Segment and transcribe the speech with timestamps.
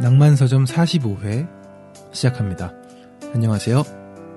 [0.00, 1.48] 낭만서점 45회
[2.12, 2.72] 시작합니다.
[3.34, 3.82] 안녕하세요.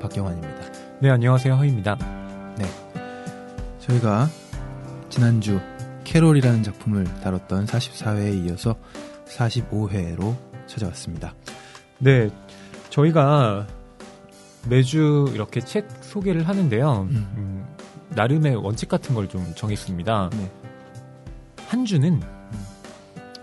[0.01, 0.61] 박경환입니다.
[1.01, 1.55] 네, 안녕하세요.
[1.55, 1.97] 허입니다.
[2.57, 2.65] 네.
[3.79, 4.27] 저희가
[5.09, 5.59] 지난주
[6.05, 8.75] 캐롤이라는 작품을 다뤘던 44회에 이어서
[9.27, 10.35] 45회로
[10.67, 11.33] 찾아왔습니다.
[11.99, 12.29] 네,
[12.89, 13.67] 저희가
[14.69, 17.07] 매주 이렇게 책 소개를 하는데요.
[17.11, 17.27] 음.
[17.37, 17.65] 음,
[18.09, 20.29] 나름의 원칙 같은 걸 좀 정했습니다.
[20.33, 20.51] 네.
[21.67, 22.21] 한 주는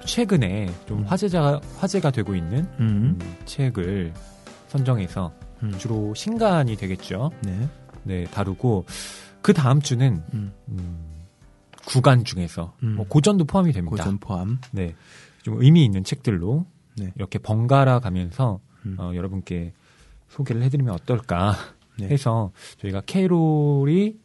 [0.06, 1.04] 최근에 좀 음.
[1.04, 3.18] 화제자, 화제가 되고 있는 음.
[3.20, 4.14] 음, 책을
[4.68, 5.32] 선정해서
[5.62, 5.72] 음.
[5.78, 7.30] 주로 신간이 되겠죠.
[7.42, 7.68] 네.
[8.04, 8.86] 네, 다루고
[9.42, 10.52] 그 다음 주는 음.
[10.68, 11.06] 음,
[11.86, 12.96] 구간 중에서 음.
[12.96, 13.90] 뭐 고전도 포함이 됩니다.
[13.90, 14.58] 고전 포함.
[14.70, 14.94] 네,
[15.42, 17.12] 좀 의미 있는 책들로 네.
[17.16, 18.96] 이렇게 번갈아 가면서 음.
[18.98, 19.72] 어, 여러분께
[20.28, 21.54] 소개를 해드리면 어떨까
[21.98, 22.08] 네.
[22.08, 24.16] 해서 저희가 캐롤이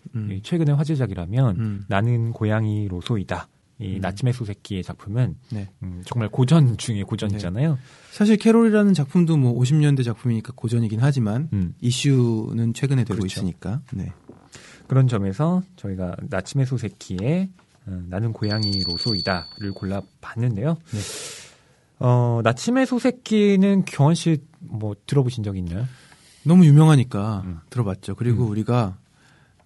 [0.43, 1.83] 최근의 화제작이라면 음.
[1.87, 3.47] 나는 고양이 로소이다.
[3.81, 4.01] 이 음.
[4.01, 5.69] 나침의 소새끼의 작품은 네.
[5.83, 7.77] 음, 정말 고전 중에 고전이잖아요.
[8.11, 13.39] 사실 캐롤이라는 작품도 뭐 50년대 작품이니까 고전이긴 하지만 음, 이슈는 최근에 되고 그렇죠.
[13.39, 13.81] 있으니까.
[13.93, 14.11] 네.
[14.87, 17.49] 그런 점에서 저희가 나침의 소새끼의
[17.87, 20.77] 어, 나는 고양이 로소이다를 골라봤는데요.
[20.91, 20.99] 네.
[21.99, 25.85] 어, 나침의 소새끼는 경원 씨 뭐 들어보신 적 있나요?
[26.43, 27.59] 너무 유명하니까 음.
[27.69, 28.15] 들어봤죠.
[28.15, 28.49] 그리고 음.
[28.51, 28.97] 우리가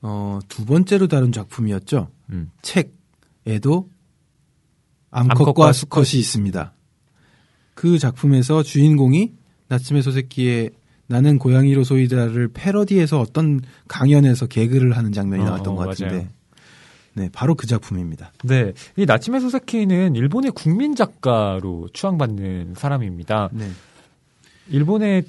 [0.01, 2.09] 어, 두 번째로 다룬 작품이었죠.
[2.31, 2.51] 음.
[2.61, 3.89] 책에도
[5.15, 6.73] 암컷과 수컷이 있습니다.
[7.73, 9.33] 그 작품에서 주인공이
[9.69, 10.71] 나츠메 소세키의
[11.07, 16.27] 나는 고양이로 소이다를 패러디해서 어떤 강연에서 개그를 하는 장면이 어, 나왔던 어, 것 같은데, 맞아요.
[17.13, 18.33] 네, 바로 그 작품입니다.
[18.43, 23.49] 네, 이 나침의 소새끼는 일본의 국민 작가로 추앙받는 사람입니다.
[23.53, 23.69] 네,
[24.69, 25.23] 일본의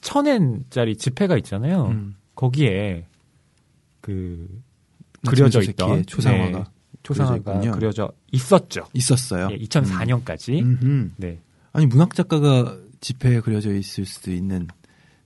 [0.00, 1.88] 천엔짜리 지폐가 있잖아요.
[1.88, 3.04] 음, 거기에
[4.00, 4.48] 그
[5.26, 6.64] 그려져 있던 초상화가 네,
[7.14, 8.86] 초상화가 그려져 있었죠.
[8.92, 9.48] 있었어요.
[9.52, 10.60] 예, 2004년까지.
[10.62, 11.14] 음.
[11.16, 11.40] 네.
[11.72, 14.66] 아니 문학 작가가 지폐에 그려져 있을 수도 있는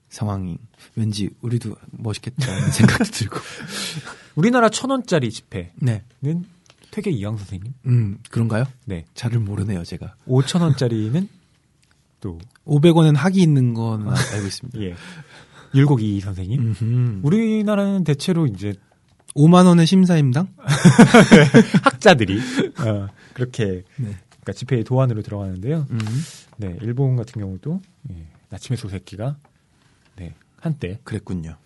[0.09, 0.59] 상황이
[0.94, 3.38] 왠지 우리도 멋있겠다는 생각도 들고.
[4.34, 6.03] 우리나라 천 원짜리 지폐는 네,
[6.91, 7.72] 퇴계 이황 선생님.
[7.87, 8.65] 음 그런가요?
[8.84, 9.04] 네.
[9.15, 10.15] 잘을 모르네요, 제가.
[10.28, 11.28] 5천 원짜리는
[12.21, 14.81] 또 500원엔 학이 있는 건 알고 있습니다.
[14.82, 14.94] 예.
[15.75, 16.60] 율곡이 선생님.
[16.60, 17.21] 음흠.
[17.22, 18.75] 우리나라는 대체로 이제
[19.34, 20.48] 5만 원의 심사임당?
[21.82, 22.38] 학자들이
[22.87, 24.16] 어, 그렇게 네.
[24.43, 25.87] 그러니까 지폐의 도안으로 들어가는데요.
[25.91, 25.98] 음.
[26.56, 29.37] 네, 일본 같은 경우도 예, 나침의 소새끼가
[30.16, 31.56] 네, 한때 그랬군요.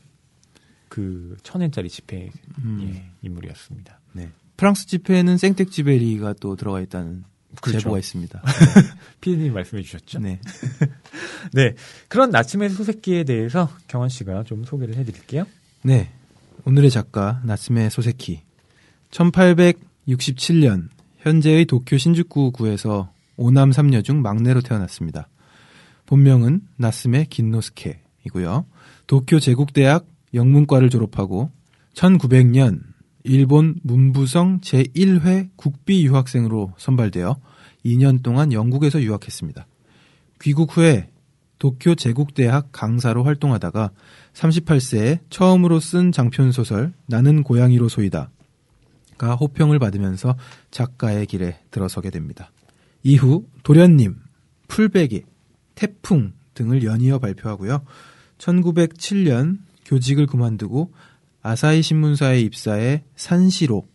[0.89, 2.93] 그 천엔짜리 지폐 음.
[2.95, 4.01] 예, 인물이었습니다.
[4.13, 4.31] 네.
[4.57, 7.25] 프랑스 지폐에는 생텍쥐베리가 또 들어가 있다는
[7.61, 7.81] 그렇죠.
[7.81, 8.43] 제보가 있습니다.
[9.21, 10.19] 피디님 말씀해 주셨죠?
[10.21, 10.41] 네.
[11.53, 11.75] 네,
[12.09, 15.47] 그런 나침의 소새끼에 대해서 경환 씨가 좀 소개를 해드릴게요.
[15.83, 16.13] 네.
[16.69, 18.41] 오늘의 작가 나스메 소세키.
[19.13, 20.89] 1867년
[21.19, 25.29] 현재의 도쿄 신주쿠구에서 오남 3녀 중 막내로 태어났습니다.
[26.07, 28.67] 본명은 나스메 긴노스케이고요.
[29.07, 31.53] 도쿄 제국대학 영문과를 졸업하고
[31.95, 32.81] 1900년
[33.23, 37.37] 일본 문부성 제1회 국비 유학생으로 선발되어
[37.85, 39.69] 2년 동안 영국에서 유학했습니다.
[40.43, 41.11] 귀국 후에
[41.59, 43.91] 도쿄 제국대학 강사로 활동하다가
[44.35, 48.29] 38세에 처음으로 쓴 장편 소설 나는 고양이로 소이다가
[49.41, 50.37] 호평을 받으면서
[50.71, 52.51] 작가의 길에 들어서게 됩니다.
[53.03, 54.17] 이후 도련님,
[54.69, 55.25] 풀베개,
[55.75, 57.83] 태풍 등을 연이어 발표하고요.
[58.39, 60.93] 1907년 교직을 그만두고
[61.43, 63.87] 아사히 신문사에 입사해 산시로,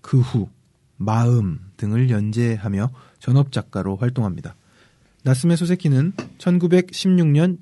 [0.00, 0.48] 그 후,
[0.96, 4.54] 마음 등을 연재하며 전업작가로 활동합니다.
[5.24, 7.58] 나스메 소세키는 1916년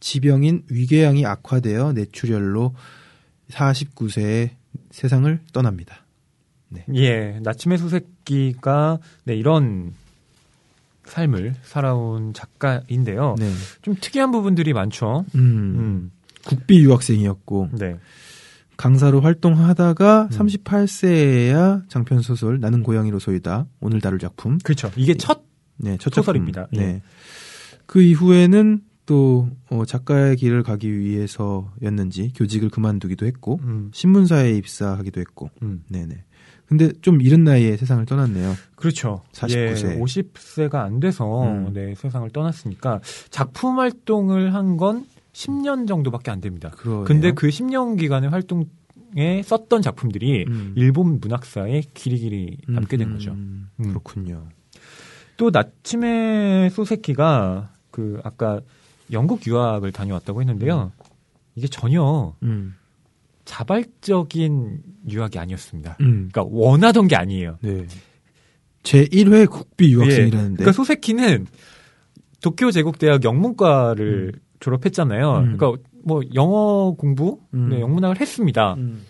[0.00, 2.74] 지병인 위궤양이 악화되어 뇌출혈로
[3.50, 4.50] 49세에
[4.90, 6.04] 세상을 떠납니다.
[6.94, 9.94] 예, 나침의 소새끼가 네, 이런
[11.04, 13.34] 삶을 살아온 작가인데요.
[13.38, 13.50] 네.
[13.80, 15.24] 좀 특이한 부분들이 많죠.
[15.34, 16.10] 음, 음,
[16.44, 17.96] 국비 유학생이었고 네.
[18.76, 20.28] 강사로 활동하다가 음.
[20.30, 24.58] 38세에야 장편 소설 나는 고양이로 소이다 오늘 다룰 작품.
[24.58, 24.90] 그렇죠.
[24.96, 25.47] 이게 첫
[25.78, 26.68] 네, 첫 소설입니다.
[26.74, 26.78] 예.
[26.78, 27.02] 네.
[27.86, 35.50] 그 이후에는 또 어, 작가의 길을 가기 위해서였는지 교직을 그만두기도 했고 음, 신문사에 입사하기도 했고.
[35.62, 35.82] 음.
[35.88, 36.24] 네네.
[36.66, 38.54] 근데 좀 이른 나이에 세상을 떠났네요.
[38.76, 39.22] 그렇죠.
[39.32, 39.92] 49세.
[39.92, 41.72] 예, 50세가 안 돼서 음.
[41.72, 43.00] 네, 세상을 떠났으니까
[43.30, 46.70] 작품 활동을 한 건 10년 정도밖에 안 됩니다.
[46.76, 47.04] 그러네요.
[47.04, 50.72] 근데 그 10년 기간의 활동에 썼던 작품들이 음.
[50.76, 53.30] 일본 문학사에 길이길이 남게 된 음, 거죠.
[53.32, 53.88] 음, 음.
[53.88, 54.48] 그렇군요.
[55.38, 58.60] 또 나침의 소새끼가 그 아까
[59.10, 60.92] 영국 유학을 다녀왔다고 했는데요.
[61.54, 62.74] 이게 전혀 음.
[63.46, 65.96] 자발적인 유학이 아니었습니다.
[66.00, 66.28] 음.
[66.30, 67.56] 그러니까 원하던 게 아니에요.
[67.62, 67.86] 네.
[68.82, 70.56] 제 1회 국비 유학생이라는데.
[70.56, 71.46] 그러니까 소새끼는
[72.42, 75.38] 도쿄 제국대학 영문과를 졸업했잖아요.
[75.38, 75.56] 음.
[75.56, 77.68] 그러니까 뭐 영어 공부, 음.
[77.70, 78.74] 네, 영문학을 했습니다.
[78.74, 79.04] 음.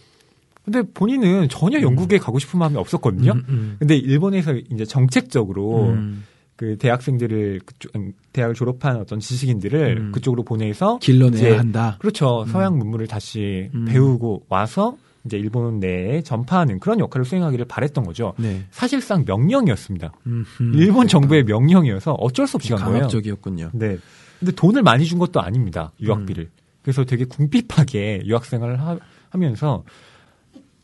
[0.70, 3.32] 근데 본인은 전혀 영국에 가고 싶은 마음이 없었거든요.
[3.32, 3.76] 음, 음.
[3.78, 6.24] 근데 일본에서 이제 정책적으로 음.
[6.56, 10.12] 그 대학생들을 그쪽 음, 대학을 졸업한 어떤 지식인들을 음.
[10.12, 11.96] 그쪽으로 보내서 길러내야 이제 한다.
[12.00, 12.46] 그렇죠 음.
[12.48, 13.86] 서양 문물을 다시 음.
[13.86, 18.34] 배우고 와서 이제 일본 내에 전파하는 그런 역할을 수행하기를 바랬던 거죠.
[18.38, 18.66] 네.
[18.70, 20.12] 사실상 명령이었습니다.
[20.26, 20.72] 음, 음.
[20.74, 22.92] 일본 정부의 명령이어서 어쩔 수 없이 간 거예요.
[22.98, 23.70] 강압적이었군요.
[23.72, 23.96] 네.
[24.38, 25.92] 근데 돈을 많이 준 것도 아닙니다.
[26.00, 26.50] 유학비를.
[26.82, 28.98] 그래서 되게 궁핍하게 유학 생활을 하,
[29.34, 29.84] 면서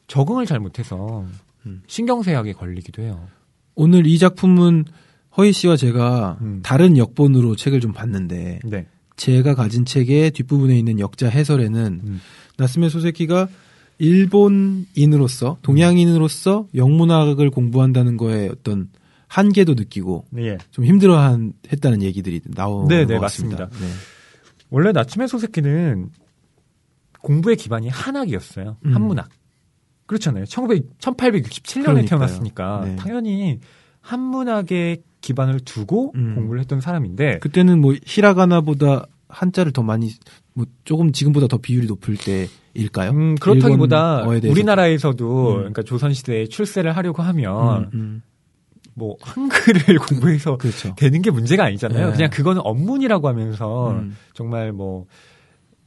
[0.06, 1.26] 적응을 잘 못해서
[1.66, 1.82] 음.
[1.86, 3.26] 신경쇠약에 걸리기도 해요.
[3.74, 4.84] 오늘 이 작품은
[5.36, 6.60] 허희 씨와 제가 음.
[6.62, 8.86] 다른 역본으로 책을 좀 봤는데 네.
[9.16, 12.20] 제가 가진 책의 뒷부분에 있는 역자 해설에는 음.
[12.56, 13.48] 나스메 소세키가
[13.98, 18.88] 일본인으로서 동양인으로서 영문학을 공부한다는 거에 어떤
[19.28, 20.58] 한계도 느끼고 예.
[20.70, 23.66] 좀 힘들어한 했다는 얘기들이 나오는 네, 것 네, 같습니다.
[23.66, 23.96] 맞습니다.
[24.70, 26.10] 원래 나츠메 소세키는
[27.20, 28.76] 공부의 기반이 한학이었어요.
[28.84, 28.94] 음.
[28.94, 29.28] 한문학.
[30.06, 30.44] 그렇잖아요.
[30.44, 32.06] 1900, 1867년에 그러니까요.
[32.06, 32.96] 태어났으니까 네.
[32.96, 33.60] 당연히
[34.00, 36.34] 한문학의 기반을 두고 음.
[36.34, 40.10] 공부를 했던 사람인데 그때는 뭐 히라가나보다 한자를 더 많이
[40.52, 43.10] 뭐 조금 지금보다 더 비율이 높을 때일까요?
[43.10, 44.24] 음, 그렇다기보다.
[44.26, 45.56] 우리나라에서도 음.
[45.56, 48.22] 그러니까 조선 시대에 출세를 하려고 하면 음, 음.
[48.94, 50.94] 뭐 한글을 공부해서 그렇죠.
[50.96, 52.08] 되는 게 문제가 아니잖아요.
[52.08, 52.12] 네.
[52.12, 54.16] 그냥 그거는 업문이라고 하면서 음.
[54.34, 55.06] 정말 뭐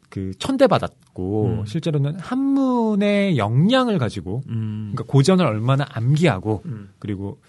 [0.10, 1.66] 그 천대받았고 음.
[1.66, 4.92] 실제로는 한문의 역량을 가지고 음.
[4.94, 6.90] 그러니까 고전을 얼마나 암기하고 음.
[7.00, 7.40] 그리고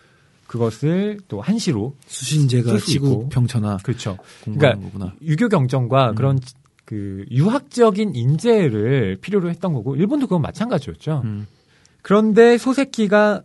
[0.46, 3.28] 그것을 또 한시로 수신제가 있고.
[3.28, 4.16] 평천하 그렇죠.
[4.43, 5.14] 그러니까 거구나.
[5.22, 6.14] 유교 경정과 음.
[6.14, 6.40] 그런
[6.84, 11.20] 그 유학적인 인재를 필요로 했던 거고 일본도 그건 마찬가지였죠.
[11.25, 11.46] 음.
[12.00, 13.43] 그런데 소세키가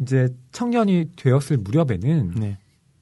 [0.00, 2.58] 이제 청년이 되었을 무렵에는 네.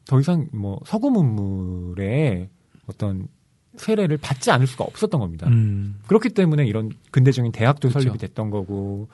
[0.07, 2.49] 더 이상 뭐 서구 문물의
[2.87, 3.29] 어떤
[3.77, 5.49] 세례를 받지 않을 수가 없었던 겁니다.
[5.49, 5.97] 음.
[6.07, 8.01] 그렇기 때문에 이런 근대적인 대학도 그쵸.
[8.01, 9.09] 설립이 됐던 거고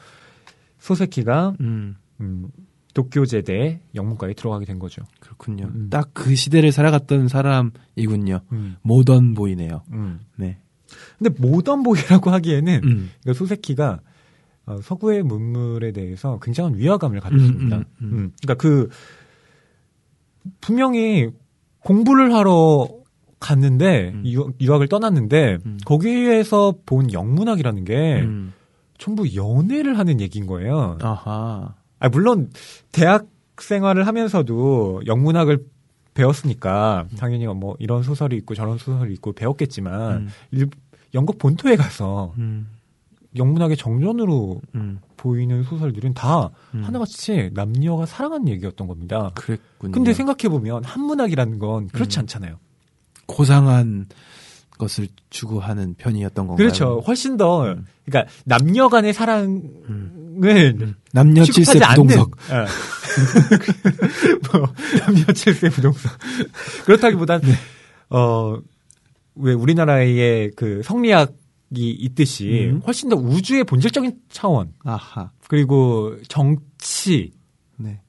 [0.78, 1.96] 소세키가 음.
[2.20, 2.48] 음,
[2.94, 5.02] 도쿄 제대 영문과에 들어가게 된 거죠.
[5.20, 5.70] 그렇군요.
[5.74, 5.88] 음.
[5.90, 8.40] 딱그 시대를 살아갔던 사람이군요.
[8.52, 9.82] 음, 모던 보이네요.
[9.92, 10.20] 음.
[10.36, 10.58] 네.
[11.18, 13.10] 근데 모던 보이라고 하기에는 음.
[13.22, 14.00] 그러니까 소세키가
[14.66, 17.84] 어, 서구의 문물에 대해서 굉장한 위화감을 가졌습니다.
[17.98, 18.88] 그러니까 그
[20.60, 21.30] 분명히
[21.80, 22.88] 공부를 하러
[23.40, 24.22] 갔는데 음.
[24.26, 25.78] 유, 유학을 떠났는데 음.
[25.84, 28.52] 거기에서 본 영문학이라는 게 음.
[28.98, 30.98] 전부 연애를 하는 얘기인 거예요.
[31.00, 31.75] 아하.
[31.98, 32.50] 아, 물론
[32.92, 33.26] 대학
[33.58, 35.64] 생활을 하면서도 영문학을
[36.14, 40.28] 배웠으니까 당연히 뭐 이런 소설이 있고 저런 소설이 있고 배웠겠지만 음.
[40.50, 40.69] 일,
[41.14, 42.69] 영국 본토에 가서 음.
[43.36, 44.98] 영문학의 정전으로 음.
[45.16, 46.82] 보이는 소설들은 다 음.
[46.82, 49.31] 하나같이 남녀가 사랑하는 얘기였던 겁니다.
[49.34, 49.93] 그랬군요.
[49.93, 52.20] 근데 생각해보면 한문학이라는 건 그렇지 음.
[52.22, 52.56] 않잖아요.
[53.31, 54.06] 고상한
[54.79, 56.56] 것을 추구하는 편이었던 건가요?
[56.56, 57.03] 그렇죠.
[57.06, 57.87] 훨씬 더, 음.
[58.05, 60.94] 그러니까 남녀 간의 사랑을 음.
[61.12, 61.79] 남녀 칠세.
[61.79, 62.37] 부동석.
[62.50, 62.55] 예.
[64.59, 66.11] 뭐, 남녀 칠세 부동석.
[66.87, 67.53] 그렇다기보단, 네.
[68.09, 68.59] 어,
[69.37, 71.35] 왜 우리나라의 그 성리학
[71.73, 72.82] 이 있듯이 음.
[72.85, 75.31] 훨씬 더 우주의 본질적인 차원, 아하.
[75.47, 77.32] 그리고 정치,
[77.77, 78.00] 네.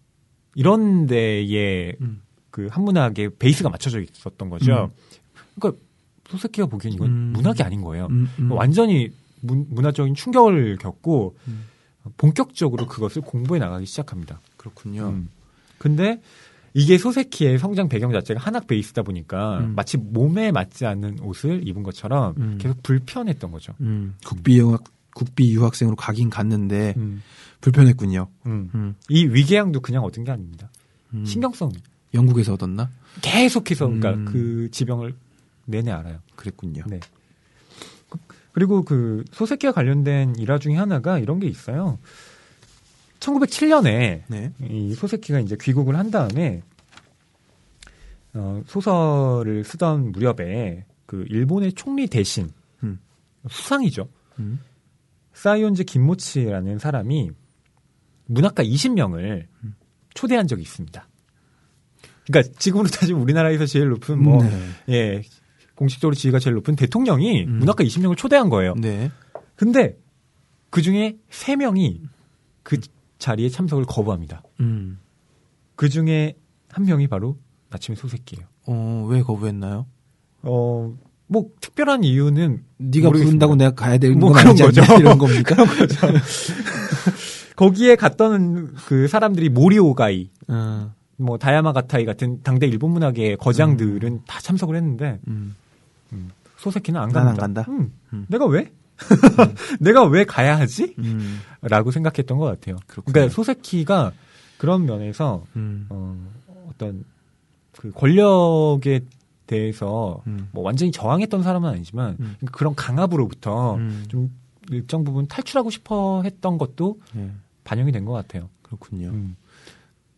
[0.56, 2.24] 이런 데에 음.
[2.50, 4.92] 그 한문학의 베이스가 맞춰져 있었던 거죠.
[5.60, 5.82] 그러니까
[6.28, 7.34] 소세키가 보기엔 이건 음.
[7.34, 8.08] 문학이 아닌 거예요.
[8.10, 8.52] 음, 음.
[8.52, 11.66] 완전히 문, 문화적인 충격을 겪고 음.
[12.18, 14.42] 본격적으로 그것을 공부해 나가기 시작합니다.
[14.58, 15.10] 그렇군요.
[15.10, 15.30] 음.
[15.78, 16.22] 근데
[16.74, 19.76] 이게 소세키의 성장 배경 자체가 한학 베이스다 보니까 음.
[19.76, 22.58] 마치 몸에 맞지 않는 옷을 입은 것처럼 음.
[22.60, 23.74] 계속 불편했던 거죠.
[23.82, 24.16] 음.
[24.26, 27.22] 국비 영학 국비 유학생으로 가긴 갔는데 음.
[27.60, 28.28] 불편했군요.
[28.46, 28.70] 음.
[28.74, 28.96] 음.
[29.10, 30.70] 이 위궤양도 그냥 얻은 게 아닙니다.
[31.14, 31.26] 음.
[31.26, 31.72] 신경성
[32.14, 32.90] 영국에서 얻었나?
[33.22, 34.26] 계속해서 그러니까 음.
[34.26, 35.14] 그 지병을
[35.66, 36.20] 내내 알아요.
[36.36, 36.84] 그랬군요.
[36.88, 37.00] 네.
[38.52, 42.00] 그리고 그 소세키와 관련된 일화 중에 하나가 이런 게 있어요.
[43.20, 44.54] 1907년에 네.
[44.62, 46.64] 이 소세키가 이제 귀국을 한 다음에
[48.34, 52.50] 어, 소설을 쓰던 무렵에 그 일본의 총리 대신
[52.84, 53.00] 음.
[53.50, 54.08] 수상이죠.
[54.40, 54.60] 음.
[55.34, 57.32] 사이온즈 김모치라는 사람이
[58.26, 59.76] 문학가 20명을 음.
[60.14, 61.08] 초대한 적이 있습니다.
[62.28, 64.60] 그러니까 지금으로 따지면 우리나라에서 제일 높은 뭐 네.
[64.90, 65.22] 예,
[65.82, 67.58] 공식적으로 지위가 제일 높은 대통령이 음.
[67.58, 68.76] 문학가 20명을 초대한 거예요.
[68.76, 69.10] 네.
[69.56, 69.98] 근데
[70.70, 72.02] 그 중에 3명이
[72.62, 72.80] 그
[73.18, 74.44] 자리에 참석을 거부합니다.
[74.60, 75.00] 음.
[75.76, 76.36] 그 중에
[76.70, 77.40] 한 명이 바로
[77.72, 78.46] 나침의 소새끼예요.
[78.68, 79.88] 어, 왜 거부했나요?
[80.44, 80.94] 어,
[81.26, 83.48] 뭐 특별한 이유는 네가 모르겠습니다.
[83.48, 84.82] 부른다고 내가 가야 되는 뭐건 그런 거죠.
[85.00, 85.56] 이런 겁니까?
[87.58, 90.94] 거기에 갔던 그 사람들이 모리오가이, 어.
[91.18, 95.56] 뭐 다야마가타이 같은 당대 일본 문학의 거장들은 다 참석을 했는데 음.
[96.58, 97.64] 소세키는 안 난안 갑니다.
[97.64, 97.66] 간다?
[97.70, 98.26] 음, 음.
[98.30, 98.72] 내가 왜?
[99.80, 100.94] 내가 왜 가야 하지?
[101.00, 101.40] 음.
[101.62, 102.78] 라고 생각했던 것 같아요.
[102.88, 103.14] 그렇군요.
[103.14, 104.12] 그러니까 소세키가
[104.58, 105.88] 그런 면에서 음.
[105.90, 106.16] 어,
[106.70, 107.04] 어떤
[107.78, 109.02] 그 권력에
[109.48, 110.50] 대해서 음.
[110.52, 112.36] 뭐 완전히 저항했던 사람은 아니지만 음.
[112.52, 114.06] 그런 강압으로부터 음.
[114.08, 114.30] 좀
[114.70, 117.32] 일정 부분 탈출하고 싶어 했던 것도 예,
[117.64, 118.50] 반영이 된 것 같아요.
[118.62, 119.08] 그렇군요.
[119.10, 119.36] 음.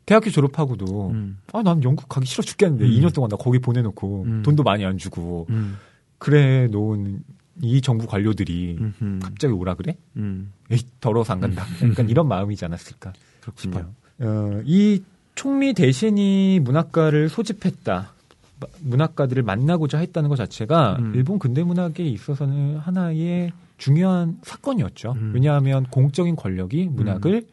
[0.06, 1.38] 대학교 졸업하고도 음.
[1.54, 2.90] 아, 난 영국 가기 싫어 죽겠는데 음.
[2.92, 4.42] 2년 동안 나 거기 보내놓고 음.
[4.44, 5.78] 돈도 많이 안 주고 음.
[6.18, 7.24] 그래 놓은
[7.62, 9.20] 이 정부 관료들이 음흠.
[9.22, 9.96] 갑자기 오라 그래?
[10.18, 10.52] 음.
[10.72, 11.64] 에이, 더러워서 안 간다.
[11.84, 13.74] 약간 이런 마음이지 않았을까 그렇군요.
[13.74, 13.90] 싶어요.
[14.20, 15.02] 어, 이
[15.36, 18.12] 총리 대신이 문학가를 소집했다.
[18.60, 21.14] 마- 문학가들을 만나고자 했다는 것 자체가 음.
[21.16, 25.14] 일본 근대 문학에 있어서는 하나의 중요한 사건이었죠.
[25.18, 25.32] 음.
[25.36, 27.44] 왜냐하면 공적인 권력이 문학을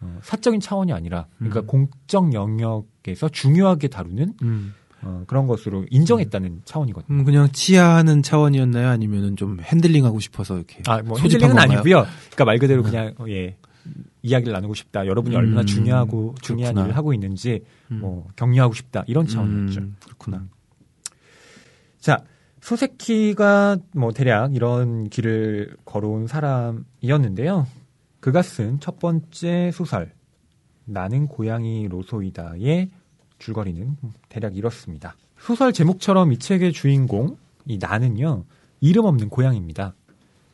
[0.00, 1.66] 어, 사적인 차원이 아니라 그러니까 음.
[1.66, 4.74] 공적 영역에서 중요하게 다루는 음.
[5.02, 7.18] 어, 그런 것으로 인정했다는 차원이거든요.
[7.18, 8.88] 음, 그냥 치하하는 차원이었나요?
[8.88, 11.62] 아니면은 좀 핸들링하고 싶어서 이렇게 아, 뭐 소집은 건가요?
[11.64, 12.06] 아니고요.
[12.26, 13.56] 그러니까 말 그대로 그냥 어, 예
[14.22, 15.06] 이야기를 나누고 싶다.
[15.06, 16.84] 여러분이 음, 얼마나 중요하고 중요한 그렇구나.
[16.86, 18.00] 일을 하고 있는지 음.
[18.00, 19.80] 뭐 격려하고 싶다 이런 차원이었죠.
[19.80, 20.44] 음, 그렇구나.
[21.98, 22.18] 자
[22.60, 27.66] 소세키가 뭐 대략 이런 길을 걸어온 사람이었는데요.
[28.20, 30.12] 그가 쓴 첫 번째 소설
[30.84, 32.90] 나는 고양이 로소이다의
[33.38, 33.96] 줄거리는
[34.28, 35.16] 대략 이렇습니다.
[35.38, 38.44] 소설 제목처럼 이 책의 주인공 이 나는요
[38.80, 39.94] 이름 없는 고양이입니다.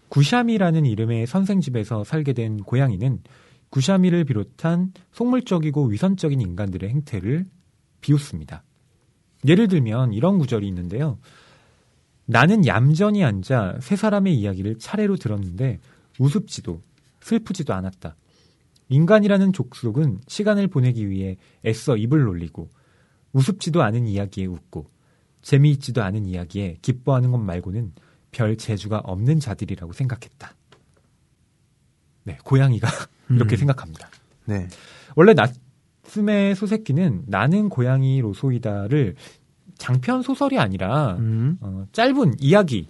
[0.09, 3.23] 구샤미라는 이름의 선생 집에서 살게 된 고양이는
[3.71, 7.47] 구샤미를 비롯한 속물적이고 위선적인 인간들의 행태를
[8.01, 8.63] 비웃습니다.
[9.47, 11.19] 예를 들면 이런 구절이 있는데요.
[12.27, 15.81] 나는 얌전히 앉아 세 사람의 이야기를 차례로 들었는데
[16.19, 16.81] 우습지도
[17.27, 18.15] 슬프지도 않았다.
[18.89, 22.71] 인간이라는 족속은 시간을 보내기 위해 애써 입을 놀리고
[23.33, 24.89] 우습지도 않은 이야기에 웃고
[25.43, 27.93] 재미있지도 않은 이야기에 기뻐하는 것 말고는
[28.31, 30.55] 별 재주가 없는 자들이라고 생각했다.
[32.23, 32.89] 네, 고양이가
[33.31, 33.59] 이렇게 음.
[33.59, 34.09] 생각합니다.
[34.45, 34.69] 네.
[35.17, 39.17] 원래 나츠메 소세키는 나는 고양이 로소이다를
[39.79, 41.59] 장편 소설이 아니라 음.
[41.61, 42.89] 어, 짧은 이야기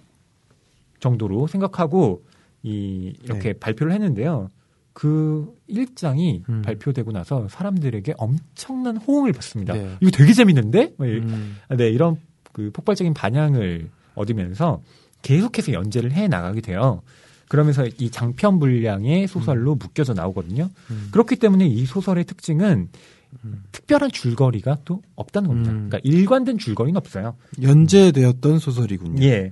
[0.99, 2.23] 정도로 생각하고
[2.63, 4.49] 이 이렇게 발표를 했는데요.
[4.93, 6.43] 그 일장이 네.
[6.53, 6.61] 음.
[6.63, 9.73] 발표되고 나서 사람들에게 엄청난 호응을 받습니다.
[9.73, 9.95] 네.
[10.01, 10.93] 이거 되게 재밌는데?
[10.97, 11.57] 뭐 이- 음.
[11.77, 12.17] 네, 이런
[12.51, 14.81] 그 폭발적인 반향을 얻으면서
[15.21, 17.03] 계속해서 연재를 해 나가게 돼요.
[17.47, 20.69] 그러면서 이 장편 분량의 소설로 묶여져 나오거든요.
[20.89, 21.09] 음.
[21.11, 22.89] 그렇기 때문에 이 소설의 특징은
[23.45, 23.63] 음.
[23.71, 25.71] 특별한 줄거리가 또 없다는 겁니다.
[25.71, 25.89] 음.
[25.89, 27.35] 그러니까 일관된 줄거리는 없어요.
[27.61, 29.23] 연재되었던 소설이군요.
[29.23, 29.51] 예.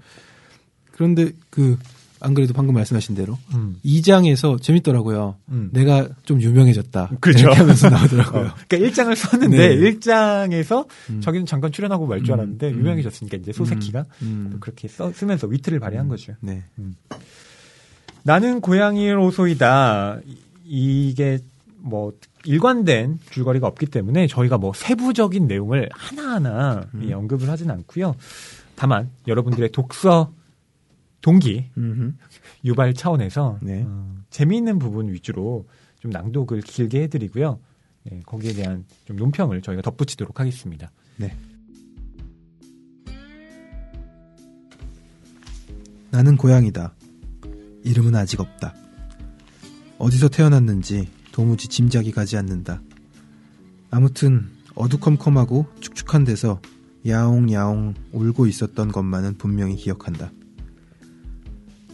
[0.91, 1.77] 그런데 그
[2.25, 3.75] 안 그래도 방금 말씀하신 대로 음.
[3.85, 5.35] 2장에서 재밌더라고요.
[5.49, 5.69] 음.
[5.73, 7.11] 내가 좀 유명해졌다.
[7.19, 7.51] 그렇죠.
[7.51, 8.47] 하면서 나오더라고요.
[8.47, 9.75] 어, 그러니까 1장을 썼는데 네.
[9.77, 11.21] 1장에서 음.
[11.21, 12.33] 자기는 잠깐 출연하고 말줄 음.
[12.33, 12.79] 알았는데 음.
[12.79, 14.49] 유명해졌으니까 이제 소세키가 음.
[14.53, 16.33] 또 그렇게 써, 쓰면서 위트를 발휘한 거죠.
[16.41, 16.63] 네.
[18.23, 20.19] 나는 고양이로소이다.
[20.25, 20.37] 이-
[21.11, 21.37] 이게
[21.77, 22.11] 뭐
[22.43, 27.03] 일관된 줄거리가 없기 때문에 저희가 뭐 세부적인 내용을 하나하나 음.
[27.07, 28.15] 이 언급을 하진 않고요.
[28.75, 30.31] 다만 여러분들의 독서
[31.25, 32.13] 동기 음흠.
[32.65, 33.83] 유발 차원에서 네.
[33.87, 35.67] 어, 재미있는 부분 위주로
[35.99, 37.59] 좀 낭독을 길게 해드리고요.
[38.11, 40.91] 예, 거기에 대한 좀 논평을 저희가 덧붙이도록 하겠습니다.
[41.17, 41.35] 네.
[46.11, 46.93] 나는 고양이다.
[47.83, 48.75] 이름은 아직 없다.
[49.97, 52.83] 어디서 태어났는지 도무지 짐작이 가지 않는다.
[53.89, 56.61] 아무튼 어두컴컴하고 축축한 데서
[57.07, 60.31] 야옹야옹 울고 있었던 것만은 분명히 기억한다.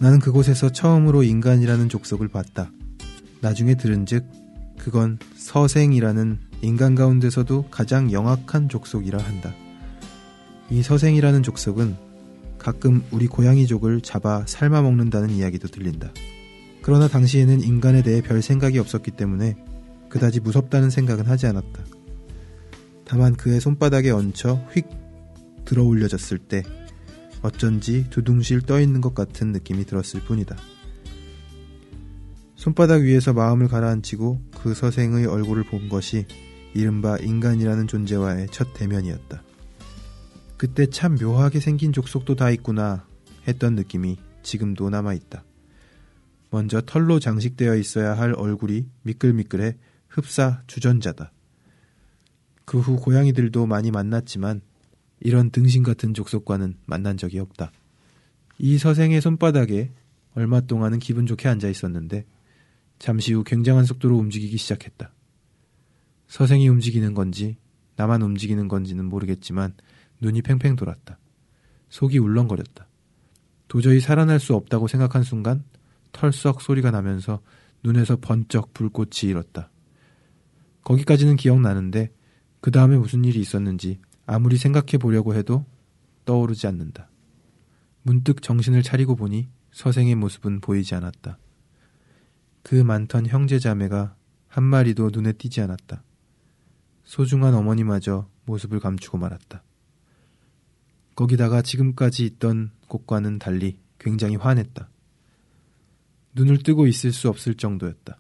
[0.02, 2.72] 나는 그곳에서 처음으로 인간이라는 족속을 봤다.
[3.40, 4.26] 나중에 들은 즉
[4.80, 9.54] 그건 서생이라는 인간 가운데서도 가장 영악한 족속이라 한다.
[10.72, 11.96] 이 서생이라는 족속은
[12.58, 16.12] 가끔 우리 고양이족을 잡아 삶아 먹는다는 이야기도 들린다.
[16.82, 19.56] 그러나 당시에는 인간에 대해 별 생각이 없었기 때문에
[20.10, 21.84] 그다지 무섭다는 생각은 하지 않았다.
[23.06, 24.88] 다만 그의 손바닥에 얹혀 휙
[25.64, 26.64] 들어 올려졌을 때
[27.42, 30.56] 어쩐지 두둥실 떠 있는 것 같은 느낌이 들었을 뿐이다.
[32.56, 36.26] 손바닥 위에서 마음을 가라앉히고 그 서생의 얼굴을 본 것이
[36.74, 39.44] 이른바 인간이라는 존재와의 첫 대면이었다.
[40.58, 43.08] 그때 참 묘하게 생긴 족속도 다 있구나
[43.48, 45.44] 했던 느낌이 지금도 남아있다.
[46.52, 51.32] 먼저 털로 장식되어 있어야 할 얼굴이 미끌미끌해 흡사 주전자다.
[52.66, 54.62] 그 후 고양이들도 많이 만났지만
[55.22, 57.72] 이런 등신 같은 족속과는 만난 적이 없다.
[58.58, 59.92] 이 서생의 손바닥에
[60.36, 62.26] 얼마 동안은 기분 좋게 앉아 있었는데
[63.00, 65.12] 잠시 후 굉장한 속도로 움직이기 시작했다.
[66.28, 67.58] 서생이 움직이는 건지
[67.96, 69.74] 나만 움직이는 건지는 모르겠지만
[70.22, 71.18] 눈이 팽팽 돌았다.
[71.90, 72.88] 속이 울렁거렸다.
[73.68, 75.64] 도저히 살아날 수 없다고 생각한 순간
[76.12, 77.42] 털썩 소리가 나면서
[77.84, 79.70] 눈에서 번쩍 불꽃이 일었다.
[80.84, 82.12] 거기까지는 기억나는데
[82.60, 84.00] 그 다음에 무슨 일이 있었는지
[84.34, 85.66] 아무리 생각해 보려고 해도
[86.24, 87.10] 떠오르지 않는다.
[88.02, 91.38] 문득 정신을 차리고 보니 서생의 모습은 보이지 않았다.
[92.64, 94.16] 그 많던 형제 자매가
[94.48, 96.02] 한 마리도 눈에 띄지 않았다.
[97.04, 99.64] 소중한 어머니마저 모습을 감추고 말았다.
[101.16, 104.90] 거기다가 지금까지 있던 곳과는 달리 굉장히 환했다.
[106.36, 108.18] 눈을 뜨고 있을 수 없을 정도였다.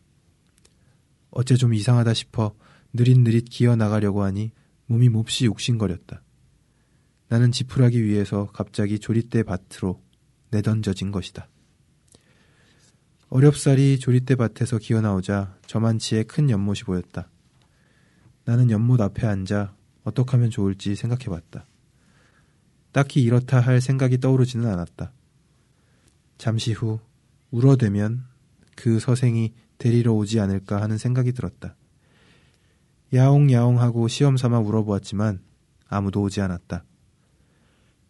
[1.29, 2.53] 어째 좀 이상하다 싶어
[2.91, 4.51] 느릿느릿 기어 나가려고 하니
[4.91, 6.21] 몸이 몹시 욱신거렸다.
[7.29, 10.03] 나는 지푸라기 위에서 갑자기 조리대 밭으로
[10.49, 11.47] 내던져진 것이다.
[13.29, 17.29] 어렵사리 조리대 밭에서 기어 나오자 저만치의 큰 연못이 보였다.
[18.43, 21.65] 나는 연못 앞에 앉아 어떻게 하면 좋을지 생각해 봤다.
[22.91, 25.13] 딱히 이렇다 할 생각이 떠오르지는 않았다.
[26.37, 26.99] 잠시 후
[27.51, 28.25] 울어대면
[28.75, 31.77] 그 서생이 데리러 오지 않을까 하는 생각이 들었다.
[33.13, 35.41] 야옹야옹하고 시험 삼아 울어보았지만
[35.87, 36.85] 아무도 오지 않았다.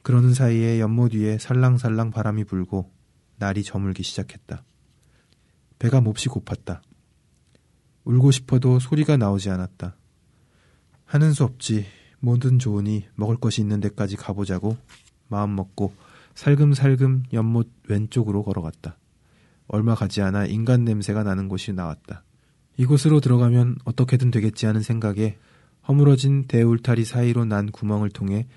[0.04, 2.92] 그러는 사이에 연못 위에 살랑살랑 바람이 불고
[3.38, 4.64] 날이 저물기 시작했다.
[5.80, 6.82] 배가 몹시 고팠다.
[8.04, 9.96] 울고 싶어도 소리가 나오지 않았다.
[11.06, 11.86] 하는 수 없지.
[12.20, 14.78] 뭐든 좋으니 먹을 것이 있는 데까지 가보자고
[15.28, 15.94] 마음 먹고
[16.36, 18.98] 살금살금 연못 왼쪽으로 걸어갔다.
[19.68, 22.24] 얼마 가지 않아 인간 냄새가 나는 곳이 나왔다.
[22.82, 25.38] 이곳으로 들어가면 어떻게든 되겠지 하는 생각에
[25.88, 28.48] 허물어진 대울타리 사이로 난 구멍을 통해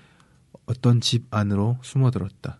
[0.65, 2.59] 어떤 집 안으로 숨어들었다.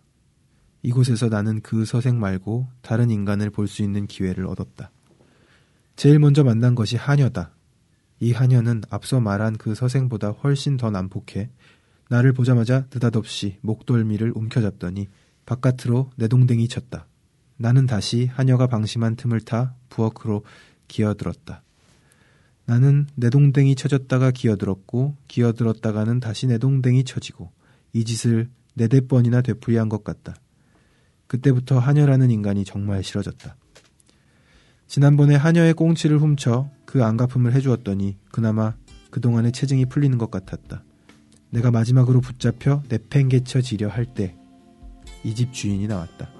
[0.82, 4.92] 이곳에서 나는 그 서생 말고 다른 인간을 볼 수 있는 기회를 얻었다.
[5.96, 7.50] 제일 먼저 만난 것이 하녀다.
[8.20, 11.50] 이 하녀는 앞서 말한 그 서생보다 훨씬 더 난폭해
[12.08, 15.08] 나를 보자마자 느닷없이 목돌미를 움켜잡더니
[15.46, 17.08] 바깥으로 내동댕이 쳤다.
[17.56, 20.44] 나는 다시 하녀가 방심한 틈을 타 부엌으로
[20.88, 21.62] 기어들었다.
[22.64, 27.50] 나는 내 동댕이 쳐졌다가 기어들었고 기어들었다가는 다시 내 동댕이 쳐지고
[27.92, 30.34] 이 짓을 네댓 번이나 되풀이한 것 같다.
[31.26, 33.56] 그때부터 하녀라는 인간이 정말 싫어졌다.
[34.86, 38.74] 지난번에 하녀의 꽁치를 훔쳐 그 안갚음을 해주었더니 그나마
[39.10, 40.84] 그동안의 체증이 풀리는 것 같았다.
[41.50, 44.36] 내가 마지막으로 붙잡혀 내팽개쳐 지려 할 때
[45.24, 46.30] 이 집 주인이 나왔다.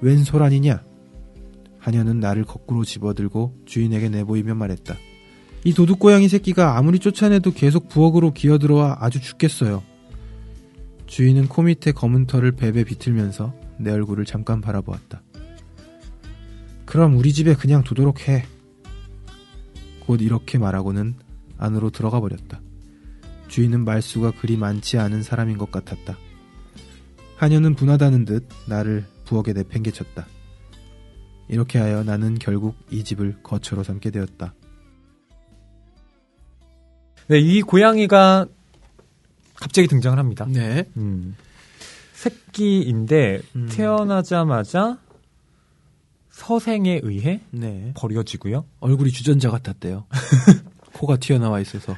[0.00, 0.82] 웬 소란이냐?
[1.88, 4.94] 하녀는 나를 거꾸로 집어들고 주인에게 내보이며 말했다.
[5.64, 9.82] 이 도둑고양이 새끼가 아무리 쫓아내도 계속 부엌으로 기어들어와 아주 죽겠어요.
[11.06, 15.22] 주인은 코 밑에 검은 털을 베베 비틀면서 내 얼굴을 잠깐 바라보았다.
[16.84, 18.44] 그럼 우리 집에 그냥 두도록 해.
[20.00, 21.14] 곧 이렇게 말하고는
[21.56, 22.60] 안으로 들어가 버렸다.
[23.48, 26.18] 주인은 말수가 그리 많지 않은 사람인 것 같았다.
[27.36, 30.26] 하녀는 분하다는 듯 나를 부엌에 내팽개쳤다.
[31.48, 34.54] 이렇게 하여 나는 결국 이 집을 거처로 삼게 되었다.
[37.28, 38.46] 네, 이 고양이가
[39.54, 40.46] 갑자기 등장을 합니다.
[40.48, 40.84] 네.
[40.96, 41.36] 음.
[42.12, 43.68] 새끼인데 음.
[43.70, 44.98] 태어나자마자
[46.30, 47.92] 서생에 의해 네.
[47.96, 48.64] 버려지고요.
[48.80, 50.04] 얼굴이 주전자 같았대요.
[50.94, 51.96] 코가 튀어나와 있어서.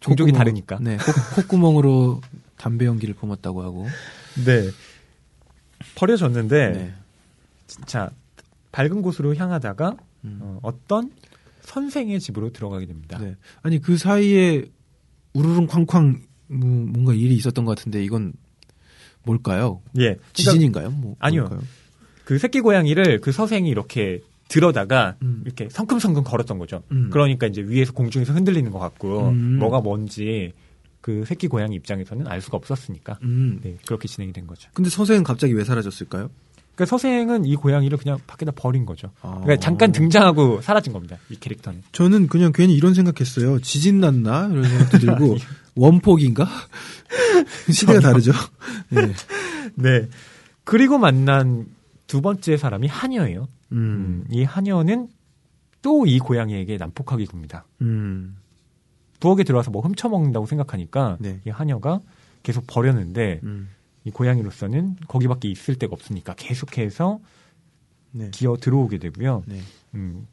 [0.00, 0.78] 종족이 콧구멍- 다르니까.
[0.80, 0.96] 네.
[0.96, 2.20] 코, 콧구멍으로
[2.56, 3.86] 담배 연기를 뿜었다고 하고.
[4.44, 4.70] 네.
[5.94, 6.94] 버려졌는데 네.
[7.86, 8.10] 자
[8.76, 10.38] 밝은 곳으로 향하다가 음.
[10.42, 11.10] 어, 어떤
[11.62, 13.18] 선생의 집으로 들어가게 됩니다.
[13.18, 13.34] 네.
[13.62, 14.66] 아니 그 사이에
[15.32, 18.34] 우르릉 쾅쾅 뭐 뭔가 일이 있었던 것 같은데 이건
[19.22, 19.80] 뭘까요?
[19.98, 20.16] 예.
[20.34, 20.90] 지진인가요?
[20.90, 21.42] 뭐 아니요.
[21.42, 21.62] 뭘까요?
[22.26, 25.40] 그 새끼 고양이를 그 서생이 이렇게 들어다가 음.
[25.46, 26.82] 이렇게 성큼성큼 걸었던 거죠.
[26.92, 27.08] 음.
[27.10, 29.58] 그러니까 이제 위에서 공중에서 흔들리는 것 같고 음.
[29.58, 30.52] 뭐가 뭔지
[31.00, 33.58] 그 새끼 고양이 입장에서는 알 수가 없었으니까 음.
[33.62, 34.68] 네, 그렇게 진행이 된 거죠.
[34.74, 36.28] 근데 서생은 갑자기 왜 사라졌을까요?
[36.76, 39.10] 그러니까 서생은 이 고양이를 그냥 밖에다 버린 거죠.
[39.22, 39.40] 아.
[39.42, 41.16] 그러니까 잠깐 등장하고 사라진 겁니다.
[41.30, 41.82] 이 캐릭터는.
[41.92, 43.60] 저는 그냥 괜히 이런 생각했어요.
[43.60, 45.36] 지진 났나 이런 생각도 들고
[45.74, 46.46] 원폭인가?
[47.72, 48.32] 시대가 다르죠.
[48.90, 49.12] 네.
[49.74, 50.08] 네.
[50.64, 51.66] 그리고 만난
[52.06, 53.48] 두 번째 사람이 하녀예요.
[53.72, 53.76] 음.
[53.78, 55.08] 음, 이 하녀는
[55.82, 57.64] 또 이 고양이에게 난폭하게 굽니다.
[57.80, 58.36] 음.
[59.20, 61.40] 부엌에 들어와서 뭐 훔쳐먹는다고 생각하니까 네.
[61.46, 62.00] 이 하녀가
[62.42, 63.68] 계속 버렸는데 음.
[64.06, 67.18] 이 고양이로서는 거기밖에 있을 데가 없으니까 계속해서
[68.12, 68.30] 네.
[68.30, 69.42] 기어 들어오게 되고요.
[69.46, 69.60] 네.
[69.94, 70.28] 음,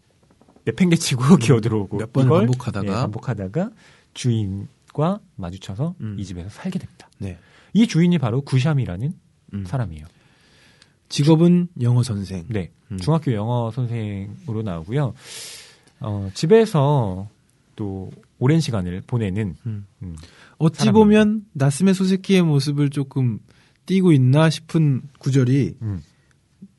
[0.66, 2.88] 내팽개치고 기어 들어오고 몇 번을 반복하다가.
[2.88, 3.72] 예, 반복하다가
[4.14, 6.16] 주인과 마주쳐서 음.
[6.20, 7.10] 이 집에서 살게 됩니다.
[7.18, 7.40] 네.
[7.74, 9.14] 이 주인이 바로 구샴이라는
[9.56, 9.66] 음.
[9.66, 10.06] 사람이에요.
[11.10, 12.46] 직업은 영어 선생.
[12.50, 12.98] 네, 음.
[13.00, 15.16] 중학교 영어 선생으로 나오고요.
[16.00, 17.28] 어, 집에서
[17.76, 19.88] 또 오랜 시간을 보내는 음.
[20.04, 20.16] 음,
[20.60, 20.92] 어찌 사람입니다.
[20.92, 23.40] 보면 나스메 소세키의 모습을 조금
[23.86, 26.02] 띄고 있나 싶은 구절이 음.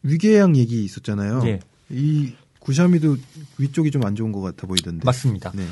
[0.03, 1.43] 위궤양 얘기 있었잖아요.
[1.47, 1.61] 예.
[1.91, 3.17] 이 구샤미도
[3.59, 5.05] 위쪽이 좀 안 좋은 것 같아 보이던데.
[5.05, 5.53] 맞습니다.
[5.55, 5.65] 네.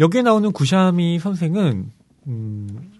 [0.00, 1.90] 여기에 나오는 구샤미 선생은
[2.26, 2.90] 음,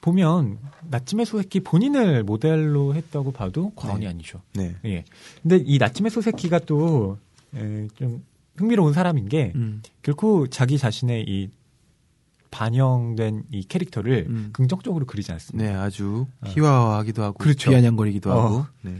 [0.00, 0.58] 보면
[0.88, 4.08] 나츠메 소세키 본인을 모델로 했다고 봐도 과언이 네.
[4.08, 4.40] 아니죠.
[4.54, 4.74] 네.
[4.84, 5.04] 예.
[5.42, 7.18] 근데 이 나츠메 소세키가 또
[7.54, 8.24] 에, 좀
[8.56, 9.82] 흥미로운 사람인 게 음.
[10.02, 11.50] 결코 자기 자신의 이
[12.50, 14.50] 반영된 이 캐릭터를 음.
[14.52, 15.70] 긍정적으로 그리지 않습니다.
[15.70, 16.48] 네, 아주 어.
[16.48, 17.70] 희화화하기도 하고 그렇죠.
[17.70, 18.40] 비아냥거리기도 어.
[18.40, 18.66] 하고.
[18.82, 18.96] 네.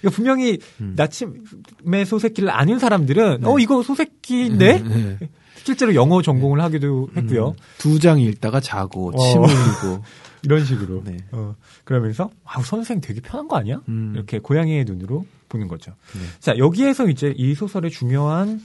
[0.00, 0.94] 그러니까 분명히 음.
[0.96, 3.48] 나츠메 소세키를 아는 사람들은 네.
[3.48, 5.18] 어 이거 소세키인데 네.
[5.64, 7.48] 실제로 영어 전공을 하기도 했고요.
[7.48, 9.30] 음, 두장 읽다가 자고 어.
[9.30, 10.02] 침 흘리고.
[10.44, 11.02] 이런 식으로.
[11.04, 11.18] 네.
[11.30, 13.80] 어, 그러면서 아 선생 되게 편한 거 아니야?
[13.88, 14.12] 음.
[14.14, 15.92] 이렇게 고양이의 눈으로 보는 거죠.
[16.14, 16.20] 네.
[16.40, 18.60] 자 여기에서 이제 이 소설의 중요한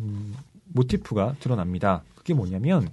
[0.00, 0.34] 음,
[0.66, 2.02] 모티프가 드러납니다.
[2.14, 2.88] 그게 뭐냐면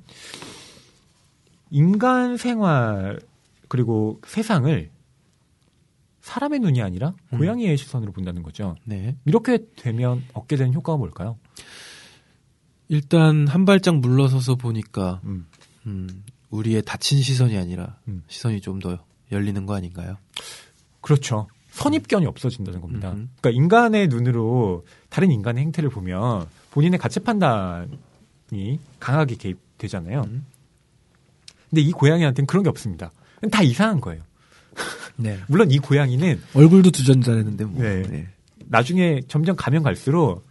[1.72, 3.20] 인간 생활
[3.68, 4.90] 그리고 세상을
[6.22, 7.40] 사람의 눈이 아니라 음.
[7.40, 8.76] 고양이의 시선으로 본다는 거죠.
[8.86, 9.16] 네.
[9.26, 11.38] 이렇게 되면 얻게 되는 효과가 뭘까요?
[12.90, 15.48] 일단 한 발짝 물러서서 보니까 음,
[15.88, 18.24] 음, 우리의 닫힌 시선이 아니라 음.
[18.28, 19.00] 시선이 좀 더
[19.32, 20.18] 열리는 거 아닌가요?
[21.00, 21.48] 그렇죠.
[21.72, 23.12] 선입견이 없어진다는 겁니다.
[23.12, 27.88] 그러니까 인간의 눈으로 다른 인간의 행태를 보면 본인의 가치 판단이
[29.00, 30.24] 강하게 개입되잖아요.
[31.72, 31.76] 음.
[31.76, 33.12] 근데 이 고양이한테는 그런 게 없습니다.
[33.52, 34.22] 다 이상한 거예요.
[35.18, 35.40] 네.
[35.48, 37.82] 물론 이 고양이는 얼굴도 주전자랬는데 뭐.
[37.82, 38.04] 네.
[38.04, 38.28] 네.
[38.68, 40.44] 나중에 점점 가면 갈수록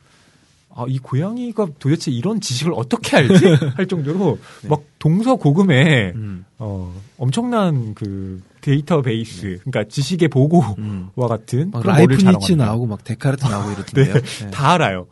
[0.72, 3.44] 아, 이 고양이가 도대체 이런 지식을 어떻게 알지?
[3.74, 4.68] 할 정도로 네.
[4.68, 6.44] 막 동서고금에 음.
[6.58, 11.10] 어, 엄청난 그 데이터베이스, 그러니까 지식의 보고와 음.
[11.16, 12.64] 같은 막 그런 머리를 라이프니츠 자랑합니다.
[12.66, 14.14] 나오고 막 데카르트 나오고 이러던데요.
[14.14, 14.50] 네.
[14.50, 15.06] 다 알아요.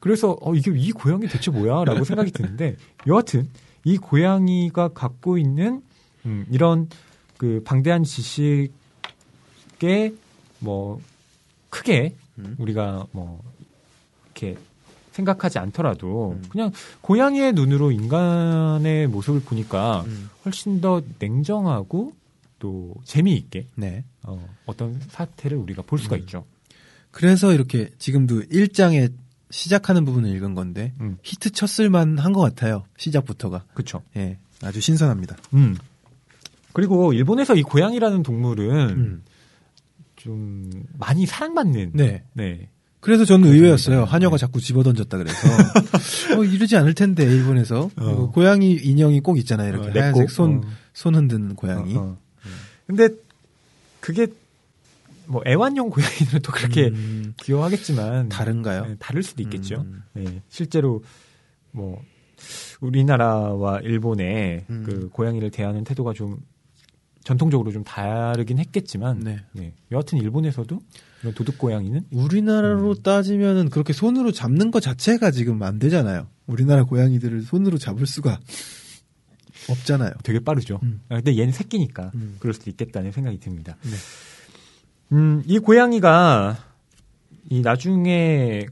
[0.00, 3.48] 그래서 어, 이게 이 고양이 대체 뭐야라고 생각이 드는데 여하튼
[3.84, 5.82] 이 고양이가 갖고 있는
[6.26, 6.88] 음, 이런
[7.36, 8.72] 그 방대한 지식에
[10.60, 11.00] 뭐
[11.70, 12.56] 크게 음.
[12.58, 13.42] 우리가 뭐
[14.24, 14.56] 이렇게
[15.12, 16.42] 생각하지 않더라도 음.
[16.48, 20.30] 그냥 고양이의 눈으로 인간의 모습을 보니까 음.
[20.44, 22.12] 훨씬 더 냉정하고
[22.58, 24.04] 또 재미있게 네.
[24.22, 26.20] 어, 어떤 사태를 우리가 볼 수가 음.
[26.20, 26.44] 있죠.
[27.10, 29.12] 그래서 이렇게 지금도 1장에
[29.54, 31.16] 시작하는 부분을 읽은 건데 음.
[31.22, 32.84] 히트 쳤을만 한 것 같아요.
[32.96, 33.64] 시작부터가.
[33.74, 34.02] 그렇죠.
[34.16, 34.36] 예.
[34.62, 35.36] 아주 신선합니다.
[35.54, 35.76] 음.
[36.72, 39.22] 그리고 일본에서 이 고양이라는 동물은 음.
[40.16, 42.24] 좀 많이 사랑받는 네.
[42.32, 42.68] 네.
[42.98, 43.96] 그래서 저는 의외였어요.
[43.96, 44.12] 그렇습니다.
[44.12, 45.38] 한여가 자꾸 집어던졌다 그래서.
[46.38, 47.90] 어, 이러지 않을 텐데, 일본에서.
[47.96, 48.30] 어.
[48.30, 49.68] 고양이 인형이 꼭 있잖아요.
[49.68, 50.30] 이렇게 어, 내 하얀색 꼭.
[50.32, 50.68] 손, 어.
[50.94, 51.94] 손 흔드는 고양이.
[51.96, 52.16] 어, 어.
[52.86, 53.08] 근데
[54.00, 54.26] 그게
[55.26, 58.86] 뭐 애완용 고양이는 또 그렇게 음, 귀여워하겠지만 다른가요?
[58.86, 59.82] 네, 다를 수도 있겠죠.
[59.82, 60.02] 음.
[60.12, 61.02] 네, 실제로
[61.70, 62.02] 뭐
[62.80, 64.82] 우리나라와 일본의 음.
[64.84, 66.38] 그 고양이를 대하는 태도가 좀
[67.24, 69.40] 전통적으로 좀 다르긴 했겠지만 네.
[69.52, 69.72] 네.
[69.90, 70.78] 여하튼 일본에서도
[71.22, 73.02] 이런 도둑 고양이는 우리나라로 음.
[73.02, 76.28] 따지면은 그렇게 손으로 잡는 것 자체가 지금 안 되잖아요.
[76.46, 78.38] 우리나라 고양이들을 손으로 잡을 수가
[79.70, 80.12] 없잖아요.
[80.22, 80.80] 되게 빠르죠.
[80.82, 81.00] 음.
[81.08, 82.36] 아, 근데 얘는 새끼니까 음.
[82.38, 83.76] 그럴 수도 있겠다는 생각이 듭니다.
[85.08, 85.16] 네.
[85.16, 86.56] 음, 이 고양이가
[87.50, 88.66] 이 나중에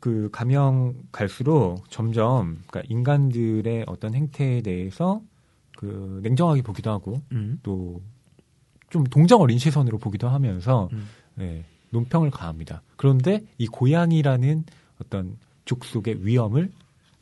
[0.00, 5.20] 그 가면 갈수록 점점 그러니까 인간들의 어떤 행태에 대해서
[5.76, 7.58] 그 냉정하게 보기도 하고 음.
[7.62, 11.08] 또좀 동정 어린 시선으로 보기도 하면서 음.
[11.34, 12.82] 네, 논평을 가합니다.
[12.96, 14.64] 그런데 이 고양이라는
[15.00, 16.70] 어떤 족속의 위험을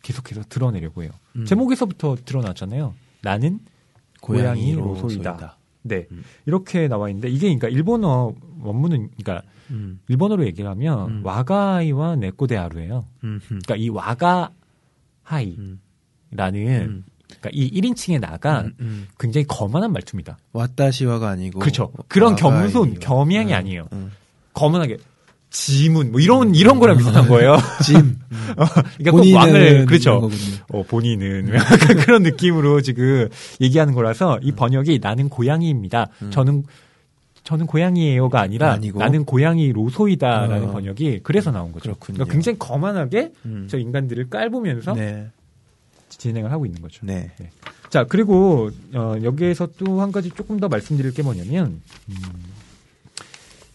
[0.03, 1.11] 계속해서 드러내려고 해요.
[1.35, 1.45] 음.
[1.45, 2.95] 제목에서부터 드러났잖아요.
[3.23, 3.61] 나는
[4.21, 5.56] 고양이 로소이다.
[5.89, 6.07] 네.
[6.11, 6.23] 음.
[6.47, 10.01] 이렇게 나와 있는데 이게 그러니까 일본어 원문은 그러니까 음.
[10.09, 11.21] 일본어로 얘기를 하면 음.
[11.25, 13.05] 와가이와 네코데아루예요.
[13.25, 13.41] 음.
[13.51, 13.61] 음.
[13.65, 14.53] 그러니까 이 와가하이라는
[15.59, 15.75] 음.
[16.37, 17.05] 음.
[17.27, 18.75] 그러니까 이 1인칭의 나가 음.
[18.81, 19.09] 음.
[19.19, 20.39] 굉장히 거만한 말투입니다.
[20.53, 21.93] 왔다시와가 아니고 그렇죠.
[22.09, 22.37] 그런.
[22.37, 23.57] 겸손, 겸양이 음.
[23.57, 23.89] 아니에요.
[23.93, 24.13] 음.
[24.53, 24.99] 거만하게
[25.59, 27.57] 지문 뭐 이런 이런 거랑 비슷한 거예요.
[27.83, 28.19] 짐.
[28.99, 30.29] 그러니까 꼭 왕을 그렇죠.
[30.69, 33.29] 어, 본인은 약간 그런 느낌으로 지금
[33.63, 36.09] 얘기하는 거라서 이 번역이 나는 고양이입니다.
[36.23, 36.31] 음.
[36.31, 36.65] 저는
[37.43, 38.99] 저는 고양이에요가 아니라 아니고.
[38.99, 40.73] 나는 고양이 로소이다라는 어.
[40.73, 41.85] 번역이 그래서 나온 거죠.
[41.85, 42.17] 그렇군요.
[42.17, 43.67] 그러니까 굉장히 거만하게 음.
[43.71, 45.29] 저 인간들을 깔보면서 네.
[46.11, 47.01] 진행을 하고 있는 거죠.
[47.03, 47.31] 네.
[47.89, 52.15] 자 그리고 어, 여기에서 또 한 가지 조금 더 말씀드릴 게 뭐냐면 음,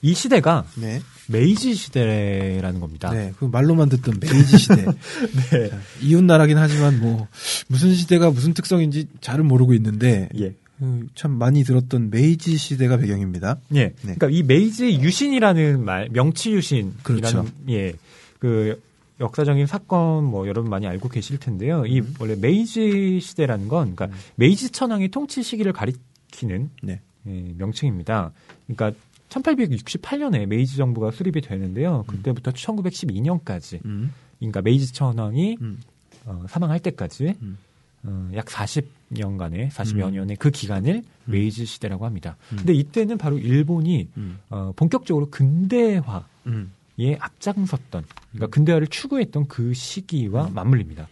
[0.03, 1.01] 이 시대가 네.
[1.31, 3.11] 메이지 시대라는 겁니다.
[3.11, 3.33] 네.
[3.37, 4.85] 그 말로만 듣던 메이지 시대.
[5.51, 5.69] 네.
[5.69, 7.27] 자, 이웃 나라긴 하지만 뭐
[7.67, 10.53] 무슨 시대가 무슨 특성인지 잘은 모르고 있는데 예.
[10.81, 13.57] 음, 참 많이 들었던 메이지 시대가 배경입니다.
[13.75, 13.85] 예.
[13.85, 13.93] 네.
[14.01, 17.45] 그러니까 이 메이지 유신이라는 말, 명치 유신이라는 그렇죠.
[17.69, 17.93] 예.
[18.39, 18.81] 그
[19.19, 21.85] 역사적인 사건 뭐 여러분 많이 알고 계실 텐데요.
[21.85, 22.13] 이 음.
[22.19, 27.01] 원래 메이지 시대라는 건 그러니까 메이지 천황의 통치 시기를 가리키는 네.
[27.27, 28.31] 예, 명칭입니다.
[28.67, 28.99] 그러니까
[29.31, 32.03] 1868년에 메이지 정부가 수립이 되는데요.
[32.07, 34.13] 그때부터 1912년까지 음.
[34.39, 35.79] 그러니까 메이지 천황이 음.
[36.25, 37.57] 어, 사망할 때까지 음.
[38.03, 40.13] 어, 약 40년간의 40여 음.
[40.13, 42.35] 년의 그 기간을 메이지 시대라고 합니다.
[42.51, 42.57] 음.
[42.57, 44.39] 근데 이때는 바로 일본이 음.
[44.49, 46.71] 어, 본격적으로 근대화 음.
[46.99, 50.53] 에 앞장섰던 그러니까 근대화를 추구했던 그 시기와 음.
[50.53, 51.07] 맞물립니다.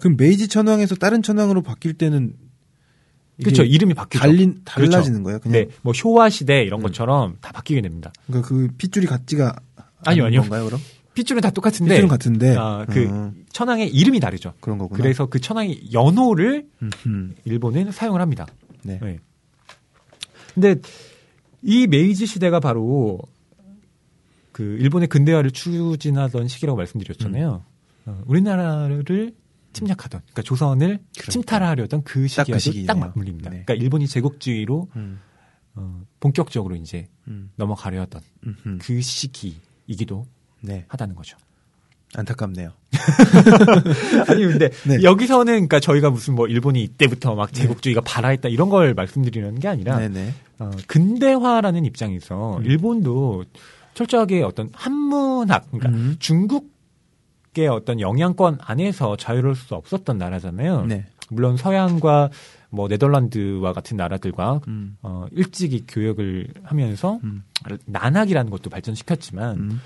[0.00, 2.34] 그럼 메이지 천황에서 다른 천황으로 바뀔 때는
[3.42, 3.62] 그렇죠.
[3.64, 4.20] 이름이 바뀌죠.
[4.20, 5.38] 달린 달라지는 거예요.
[5.40, 6.82] 그냥 네, 뭐 효화 시대 이런 음.
[6.82, 8.12] 것처럼 다 바뀌게 됩니다.
[8.26, 9.56] 그러니까 그 핏줄이 같지가
[10.04, 10.40] 아니요, 아니요.
[10.42, 10.80] 건가요, 그럼?
[11.14, 14.54] 핏줄은 다 똑같은데 핏줄은 같은데 아, 그 음, 천황의 이름이 다르죠.
[14.60, 15.02] 그런 거구나.
[15.02, 17.34] 그래서 그 천황의 연호를 음, 음.
[17.44, 18.46] 일본은 사용을 합니다.
[18.82, 18.98] 네.
[19.02, 19.18] 네.
[20.54, 20.76] 근데
[21.62, 23.18] 이 메이지 시대가 바로
[24.52, 27.62] 그 일본의 근대화를 추진하던 시기라고 말씀드렸잖아요.
[28.06, 29.32] 어, 우리나라를
[29.76, 32.86] 침략하던, 그러니까 조선을 침탈하려던 그 딱그 시기와도 시기네요.
[32.86, 33.50] 딱 맞물립니다.
[33.50, 33.62] 네.
[33.64, 35.20] 그러니까 일본이 제국주의로 음,
[35.74, 38.78] 어, 본격적으로 이제 음, 넘어가려던 음, 음.
[38.80, 40.26] 그 시기이기도
[40.62, 40.84] 네.
[40.88, 41.36] 하다는 거죠.
[42.14, 42.70] 안타깝네요.
[44.28, 45.02] 아니 근데 네.
[45.02, 49.98] 여기서는 그러니까 저희가 무슨 뭐 일본이 이때부터 막 제국주의가 발화했다 이런 걸 말씀드리는 게 아니라
[49.98, 50.32] 네네.
[50.60, 52.64] 어, 근대화라는 입장에서 음.
[52.64, 53.44] 일본도
[53.94, 56.16] 철저하게 어떤 한문학, 그러니까 음.
[56.18, 56.75] 중국
[57.58, 60.86] 의 어떤 영향권 안에서 자유로울 수 없었던 나라잖아요.
[60.86, 61.06] 네.
[61.30, 62.30] 물론 서양과
[62.70, 67.42] 뭐 네덜란드와 같은 나라들과 음, 어, 일찍이 교역을 하면서 음,
[67.86, 69.80] 난학이라는 것도 발전시켰지만 음.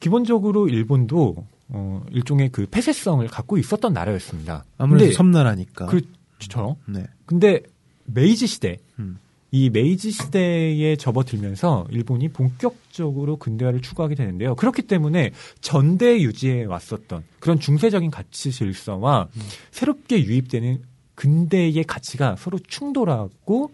[0.00, 4.64] 기본적으로 일본도 어, 일종의 그 폐쇄성을 갖고 있었던 나라였습니다.
[4.78, 5.86] 아무래도 근데 섬나라니까.
[5.86, 6.76] 그렇죠.
[6.86, 7.04] 네.
[7.26, 7.62] 근데
[8.06, 9.18] 메이지 시대 음.
[9.52, 14.54] 이 메이지 시대에 접어들면서 일본이 본격적으로 근대화를 추구하게 되는데요.
[14.54, 19.42] 그렇기 때문에 전대 유지해 왔었던 그런 중세적인 가치 질서와 음.
[19.72, 20.82] 새롭게 유입되는
[21.16, 23.72] 근대의 가치가 서로 충돌하고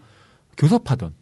[0.57, 1.13] 교섭하던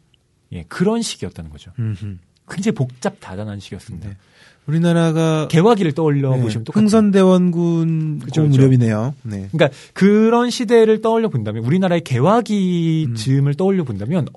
[0.54, 1.72] 예, 그런 시기였다는 거죠.
[1.78, 2.18] 음흠.
[2.48, 4.10] 굉장히 복잡 다단한 시기였습니다.
[4.10, 4.18] 네.
[4.67, 6.84] 우리나라가 개화기를 떠올려 네, 보시면 똑같아요.
[6.84, 8.43] 흥선대원군 그 그쵸.
[8.43, 9.13] 무렵이네요.
[9.23, 9.47] 네.
[9.51, 13.15] 그러니까 그런 시대를 떠올려 본다면 우리나라의 개화기 음.
[13.15, 14.28] 즈음을 떠올려 본다면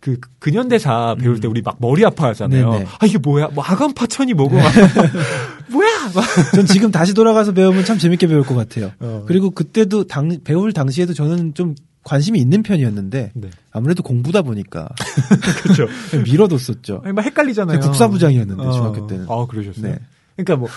[0.00, 1.52] 그 근현대사 배울 때 음.
[1.52, 2.70] 우리 막 머리 아파하잖아요.
[2.72, 2.86] 네네.
[2.98, 3.48] 아 이게 뭐야?
[3.54, 4.56] 뭐 아간 파천이 뭐고?
[4.56, 4.64] 막
[5.70, 5.88] 뭐야?
[6.14, 6.24] 막.
[6.54, 8.90] 전 지금 다시 돌아가서 배우면 참 재밌게 배울 것 같아요.
[8.98, 9.24] 어.
[9.26, 11.74] 그리고 그때도 당, 배울 당시에도 저는 좀
[12.04, 13.50] 관심이 있는 편이었는데 네.
[13.70, 14.88] 아무래도 공부다 보니까
[15.62, 15.86] 그렇죠.
[16.24, 17.02] 밀어뒀었죠.
[17.04, 17.80] 아니, 막 헷갈리잖아요.
[17.80, 18.72] 국사부장이었는데, 어.
[18.72, 19.26] 중학교 때는.
[19.28, 19.92] 아 그러셨어요.
[19.92, 19.98] 네.
[20.36, 20.68] 그러니까 뭐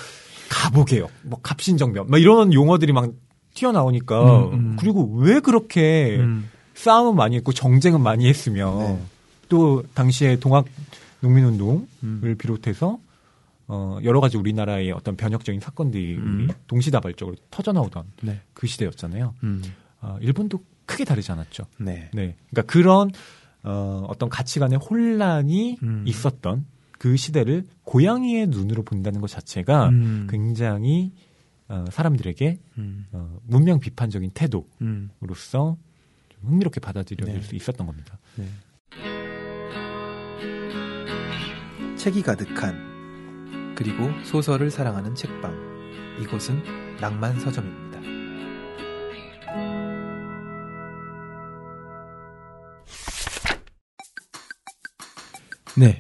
[0.50, 3.12] 가보개혁, 뭐 갑신정변, 막 이런 용어들이 막
[3.56, 4.76] 튀어나오니까 음, 음.
[4.80, 6.50] 그리고 왜 그렇게 음.
[6.76, 9.00] 싸움은 많이 했고 정쟁은 많이 했으며 네.
[9.50, 10.66] 또 당시에 동학
[11.22, 12.36] 농민운동을 음.
[12.38, 13.00] 비롯해서
[13.68, 16.50] 어 여러 가지 우리나라의 어떤 변혁적인 사건들이 음.
[16.68, 18.42] 동시다발적으로 터져 나오던 네.
[18.54, 19.34] 그 시대였잖아요.
[19.44, 19.64] 음.
[20.02, 21.66] 아, 일본도 크게 다르지 않았죠.
[21.80, 22.10] 네.
[22.14, 23.12] 네, 그러니까 그런
[23.64, 26.04] 어, 어떤 가치관의 혼란이 음.
[26.06, 26.66] 있었던
[26.98, 30.28] 그 시대를 고양이의 눈으로 본다는 것 자체가 음.
[30.30, 31.12] 굉장히
[31.68, 33.08] 어, 사람들에게 음.
[33.12, 35.10] 어, 문명 비판적인 태도 음.
[35.20, 35.78] 로서
[36.30, 37.42] 좀 흥미롭게 받아들여질 네.
[37.42, 38.20] 수 있었던 겁니다.
[38.36, 38.48] 네.
[41.98, 46.62] 책이 가득한 그리고 소설을 사랑하는 책방 이곳은
[47.02, 47.85] 낭만 서점입니다.
[55.78, 56.00] 네,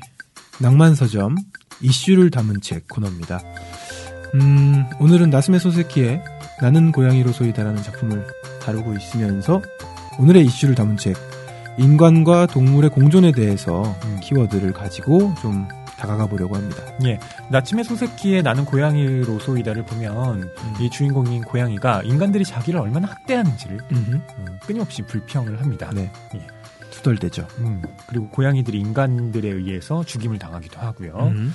[0.62, 1.36] 낭만 서점
[1.82, 3.42] 이슈를 담은 책 코너입니다.
[4.36, 6.24] 음, 오늘은 나스메 소세키의
[6.62, 8.26] 나는 고양이로소이다라는 작품을
[8.62, 9.62] 다루고 있으면서
[10.18, 11.18] 오늘의 이슈를 담은 책
[11.78, 14.20] 인간과 동물의 공존에 대해서 음.
[14.24, 16.82] 키워드를 가지고 좀 다가가 보려고 합니다.
[17.04, 17.20] 예,
[17.52, 20.74] 나침의 소세키의 나는 고양이로소이다를 보면 음.
[20.80, 23.80] 이 주인공인 고양이가 인간들이 자기를 얼마나 학대하는지를.
[24.38, 25.92] 어, 끊임없이 불평을 합니다.
[25.94, 26.10] 네.
[26.36, 26.48] 예.
[26.95, 27.47] 투덜대죠.
[27.60, 31.34] 음, 그리고 고양이들이 인간들에 의해서 죽임을 당하기도 하고요.
[31.36, 31.51] 음.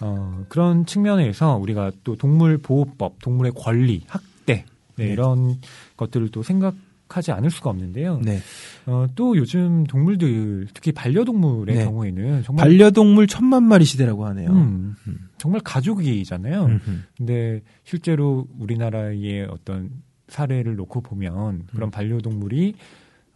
[0.00, 4.64] 어, 그런 측면에서 우리가 또 동물 보호법, 동물의 권리, 학대
[4.96, 5.12] 네, 네.
[5.12, 5.58] 이런
[5.96, 8.20] 것들을 또 생각하지 않을 수가 없는데요.
[8.24, 8.40] 네.
[8.86, 11.84] 어, 또 요즘 동물들, 특히 반려동물의 네.
[11.84, 14.50] 경우에는 정말 반려동물 천만 마리 시대라고 하네요.
[14.50, 15.28] 음, 음.
[15.38, 16.64] 정말 가족이잖아요.
[16.64, 17.00] 음흠.
[17.16, 19.90] 근데 실제로 우리나라의 어떤
[20.28, 21.90] 사례를 놓고 보면 그런 음.
[21.90, 22.74] 반려동물이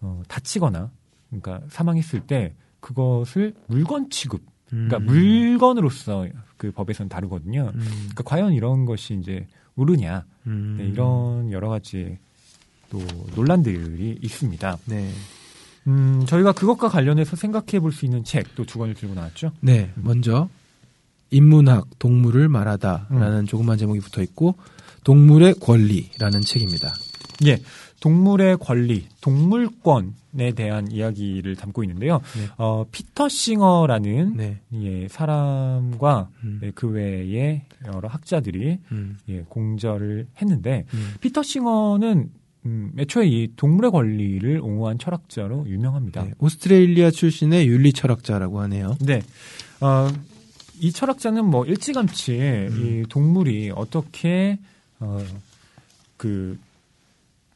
[0.00, 0.90] 어, 다치거나
[1.40, 5.06] 그러니까 사망했을 때 그것을 물건 취급, 그러니까 음.
[5.06, 7.72] 물건으로서 그 법에서는 다루거든요.
[7.74, 7.80] 음.
[7.80, 10.76] 그러니까 과연 이런 것이 이제 옳으냐 음.
[10.78, 12.18] 네, 이런 여러 가지
[12.90, 13.00] 또
[13.34, 14.78] 논란들이 있습니다.
[14.86, 15.10] 네.
[15.86, 19.52] 음, 저희가 그것과 관련해서 생각해 볼 수 있는 책 또 두 권을 들고 나왔죠.
[19.60, 19.90] 네.
[19.96, 20.48] 먼저
[21.30, 24.54] 인문학 동물을 말하다라는 조그만 제목이 붙어 있고
[25.02, 26.94] 동물의 권리라는 책입니다.
[27.46, 27.60] 예.
[28.00, 32.20] 동물의 권리, 동물권 에 대한 이야기를 담고 있는데요.
[32.36, 32.48] 네.
[32.56, 34.58] 어, 피터 싱어라는 네.
[34.74, 36.60] 예, 사람과 음.
[36.64, 39.16] 예, 그 외에 여러 학자들이 음.
[39.28, 41.14] 예, 공저를 했는데 음.
[41.20, 42.30] 피터 싱어는
[42.66, 46.24] 음, 애초에 이 동물의 권리를 옹호한 철학자로 유명합니다.
[46.24, 48.96] 네, 오스트레일리아 출신의 윤리 철학자라고 하네요.
[49.00, 49.22] 네.
[49.80, 50.08] 어,
[50.80, 53.02] 이 철학자는 뭐 일찌감치 음.
[53.04, 54.58] 이 동물이 어떻게
[54.98, 55.22] 어,
[56.16, 56.58] 그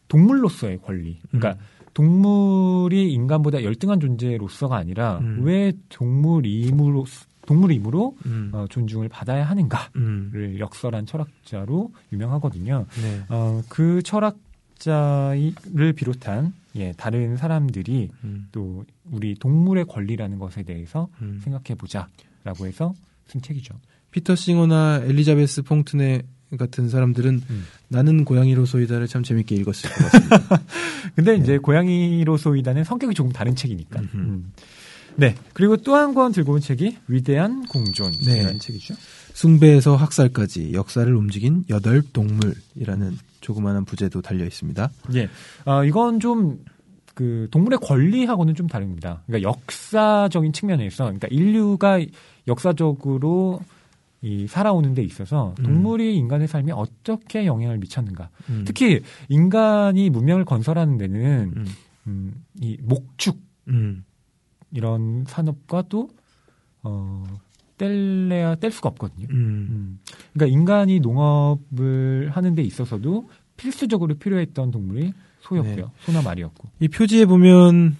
[0.08, 1.77] 동물로서의 권리, 그러니까 음.
[1.98, 5.40] 동물이 인간보다 열등한 존재로서가 아니라 음.
[5.42, 7.04] 왜 동물임으로
[7.44, 8.50] 동물임으로 음.
[8.54, 10.56] 어, 존중을 받아야 하는가를 음.
[10.60, 12.86] 역설한 철학자로 유명하거든요.
[13.02, 13.22] 네.
[13.28, 18.46] 어, 그 철학자를 비롯한 예, 다른 사람들이 음.
[18.52, 21.40] 또 우리 동물의 권리라는 것에 대해서 음.
[21.42, 22.94] 생각해 보자라고 해서
[23.26, 23.74] 쓴 책이죠.
[24.12, 26.22] 피터 싱어나 엘리자베스 퐁트네
[26.56, 27.64] 같은 사람들은 음.
[27.88, 30.62] 나는 고양이로소이다를 참 재밌게 읽었을 것 같습니다.
[31.14, 34.00] 근데 이제 고양이로소이다는 성격이 조금 다른 책이니까.
[34.14, 34.52] 음.
[35.16, 35.34] 네.
[35.52, 38.58] 그리고 또 한 권 들고 온 책이 위대한 공존이라는 네.
[38.58, 38.94] 책이죠.
[39.34, 44.90] 숭배에서 학살까지 역사를 움직인 여덟 동물이라는 조그마한 부제도 달려 있습니다.
[45.14, 45.28] 예.
[45.64, 46.58] 어, 이건 좀
[47.18, 49.24] 그 동물의 권리하고는 좀 다릅니다.
[49.26, 51.98] 그러니까 역사적인 측면에서 그러니까 인류가
[52.46, 53.60] 역사적으로
[54.20, 55.64] 이 살아오는 데 있어서 음.
[55.64, 58.30] 동물이 인간의 삶에 어떻게 영향을 미쳤는가.
[58.50, 58.64] 음.
[58.66, 61.66] 특히 인간이 문명을 건설하는 데는 음.
[62.08, 64.04] 음, 이 목축 음.
[64.72, 66.10] 이런 산업과 또
[66.82, 67.24] 어,
[67.76, 69.28] 뗄래야 뗄 수가 없거든요.
[69.30, 69.36] 음.
[69.70, 69.98] 음.
[70.32, 75.76] 그러니까 인간이 농업을 하는 데 있어서도 필수적으로 필요했던 동물이 소였고요.
[75.76, 75.92] 네.
[76.00, 76.68] 소나 말이었고.
[76.80, 77.96] 이 표지에 보면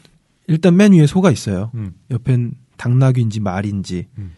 [0.48, 1.70] 일단 맨 위에 소가 있어요.
[1.74, 1.94] 음.
[2.10, 4.32] 옆엔 당나귀인지 말인지 음.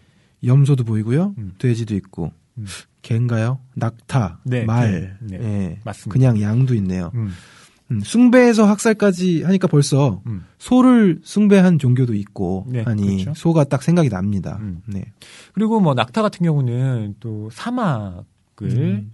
[0.45, 1.35] 염소도 보이고요.
[1.39, 1.53] 음.
[1.59, 2.67] 돼지도 있고 음.
[3.03, 3.61] 개인가요?
[3.75, 5.37] 낙타, 네, 말, 개.
[5.37, 5.43] 네.
[5.43, 5.79] 예.
[5.85, 6.13] 맞습니다.
[6.13, 7.11] 그냥 양도 있네요.
[7.15, 7.31] 음.
[7.91, 10.45] 음, 숭배에서 학살까지 하니까 벌써 음.
[10.59, 13.35] 소를 숭배한 종교도 있고 네, 하니 그렇죠.
[13.35, 14.59] 소가 딱 생각이 납니다.
[14.61, 14.81] 음.
[14.87, 15.05] 네.
[15.53, 18.23] 그리고 뭐 낙타 같은 경우는 또 사막을
[18.63, 19.11] 음.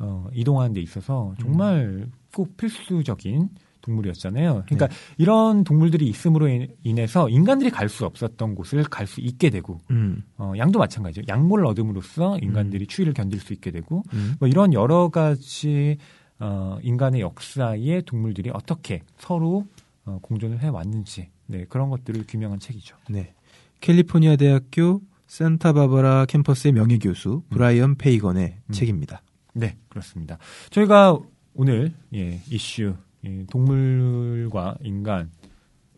[0.00, 3.48] 어, 이동하는 데 있어서 정말 꼭 필수적인
[3.80, 4.64] 동물이었잖아요.
[4.66, 4.94] 그러니까 네.
[5.18, 10.22] 이런 동물들이 있음으로 인- 인해서 인간들이 갈 수 없었던 곳을 갈 수 있게 되고 음.
[10.36, 11.22] 어, 양도 마찬가지죠.
[11.28, 14.34] 양모를 얻음으로써 인간들이 추위를 견딜 수 있게 되고 음.
[14.38, 15.96] 뭐 이런 여러 가지
[16.40, 19.66] 어, 인간의 역사에 동물들이 어떻게 서로
[20.04, 22.96] 어, 공존을 해 왔는지 네, 그런 것들을 규명한 책이죠.
[23.08, 23.32] 네.
[23.80, 28.72] 캘리포니아 대학교 산타바바라 캠퍼스의 명예 교수 브라이언 페이건의 음.
[28.72, 29.22] 책입니다.
[29.54, 30.38] 네, 그렇습니다.
[30.70, 31.18] 저희가
[31.54, 32.94] 오늘 예, 이슈
[33.28, 35.30] 예, 동물과 인간,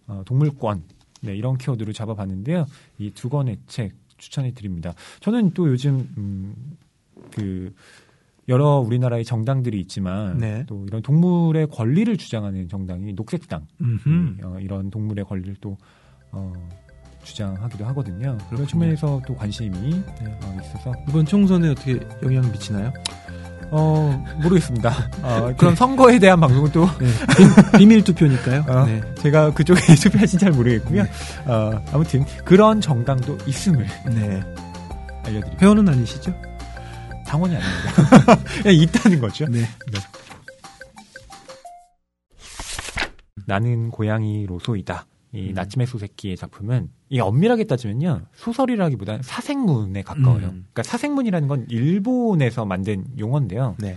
[0.07, 0.83] 어, 동물권
[1.23, 2.67] 네, 이런 키워드를 잡아봤는데요.
[2.99, 4.93] 이 두 권의 책 추천해 드립니다.
[5.21, 6.55] 저는 또 요즘 음,
[7.31, 7.73] 그
[8.49, 10.65] 여러 우리나라의 정당들이 있지만 네.
[10.67, 14.37] 또 이런 동물의 권리를 주장하는 정당이 녹색당 음흠.
[14.45, 15.77] 어, 이런 동물의 권리를 또
[16.33, 16.53] 어,
[17.23, 18.19] 주장하기도 하거든요.
[18.19, 18.49] 그렇군요.
[18.51, 22.93] 그런 측면에서 또 관심이 어, 있어서 이번 총선에 어떻게 영향을 미치나요?
[23.73, 24.93] 어, 모르겠습니다.
[25.23, 27.07] 어, 그런 선거에 대한 방송은 또 네.
[27.73, 28.65] 비- 비밀 투표니까요.
[28.69, 29.01] 어, 네.
[29.21, 31.05] 제가 그쪽에 투표하신 잘 모르겠고요.
[31.47, 34.43] 어, 아무튼 그런 정당도 있음을 네.
[35.25, 35.57] 알려드립니다.
[35.61, 36.35] 회원은 아니시죠?
[37.27, 38.37] 당원이 아닙니다.
[38.63, 39.47] 그냥 있다는 거죠.
[39.47, 39.61] 네.
[43.47, 45.07] 나는 고양이로소이다.
[45.33, 45.55] 이 음.
[45.55, 50.47] 나츠메 소세키의 작품은 이 엄밀하게 따지면요 소설이라기보다는 사생문에 가까워요.
[50.47, 50.67] 음.
[50.73, 53.77] 그러니까 사생문이라는 건 일본에서 만든 용어인데요.
[53.79, 53.97] 네.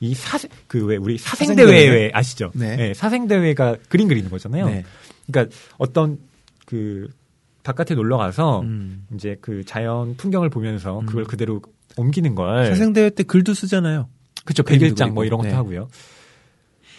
[0.00, 1.66] 이 사생 그왜 우리 사생대회.
[1.66, 2.50] 사생대회 아시죠?
[2.54, 2.94] 네.
[2.94, 4.66] 사생대회가 그림 그리는 거잖아요.
[4.66, 4.84] 네.
[5.26, 6.18] 그러니까 어떤
[6.64, 7.08] 그
[7.62, 9.06] 바깥에 놀러 가서 음.
[9.14, 11.06] 이제 그 자연 풍경을 보면서 음.
[11.06, 11.60] 그걸 그대로
[11.98, 14.08] 옮기는 걸 사생대회 때 글도 쓰잖아요.
[14.46, 15.24] 그림도 백일장 뭐.
[15.26, 15.54] 이런 것도 네.
[15.54, 15.88] 하고요.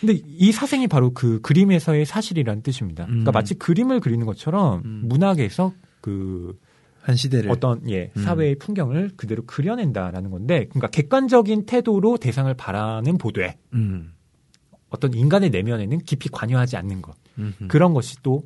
[0.02, 3.06] 근데 이 사생이 바로 그 그림에서의 사실이라는 뜻입니다.
[3.06, 3.34] 그러니까 음.
[3.34, 5.02] 마치 그림을 그리는 것처럼 음.
[5.06, 6.58] 문학에서 그
[7.02, 7.50] 한 시대를.
[7.52, 8.24] 어떤 예 음.
[8.24, 14.14] 사회의 풍경을 그대로 그려낸다라는 건데, 그러니까 객관적인 태도로 대상을 바라는 보되 음.
[14.90, 17.68] 어떤 인간의 내면에는 깊이 관여하지 않는 것 음흠.
[17.68, 18.44] 그런 것이 또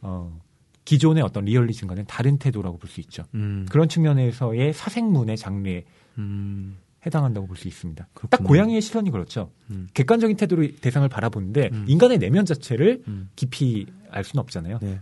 [0.00, 0.40] 어,
[0.84, 3.24] 기존의 어떤 리얼리즘과는 다른 태도라고 볼 수 있죠.
[3.34, 3.66] 음.
[3.70, 5.84] 그런 측면에서의 사생문의 장르에
[6.18, 6.78] 음.
[7.04, 8.04] 해당한다고 볼 수 있습니다.
[8.04, 8.48] 딱 그렇군요.
[8.48, 9.50] 고양이의 시선이 그렇죠.
[9.70, 9.88] 음.
[9.94, 11.84] 객관적인 태도로 대상을 바라보는데 음.
[11.88, 13.28] 인간의 내면 자체를 음.
[13.36, 14.78] 깊이 알 수는 없잖아요.
[14.82, 15.00] 네.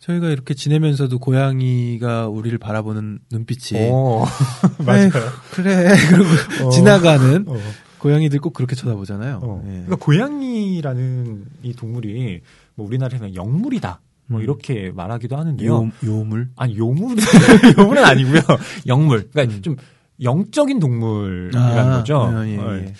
[0.00, 4.24] 저희가 이렇게 지내면서도 고양이가 우리를 바라보는 눈빛이 오,
[4.86, 5.18] 아이고,
[5.52, 6.70] 그래 그리고 어.
[6.70, 7.56] 지나가는 어.
[7.98, 9.40] 고양이들 꼭 그렇게 쳐다보잖아요.
[9.42, 9.62] 어.
[9.66, 9.70] 예.
[9.70, 12.40] 그러니까 고양이라는 이 동물이
[12.76, 14.42] 뭐 우리나라에서는 영물이다 뭐 음.
[14.42, 15.70] 이렇게 말하기도 하는데요.
[15.70, 16.48] 요, 요물?
[16.56, 17.16] 아니 요물
[17.78, 18.40] 요물은 아니고요.
[18.86, 19.28] 영물.
[19.30, 19.62] 그러니까 음.
[19.62, 19.76] 좀
[20.22, 22.22] 영적인 동물이라는 거죠.
[22.22, 22.92] 아, 예, 어, 예.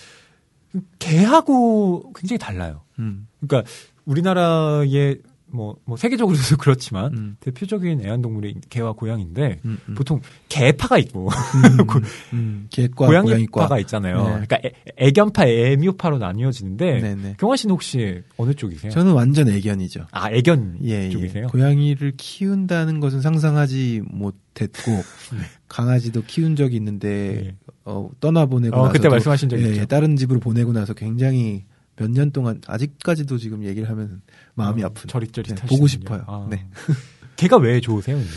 [0.99, 2.81] 개하고 굉장히 달라요.
[2.99, 3.69] 음, 그러니까
[4.05, 5.19] 우리나라의
[5.53, 9.95] 뭐, 뭐 세계적으로도 그렇지만 음, 대표적인 애완동물이 개와 고양인데 음, 음.
[9.95, 11.99] 보통 개파가 있고 음, 고-
[12.33, 13.79] 음, 개과, 고양이파가.
[13.79, 14.17] 있잖아요.
[14.17, 14.23] 네.
[14.45, 17.35] 그러니까 애, 애견파, 애묘파로 나뉘어지는데 네 네.
[17.39, 18.91] 경화 씨는 혹시 어느 쪽이세요?
[18.91, 20.07] 저는 완전 애견이죠.
[20.11, 21.43] 아 애견 예, 쪽이세요?
[21.43, 21.47] 예.
[21.47, 24.91] 고양이를 키운다는 것은 상상하지 못했고
[25.33, 25.39] 네.
[25.67, 27.55] 강아지도 키운 적이 있는데 예.
[27.85, 29.81] 어, 떠나보내고 어, 나서 그때 말씀하신 적 예, 있죠.
[29.81, 31.65] 예, 다른 집으로 보내고 나서 굉장히
[32.01, 34.21] 몇 년 동안 아직까지도 지금 얘기를 하면
[34.55, 35.07] 마음이 어, 아픈.
[35.07, 35.67] 저릿저릿 네.
[35.67, 36.23] 보고 싶어요.
[36.27, 36.47] 아.
[36.49, 36.65] 네.
[37.37, 38.17] 개가 왜 좋으세요?
[38.17, 38.31] 근데?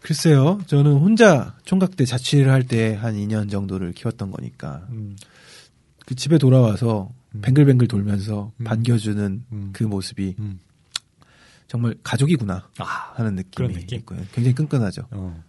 [0.00, 5.16] 글쎄요, 저는 혼자 총각 때 자취를 할 때 한 2년 정도를 키웠던 거니까 음,
[6.06, 7.40] 그 집에 돌아와서 음.
[7.42, 8.64] 뱅글뱅글 돌면서 음.
[8.64, 9.70] 반겨주는 음.
[9.72, 10.60] 그 모습이 음.
[11.66, 12.84] 정말 가족이구나 아,
[13.14, 13.98] 하는 느낌이 느낌?
[13.98, 14.20] 있고요.
[14.32, 15.02] 굉장히 끈끈하죠.
[15.10, 15.42] 어.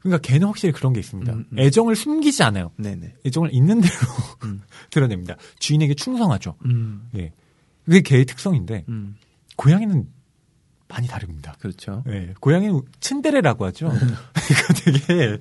[0.00, 1.32] 그러니까 개는 확실히 그런 게 있습니다.
[1.32, 1.58] 음, 음.
[1.58, 2.70] 애정을 숨기지 않아요.
[2.76, 3.14] 네네.
[3.26, 3.94] 애정을 있는 대로
[4.44, 4.62] 음.
[4.90, 5.36] 드러냅니다.
[5.58, 6.56] 주인에게 충성하죠.
[6.64, 7.32] 음, 예.
[7.84, 9.16] 그게 개의 특성인데 음,
[9.56, 10.06] 고양이는
[10.88, 11.54] 많이 다릅니다.
[11.58, 12.04] 그렇죠.
[12.08, 12.34] 예.
[12.40, 13.88] 고양이는 츤데레라고 하죠.
[13.90, 15.38] 그러니까 되게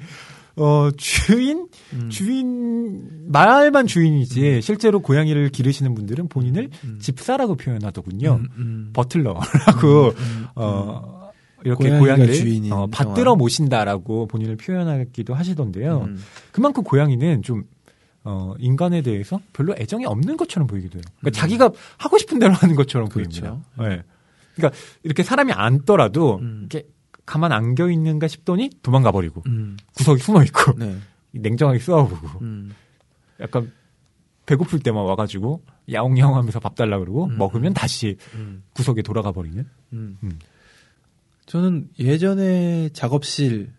[0.55, 2.09] 어 주인 음.
[2.09, 6.99] 주인 말만 주인이지 실제로 고양이를 기르시는 분들은 본인을 음.
[6.99, 8.41] 집사라고 표현하더군요.
[8.93, 11.16] 버틀러라고 음, 어
[11.67, 16.01] 이렇게 고양이를 어, 받들어 모신다라고 본인을 표현하기도 하시던데요.
[16.07, 16.23] 음.
[16.51, 17.63] 그만큼 고양이는 좀
[18.23, 21.03] 어, 인간에 대해서 별로 애정이 없는 것처럼 보이기도 해요.
[21.19, 21.31] 그러니까 음.
[21.31, 23.41] 자기가 하고 싶은 대로 하는 것처럼 그렇죠.
[23.41, 23.65] 보입니다.
[23.79, 24.03] 네.
[24.55, 26.67] 그러니까 이렇게 사람이 앉더라도 음.
[26.69, 26.87] 이렇게
[27.25, 29.75] 가만 안겨 있는가 싶더니 도망가 버리고 음.
[29.95, 30.97] 구석에 숨어 있고 네.
[31.31, 32.73] 냉정하게 쏘아보고 음.
[33.41, 33.71] 약간
[34.45, 35.61] 배고플 때만 와가지고
[35.91, 37.37] 야옹야옹하면서 밥 달라 그러고 음.
[37.37, 38.63] 먹으면 다시 음.
[38.73, 39.65] 구석에 돌아가 버리는.
[39.93, 40.17] 음.
[41.47, 41.51] 음.
[41.51, 43.71] 저는 예전에 작업실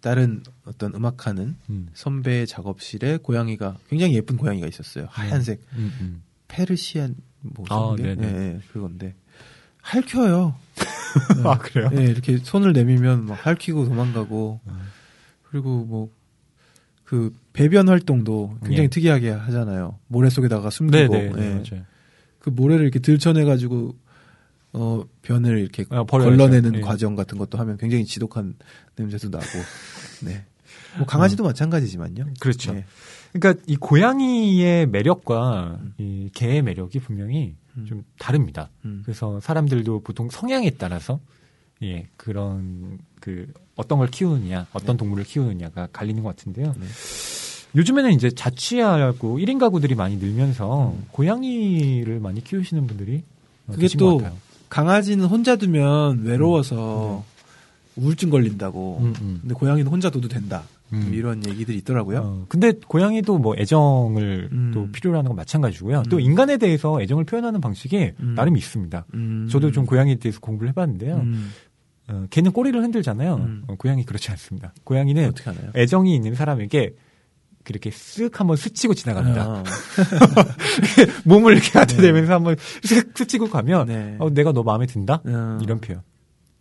[0.00, 1.88] 다른 어떤 음악하는 음.
[1.94, 5.06] 선배의 작업실에 고양이가 굉장히 예쁜 고양이가 있었어요.
[5.08, 6.22] 하얀색 음, 음.
[6.48, 7.96] 페르시안 뭐 아?
[7.96, 8.26] 네네.
[8.26, 9.14] 예, 예, 그건데
[9.82, 10.54] 핥혀요.
[11.44, 11.90] 아 그래요?
[11.94, 14.78] 예, 이렇게 손을 내밀면 막 핥히고 도망가고 음.
[15.42, 16.24] 그리고 뭐
[17.04, 18.88] 그 배변 활동도 굉장히 예.
[18.88, 19.98] 특이하게 하잖아요.
[20.08, 21.50] 모래 속에다가 숨기고 네네 예.
[21.50, 21.84] 맞아요.
[22.40, 23.94] 그 모래를 이렇게 들쳐내 가지고
[24.74, 26.02] 어 변을 이렇게 아.
[26.02, 26.80] 걸러내는 예.
[26.80, 28.54] 과정 같은 것도 하면 굉장히 지독한
[28.96, 29.46] 냄새도 나고
[30.24, 30.44] 네.
[30.98, 32.26] 뭐 강아지도 마찬가지지만요.
[32.40, 32.74] 그렇죠.
[32.74, 32.84] 예.
[33.32, 37.86] 그러니까 이 고양이의 매력과 이 개의 매력이 분명히 음.
[37.86, 38.70] 좀 다릅니다.
[38.84, 39.02] 음.
[39.04, 41.20] 그래서 사람들도 보통 성향에 따라서
[41.82, 43.46] 예 그런 그
[43.76, 46.74] 어떤 걸 키우느냐, 어떤 동물을 키우느냐가 갈리는 것 같은데요.
[46.78, 46.86] 네.
[47.76, 51.06] 요즘에는 이제 자취하고 1인 가구들이 많이 늘면서 음.
[51.12, 53.22] 고양이를 많이 키우시는 분들이
[53.68, 54.20] 어, 그게 또.
[54.74, 57.24] 강아지는 혼자 두면 외로워서
[57.94, 58.98] 우울증 걸린다고.
[59.02, 59.38] 음, 음.
[59.40, 60.64] 근데 고양이는 혼자 둬도 된다.
[60.92, 61.12] 음.
[61.14, 62.18] 이런 얘기들이 있더라고요.
[62.18, 64.72] 어, 근데 고양이도 뭐 애정을 음.
[64.74, 66.02] 또 필요로 하는 건 마찬가지고요.
[66.10, 66.20] 또 음.
[66.20, 68.34] 인간에 대해서 애정을 표현하는 방식이 음.
[68.34, 69.06] 나름 있습니다.
[69.14, 69.48] 음.
[69.48, 71.18] 저도 좀 고양이에 대해서 공부를 해봤는데요.
[71.18, 71.52] 음.
[72.08, 73.36] 어, 걔는 꼬리를 흔들잖아요.
[73.36, 73.62] 음.
[73.68, 74.74] 어, 고양이 그렇지 않습니다.
[74.82, 75.70] 고양이는 어떻게 하나요?
[75.76, 76.96] 애정이 있는 사람에게
[77.64, 79.42] 그렇게 쓱 한번 스치고 지나갑니다.
[79.42, 79.64] 아,
[81.24, 84.16] 몸을 이렇게 갖다대면서 한번 쓱 스치고 가면 네.
[84.20, 85.22] 어, 내가 너 마음에 든다?
[85.24, 85.58] 어.
[85.62, 86.02] 이런 표현.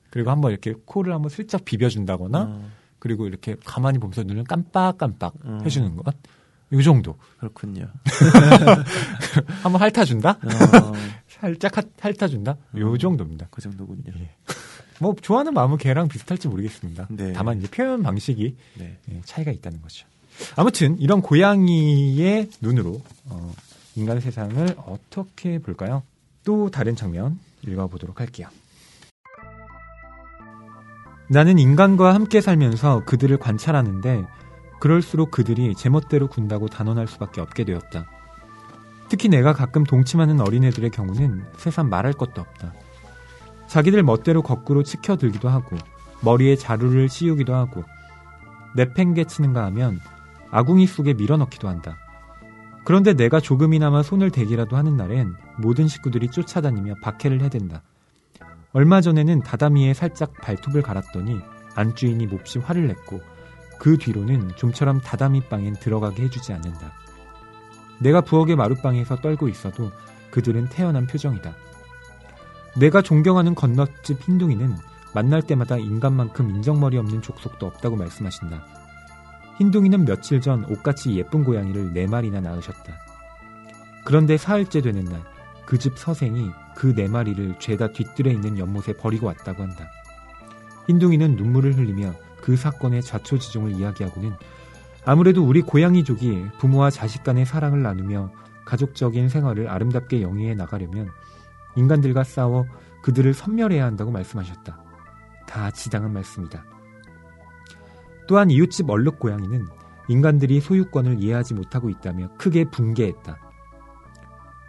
[0.10, 5.60] 그리고 한번 이렇게 코를 한번 슬쩍 비벼준다거나 어, 그리고 이렇게 가만히 보면서 눈을 깜빡깜빡 음.
[5.66, 6.16] 해주는 것.
[6.72, 7.18] 요 정도.
[7.38, 7.88] 그렇군요.
[9.62, 10.32] 한번 핥아준다?
[10.32, 10.94] 어,
[11.28, 12.58] 살짝 핥- 핥아준다?
[12.78, 12.98] 요 음.
[12.98, 13.48] 정도입니다.
[13.52, 14.12] 그 정도군요.
[14.18, 14.30] 예.
[15.00, 17.08] 뭐 좋아하는 마음은 걔랑 비슷할지 모르겠습니다.
[17.10, 17.34] 네.
[17.34, 18.98] 다만 이제 표현 방식이 네.
[19.12, 20.08] 예, 차이가 있다는 거죠.
[20.56, 23.54] 아무튼 이런 고양이의 눈으로 어,
[23.96, 26.04] 인간 세상을 어떻게 볼까요?
[26.44, 28.48] 또 다른 장면 읽어보도록 할게요.
[31.30, 34.26] 나는 인간과 함께 살면서 그들을 관찰하는데
[34.80, 38.06] 그럴수록 그들이 제멋대로 군다고 단언할 수밖에 없게 되었다.
[39.08, 42.74] 특히 내가 가끔 동침하는 어린애들의 경우는 세상 말할 것도 없다.
[43.68, 45.78] 자기들 멋대로 거꾸로 치켜들기도 하고
[46.22, 47.84] 머리에 자루를 씌우기도 하고
[48.76, 50.00] 내팽개치는가 하면
[50.54, 51.98] 아궁이 속에 밀어넣기도 한다.
[52.86, 57.82] 그런데 내가 조금이나마 손을 대기라도 하는 날엔 모든 식구들이 쫓아다니며 박해를 해댄다.
[58.72, 61.40] 얼마 전에는 다다미에 살짝 발톱을 갈았더니
[61.76, 63.20] 안주인이 몹시 화를 냈고
[63.80, 66.94] 그 뒤로는 좀처럼 다다미 방엔 들어가게 해주지 않는다.
[68.00, 69.92] 내가 부엌의 마룻방에서 떨고 있어도
[70.30, 71.56] 그들은 태연한 표정이다.
[72.78, 74.76] 내가 존경하는 건너집 흰둥이는
[75.16, 78.83] 만날 때마다 인간만큼 인정머리 없는 족속도 없다고 말씀하신다.
[79.58, 82.94] 흰둥이는 며칠 전 옷같이 예쁜 고양이를 네 마리나 낳으셨다.
[84.06, 85.22] 그런데 사흘째 되는 날,
[85.66, 89.90] 그 집 서생이 그 네 마리를 죄다 뒤뜰에 있는 연못에 버리고 왔다고 한다.
[90.88, 94.34] 흰둥이는 눈물을 흘리며 그 사건의 자초지종을 이야기하고는
[95.06, 98.32] 아무래도 우리 고양이족이 부모와 자식 간의 사랑을 나누며
[98.66, 101.10] 가족적인 생활을 아름답게 영위해 나가려면
[101.76, 102.66] 인간들과 싸워
[103.02, 104.78] 그들을 섬멸해야 한다고 말씀하셨다.
[105.48, 106.64] 다 지당한 말씀이다.
[108.28, 109.68] 또한 이웃집 얼룩 고양이는
[110.08, 113.38] 인간들이 소유권을 이해하지 못하고 있다며 크게 붕괴했다.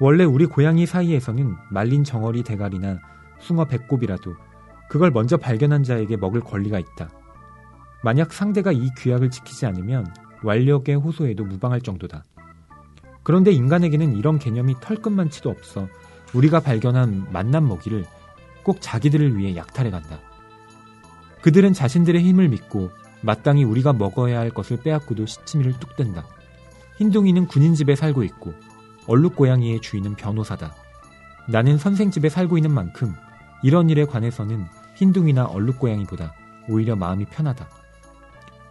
[0.01, 2.99] 원래 우리 고양이 사이에서는 말린 정어리 대가리나
[3.41, 4.35] 숭어 배꼽이라도
[4.89, 7.09] 그걸 먼저 발견한 자에게 먹을 권리가 있다.
[8.03, 10.07] 만약 상대가 이 규약을 지키지 않으면
[10.43, 12.25] 완력의 호소에도 무방할 정도다.
[13.23, 15.89] 그런데 인간에게는 이런 개념이 털끝만치도 없어
[16.35, 18.05] 우리가 발견한 만남 먹이를
[18.63, 20.21] 꼭 자기들을 위해 약탈해 간다.
[21.41, 22.91] 그들은 자신들의 힘을 믿고
[23.25, 26.27] 마땅히 우리가 먹어야 할 것을 빼앗고도 시치미를 뚝 댄다.
[26.99, 28.53] 흰둥이는 군인 집에 살고 있고
[29.07, 30.75] 얼룩 고양이의 주인은 변호사다.
[31.49, 33.15] 나는 선생 집에 살고 있는 만큼
[33.63, 34.67] 이런 일에 관해서는
[34.97, 36.35] 흰둥이나 얼룩 고양이보다
[36.69, 37.67] 오히려 마음이 편하다.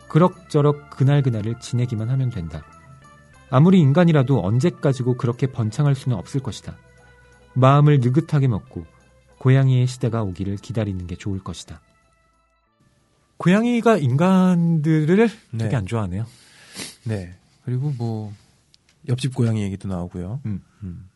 [0.08, 2.64] 그럭저럭 그날그날을 지내기만 하면 된다.
[3.50, 6.76] 아무리 인간이라도 언제까지고 그렇게 번창할 수는 없을 것이다.
[7.56, 8.86] 마음을 느긋하게 먹고
[9.40, 11.82] 고양이의 시대가 오기를 기다리는 게 좋을 것이다.
[13.38, 15.58] 고양이가 인간들을 네.
[15.58, 16.26] 되게 안 좋아하네요.
[17.06, 17.34] 네.
[17.66, 18.34] 그리고 뭐
[19.08, 20.42] 옆집 고양이 얘기도 나오고요.
[20.46, 20.62] 음.
[20.84, 21.10] 음.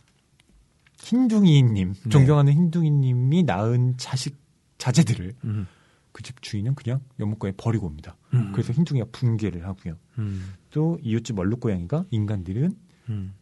[1.00, 2.10] 흰둥이님, 네.
[2.10, 4.38] 존경하는 흰둥이님이 낳은 자식
[4.78, 5.68] 자제들을 음.
[6.12, 8.18] 그집 주인은 그냥 연못가에 버리고 옵니다.
[8.34, 8.52] 음.
[8.52, 9.96] 그래서 흰둥이가 붕괴를 하고요.
[10.18, 10.54] 음.
[10.72, 12.76] 또 이웃집 얼룩 고양이가 인간들은
[13.10, 13.34] 음.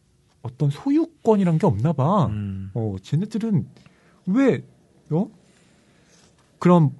[0.41, 2.27] 어떤 소유권이란 게 없나 봐.
[2.27, 2.69] 음.
[2.73, 3.67] 어, 쟤네들은
[4.27, 4.63] 왜,
[5.09, 5.27] 어?
[6.59, 6.95] 그럼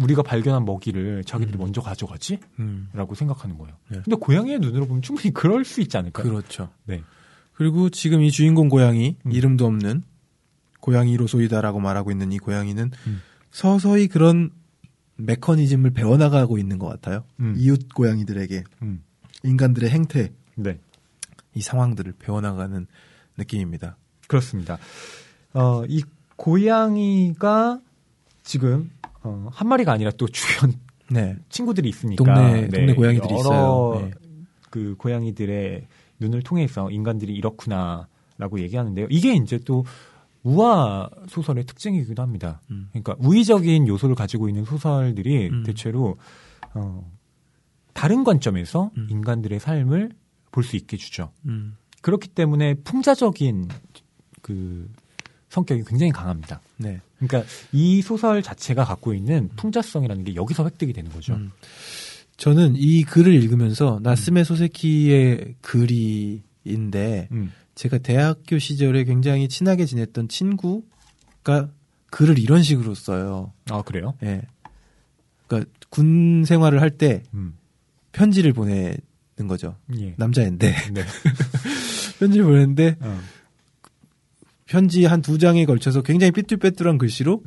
[0.00, 1.60] 우리가 발견한 먹이를 자기들이 음.
[1.60, 2.38] 먼저 가져가지?
[2.58, 2.88] 음.
[2.92, 3.74] 라고 생각하는 거예요.
[3.88, 4.00] 네.
[4.04, 6.26] 근데 고양이의 눈으로 보면 충분히 그럴 수 있지 않을까요?
[6.26, 6.70] 그렇죠.
[6.84, 7.02] 네.
[7.52, 9.32] 그리고 지금 이 주인공 고양이 음.
[9.32, 10.02] 이름도 없는
[10.80, 13.22] 고양이로소이다라고 말하고 있는 이 고양이는 음.
[13.50, 14.50] 서서히 그런
[15.16, 17.24] 메커니즘을 배워나가고 있는 것 같아요.
[17.38, 17.54] 음.
[17.56, 19.02] 이웃 고양이들에게 음.
[19.44, 20.80] 인간들의 행태, 네.
[21.54, 22.86] 이 상황들을 배워나가는
[23.38, 23.96] 느낌입니다.
[24.26, 24.78] 그렇습니다.
[25.52, 26.02] 어, 이
[26.36, 27.80] 고양이가
[28.42, 28.90] 지금
[29.24, 30.74] 어, 한 마리가 아니라 또 주변
[31.10, 31.36] 네.
[31.48, 34.00] 친구들이 있으니까 동네 동네 고양이들이 여러 있어요.
[34.02, 34.10] 네.
[34.70, 35.86] 그 고양이들의
[36.20, 39.08] 눈을 통해서 인간들이 이렇구나라고 얘기하는데요.
[39.10, 39.84] 이게 이제 또
[40.42, 42.60] 우화 소설의 특징이기도 합니다.
[42.70, 42.88] 음.
[42.90, 45.62] 그러니까 우의적인 요소를 가지고 있는 소설들이 음.
[45.64, 46.16] 대체로
[46.74, 47.10] 어,
[47.94, 49.06] 다른 관점에서 음.
[49.10, 50.10] 인간들의 삶을
[50.52, 51.32] 볼 수 있게 주죠.
[51.46, 51.76] 음.
[52.02, 53.68] 그렇기 때문에 풍자적인
[54.42, 54.88] 그
[55.48, 56.60] 성격이 굉장히 강합니다.
[56.76, 57.00] 네.
[57.26, 61.34] 그러니까 이 소설 자체가 갖고 있는 풍자성이라는 게 여기서 획득이 되는 거죠.
[61.34, 61.50] 음.
[62.36, 67.52] 저는 이 글을 읽으면서 나스메 소세키의 글이인데 음.
[67.74, 71.70] 제가 대학교 시절에 굉장히 친하게 지냈던 친구가
[72.10, 73.52] 글을 이런 식으로 써요.
[73.70, 74.14] 아 그래요?
[74.22, 74.42] 예.
[75.46, 77.54] 그러니까 군 생활을 할때 음.
[78.12, 78.98] 편지를 보내는
[79.48, 79.76] 거죠.
[79.98, 80.14] 예.
[80.16, 81.04] 남자인데 네.
[82.18, 83.20] 편지를 보냈는데 어.
[84.66, 87.42] 편지 한 두 장에 걸쳐서 굉장히 삐뚤빼뚤한 글씨로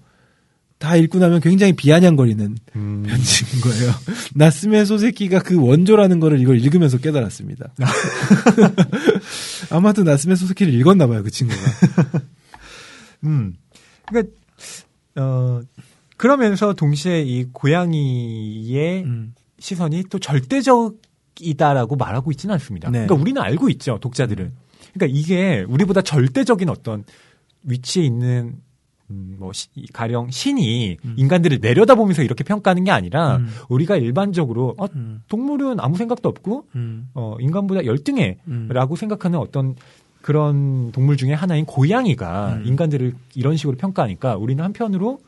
[0.80, 3.04] 다 읽고 나면 굉장히 비아냥거리는 음.
[3.08, 3.92] 편지인 거예요.
[4.36, 7.74] 나스메 소세키가 그 원조라는 거를 이걸 읽으면서 깨달았습니다.
[9.72, 11.62] 아마도 나스메 소세키를 읽었나 봐요, 그 친구가.
[13.26, 13.56] 음.
[14.06, 14.34] 그러니까
[15.16, 15.62] 어
[16.16, 19.34] 그러면서 동시에 이 고양이의 음.
[19.60, 22.90] 시선이 또 절대적이다라고 말하고 있지는 않습니다.
[22.92, 23.06] 네.
[23.06, 24.52] 그러니까 우리는 알고 있죠, 독자들은.
[24.98, 27.04] 그러니까 이게 우리보다 절대적인 어떤
[27.64, 28.56] 위치에 있는
[29.10, 31.14] 음, 뭐 시- 가령 신이 음.
[31.18, 33.48] 인간들을 내려다보면서 이렇게 평가하는 게 아니라 음.
[33.70, 35.22] 우리가 일반적으로 어, 음.
[35.30, 37.08] 동물은 아무 생각도 없고 음.
[37.14, 38.68] 어, 인간보다 열등해 음.
[38.70, 39.76] 라고 생각하는 어떤
[40.22, 42.68] 그런 동물 중에 하나인 고양이가 음.
[42.68, 45.20] 인간들을 이런 식으로 평가하니까 우리는 한편으로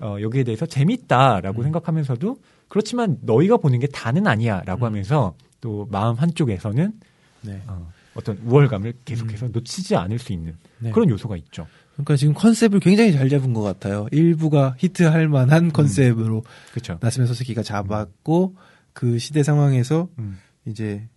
[0.00, 1.64] 어, 여기에 대해서 재밌다라고 음.
[1.64, 2.36] 생각하면서도
[2.68, 4.86] 그렇지만 너희가 보는 게 다는 아니야라고 음.
[4.86, 6.92] 하면서 또 마음 한쪽에서는
[7.40, 7.62] 네.
[7.68, 10.90] 어, 어떤 우월감을 계속해서 놓치지 않을 수 있는 네.
[10.90, 11.68] 그런 요소가 있죠.
[11.92, 14.08] 그러니까 지금 컨셉을 굉장히 잘 잡은 것 같아요.
[14.10, 16.42] 일부가 히트할 만한 컨셉으로
[16.72, 16.98] 그렇죠.
[17.00, 18.56] 나스메 소세키가 잡았고
[18.92, 20.38] 그 시대 상황에서 음.
[20.66, 21.08] 이제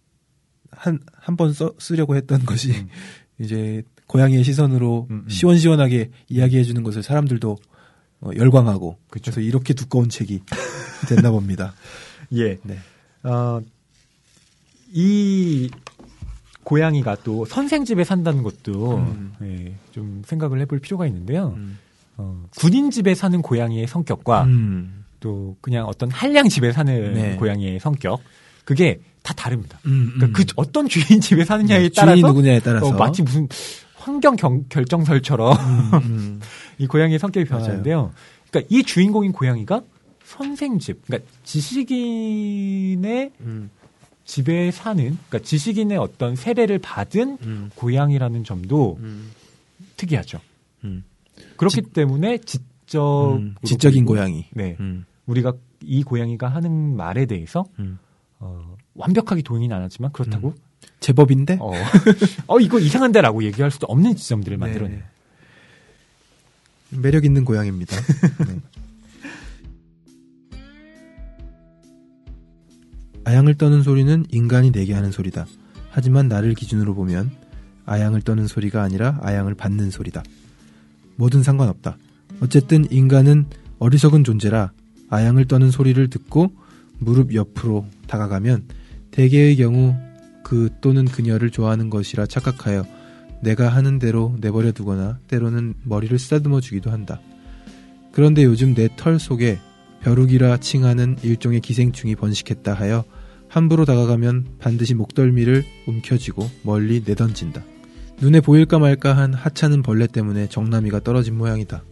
[0.70, 2.88] 한 한번 쓰려고 했던 것이 음.
[3.40, 5.30] 이제 고양이의 시선으로 음, 음.
[5.30, 7.58] 시원시원하게 이야기해 주는 것을 사람들도
[8.22, 9.32] 어, 열광하고 그쵸.
[9.32, 10.42] 그래서 이렇게 두꺼운 책이
[11.10, 11.74] 됐나 봅니다.
[12.34, 12.58] 예.
[12.62, 12.78] 네.
[13.24, 13.62] 어,
[14.94, 15.70] 이
[16.64, 19.34] 고양이가 또 선생 집에 산다는 것도 음.
[19.42, 21.54] 예, 좀 생각을 해볼 필요가 있는데요.
[21.58, 21.78] 음.
[22.18, 25.06] 어, 군인 집에 사는 고양이의 성격과 음.
[25.20, 27.36] 또 그냥 어떤 한량 집에 사는 네.
[27.36, 28.22] 고양이의 성격
[28.66, 29.80] 그게 다 다릅니다.
[29.86, 30.34] 음, 그러니까 음.
[30.34, 33.48] 그 어떤 주인 집에 사느냐에 네, 따라서 주인이 누구냐에 따라서 어, 마치 무슨
[33.96, 36.40] 환경 경, 결정설처럼 음, 음.
[36.80, 38.12] 이 고양이의 성격이 변하는데요.
[38.50, 39.82] 그러니까 이 주인공인 고양이가
[40.26, 43.70] 선생집, 그러니까 지식인의 음,
[44.26, 49.32] 집에 사는, 그러니까 지식인의 어떤 세례를 받은 음, 고양이라는 점도 음,
[49.98, 50.40] 특이하죠.
[50.84, 51.04] 음.
[51.58, 54.46] 그렇기 때문에 지적, 음, 지적인 고양이.
[54.52, 58.00] 네, 음, 우리가 이 고양이가 하는 말에 대해서 음.
[58.40, 60.54] 어, 완벽하게 동의는 안 하지만 그렇다고
[61.00, 61.58] 제법인데?
[61.60, 61.72] 어,
[62.48, 64.66] 어 이거 이상한데라고 얘기할 수도 없는 지점들을 네.
[64.66, 65.04] 만들어내요.
[66.90, 67.96] 매력 있는 고양이입니다.
[68.46, 68.60] 네.
[73.24, 75.46] 아양을 떠는 소리는 인간이 내게 하는 소리다.
[75.90, 77.30] 하지만 나를 기준으로 보면
[77.86, 80.24] 아양을 떠는 소리가 아니라 아양을 받는 소리다.
[81.18, 81.98] 뭐든 상관없다.
[82.42, 83.46] 어쨌든 인간은
[83.80, 84.72] 어리석은 존재라
[85.10, 86.52] 아양을 떠는 소리를 듣고
[87.00, 88.66] 무릎 옆으로 다가가면
[89.12, 89.96] 대개의 경우
[90.44, 92.86] 그 또는 그녀를 좋아하는 것이라 착각하여
[93.42, 97.20] 내가 하는 대로 내버려 두거나 때로는 머리를 쓰다듬어 주기도 한다.
[98.12, 99.60] 그런데 요즘 내 털 속에
[100.04, 103.04] 벼룩이라 칭하는 일종의 기생충이 번식했다 하여
[103.48, 107.64] 함부로 다가가면 반드시 목덜미를 움켜쥐고 멀리 내던진다.
[108.22, 111.84] 눈에 보일까 말까 한 하찮은 벌레 때문에 정나미가 떨어진 모양이다.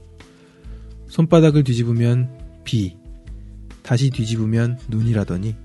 [1.08, 2.30] 손바닥을 뒤집으면
[2.64, 2.96] 비,
[3.82, 5.56] 다시 뒤집으면 눈이라더니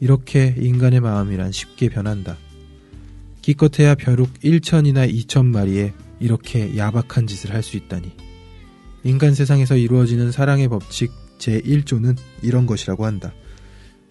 [0.00, 2.36] 이렇게 인간의 마음이란 쉽게 변한다.
[3.42, 8.12] 기껏해야 벼룩 1천이나 2천 마리에 이렇게 야박한 짓을 할 수 있다니.
[9.04, 11.10] 인간 세상에서 이루어지는 사랑의 법칙
[11.42, 13.32] 제1조는 이런 것이라고 한다.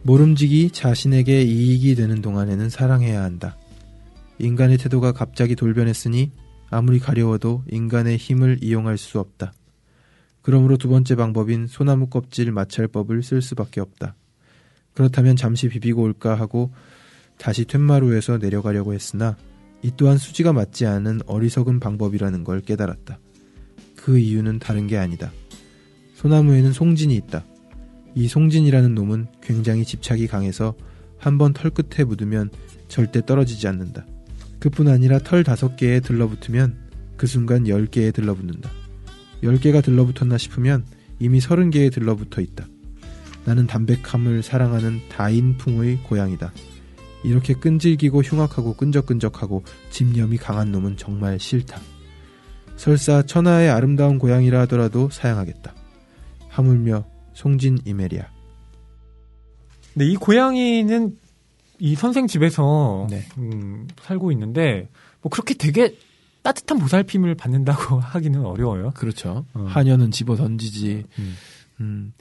[0.03, 3.57] 모름지기 자신에게 이익이 되는 동안에는 사랑해야 한다.
[4.39, 6.31] 인간의 태도가 갑자기 돌변했으니
[6.69, 9.53] 아무리 가려워도 인간의 힘을 이용할 수 없다.
[10.41, 14.15] 그러므로 두 번째 방법인 소나무 껍질 마찰법을 쓸 수밖에 없다.
[14.93, 16.71] 그렇다면 잠시 비비고 올까 하고
[17.37, 19.37] 다시 툇마루에서 내려가려고 했으나
[19.83, 23.19] 이 또한 수지가 맞지 않은 어리석은 방법이라는 걸 깨달았다.
[23.95, 25.31] 그 이유는 다른 게 아니다.
[26.21, 27.43] 소나무에는 송진이 있다.
[28.13, 30.75] 이 송진이라는 놈은 굉장히 집착이 강해서
[31.17, 32.51] 한번 털 끝에 묻으면
[32.87, 34.05] 절대 떨어지지 않는다.
[34.59, 36.77] 그뿐 아니라 털 다섯 개에 들러붙으면
[37.17, 38.69] 그 순간 열 개에 들러붙는다.
[39.41, 40.85] 열 개가 들러붙었나 싶으면
[41.17, 42.67] 이미 서른 개에 들러붙어 있다.
[43.45, 46.51] 나는 담백함을 사랑하는 다인풍의 고양이다.
[47.23, 51.79] 이렇게 끈질기고 흉악하고 끈적끈적하고 집념이 강한 놈은 정말 싫다.
[52.75, 55.80] 설사 천하의 아름다운 고양이라 하더라도 사양하겠다.
[56.51, 58.23] 하물며 송진 이메리아.
[59.93, 61.17] 근데 이 고양이는
[61.79, 63.23] 이 선생 집에서 네.
[63.37, 64.89] 음, 살고 있는데
[65.21, 65.95] 뭐 그렇게 되게
[66.43, 68.91] 따뜻한 보살핌을 받는다고 하기는 어려워요.
[68.95, 69.45] 그렇죠.
[69.53, 69.65] 어.
[69.67, 71.05] 하녀는 집어 던지지.
[71.19, 71.35] 음.
[71.79, 72.13] 음,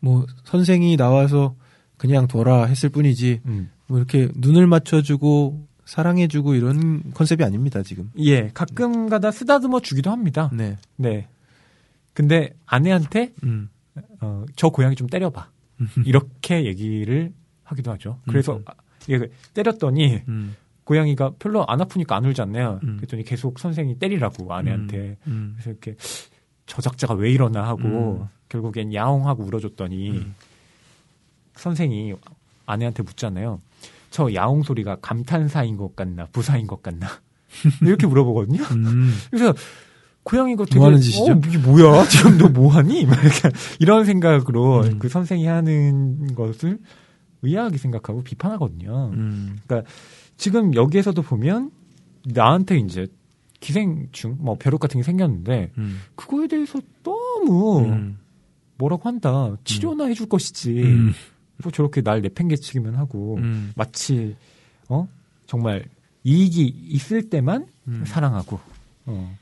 [0.00, 1.54] 뭐 선생이 나와서
[1.96, 3.40] 그냥 둬라 했을 뿐이지.
[3.46, 3.70] 음.
[3.86, 8.10] 뭐 이렇게 눈을 맞춰주고 사랑해주고 이런 컨셉이 아닙니다 지금.
[8.18, 10.50] 예, 가끔 가다 쓰다듬어 주기도 합니다.
[10.52, 10.76] 네.
[10.96, 11.28] 네.
[12.16, 13.68] 근데 아내한테 음.
[14.22, 15.50] 어, 저 고양이 좀 때려봐.
[16.06, 18.20] 이렇게 얘기를 하기도 하죠.
[18.26, 18.62] 그래서 음.
[18.64, 18.72] 아,
[19.10, 19.20] 예,
[19.52, 20.56] 때렸더니 음.
[20.84, 22.80] 고양이가 별로 안 아프니까 안 울지 않나요?
[22.84, 22.96] 음.
[22.96, 25.18] 그랬더니 계속 선생이 때리라고 아내한테.
[25.26, 25.56] 음.
[25.56, 25.94] 그래서 이렇게
[26.64, 28.28] 저작자가 왜 이러나 하고 음.
[28.48, 30.34] 결국엔 야옹하고 울어줬더니 음.
[31.56, 32.14] 선생이
[32.64, 33.60] 아내한테 묻잖아요.
[34.08, 37.08] 저 야옹 소리가 감탄사인 것 같나 부사인 것 같나
[37.82, 38.62] 이렇게 물어보거든요.
[38.62, 39.12] 음.
[39.30, 39.52] 그래서
[40.26, 41.32] 고양이가 되게 뭐 하는 짓이죠?
[41.32, 42.04] 어, 이게 뭐야?
[42.10, 43.06] 지금 너 뭐 하니?
[43.06, 43.48] 막 이렇게
[43.78, 44.98] 이런 생각으로 음.
[44.98, 46.78] 그 선생이 하는 것을
[47.42, 49.10] 의아하게 생각하고 비판하거든요.
[49.14, 49.58] 음.
[50.36, 51.70] 지금 여기에서도 보면
[52.24, 53.06] 나한테 이제
[53.60, 56.00] 기생충, 뭐 벼룩 같은 게 생겼는데 음.
[56.16, 58.18] 그거에 대해서 너무 음.
[58.78, 59.56] 뭐라고 한다.
[59.64, 60.82] 치료나 해줄 것이지.
[60.82, 61.12] 음.
[61.62, 63.72] 뭐 저렇게 날 내팽개치기만 하고 음.
[63.76, 64.34] 마치
[64.88, 65.06] 어
[65.46, 65.84] 정말
[66.24, 68.02] 이익이 있을 때만 음.
[68.04, 68.58] 사랑하고
[69.06, 69.36] 어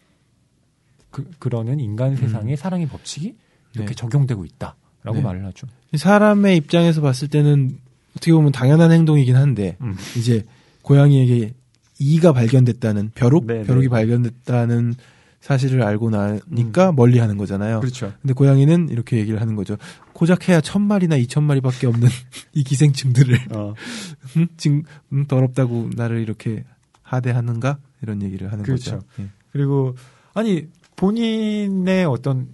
[1.14, 3.36] 그, 그러는 인간 세상의 사랑의 법칙이
[3.74, 3.94] 이렇게 네.
[3.94, 5.20] 적용되고 있다라고 네.
[5.22, 5.68] 말을 하죠.
[5.96, 7.78] 사람의 입장에서 봤을 때는
[8.16, 9.94] 어떻게 보면 당연한 행동이긴 한데 음.
[10.18, 10.44] 이제
[10.82, 11.54] 고양이에게
[12.00, 13.90] 이가 발견됐다는 벼룩 네, 벼룩이 네.
[13.90, 14.94] 발견됐다는
[15.40, 17.78] 사실을 알고 나니까 멀리 하는 거잖아요.
[17.80, 18.12] 그렇죠.
[18.22, 19.76] 근데 고양이는 이렇게 얘기를 하는 거죠.
[20.12, 22.08] 고작 해야 천 마리나 이천 마리밖에 없는
[22.54, 23.74] 이 기생충들을 어.
[24.36, 26.64] 음, 지금 음, 더럽다고 나를 이렇게
[27.02, 28.96] 하대하는가 이런 얘기를 하는 그렇죠.
[28.96, 29.06] 거죠.
[29.20, 29.28] 예.
[29.52, 29.94] 그리고
[30.34, 30.66] 아니
[30.96, 32.48] 본인의 어떤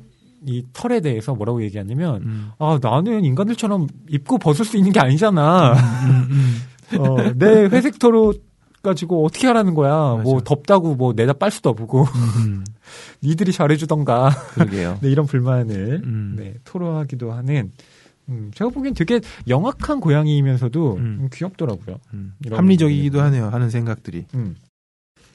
[0.46, 2.50] 이 털에 대해서 뭐라고 얘기하냐면 음.
[2.58, 5.74] 아 나는 인간들처럼 입고 벗을 수 있는 게 아니잖아.
[5.74, 6.60] 음, 음.
[6.98, 8.42] 어, 내 회색 털옷
[8.82, 10.20] 가지고 어떻게 하라는 거야.
[10.22, 10.44] 뭐 맞아.
[10.44, 12.64] 덥다고 뭐 내다 빨 수도 없고 음,
[13.22, 14.30] 니들이 잘해주던가.
[14.54, 14.98] 그러게요.
[15.02, 16.34] 네, 이런 불만을 음.
[16.38, 17.72] 네, 토로하기도 하는.
[18.30, 21.18] 음, 제가 보기엔 되게 영악한 고양이이면서도 음.
[21.20, 21.96] 음, 귀엽더라고요.
[22.14, 22.32] 음.
[22.50, 23.48] 합리적이기도 하네요.
[23.48, 24.26] 하는 생각들이.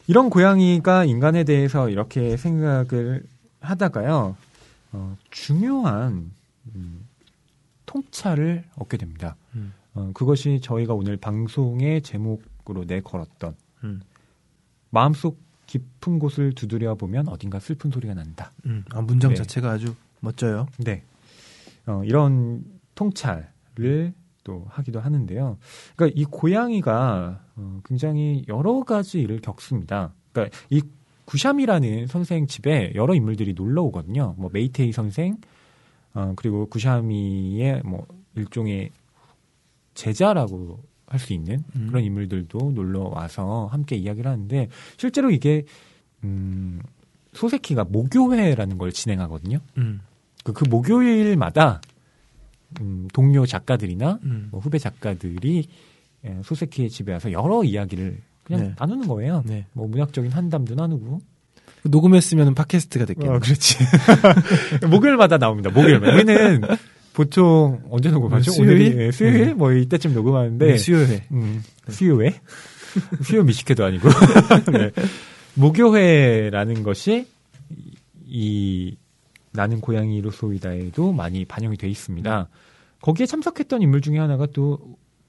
[0.06, 0.10] 음.
[0.10, 3.24] 이런 고양이가 인간에 대해서 이렇게 생각을
[3.60, 4.36] 하다가요,
[4.92, 6.32] 어, 중요한
[6.76, 7.08] 음,
[7.86, 9.36] 통찰을 얻게 됩니다.
[9.56, 9.74] 음.
[9.94, 14.02] 어, 그것이 저희가 오늘 방송의 제목으로 내걸었던 음.
[14.90, 18.52] 마음속 깊은 곳을 두드려 보면 어딘가 슬픈 소리가 난다.
[18.66, 18.86] 음.
[18.92, 19.36] 아, 문장 네.
[19.36, 20.68] 자체가 아주 멋져요.
[20.78, 21.04] 네.
[21.88, 22.64] 어, 이런
[22.96, 24.14] 통찰을
[24.46, 25.58] 또 하기도 하는데요.
[25.98, 30.14] 그러니까 이 고양이가 어, 굉장히 여러 가지 일을 겪습니다.
[30.32, 30.82] 그러니까 이
[31.26, 34.36] 구샴이라는 선생 집에 여러 인물들이 놀러 오거든요.
[34.38, 35.36] 뭐 메이테이 선생,
[36.14, 38.92] 어, 그리고 구샴이의 뭐 일종의
[39.96, 41.88] 제자라고 할 수 있는 음.
[41.88, 44.68] 그런 인물들도 놀러 와서 함께 이야기를 하는데
[44.98, 45.66] 실제로 이게
[46.24, 46.82] 음,
[47.34, 49.60] 소세키가 모교회라는 걸 진행하거든요.
[49.78, 50.02] 음.
[50.44, 51.82] 그, 그 목요일마다
[52.82, 54.48] 음, 동료 작가들이나 음.
[54.52, 55.68] 뭐 후배 작가들이
[56.26, 58.76] 예, 소세키의 집에 와서 여러 이야기를 그냥 네.
[58.78, 59.44] 나누는 거예요.
[59.46, 59.66] 네.
[59.74, 61.22] 뭐 문학적인 한담도 나누고.
[61.84, 63.36] 녹음했으면 팟캐스트가 됐겠네.
[63.36, 63.78] 어, 그렇지.
[64.90, 65.70] 목요일마다 나옵니다.
[65.70, 66.14] 목요일마다.
[66.14, 66.62] 우리는
[67.14, 68.52] 보통 언제 녹음하죠?
[68.52, 68.72] 수요일?
[68.72, 69.54] 오늘이 예, 수요일 네.
[69.54, 71.24] 뭐 이때쯤 녹음하는데 네, 수요회.
[71.32, 72.40] 음, 수요회?
[73.24, 74.10] 수요 미식회도 아니고.
[74.74, 74.92] 네.
[75.56, 77.28] 목요회라는 것이
[77.70, 77.96] 이,
[78.26, 78.98] 이
[79.56, 82.50] 나는 고양이로 소이다에도 많이 반영이 돼 있습니다.
[83.02, 84.80] 거기에 참석했던 인물 중에 하나가 또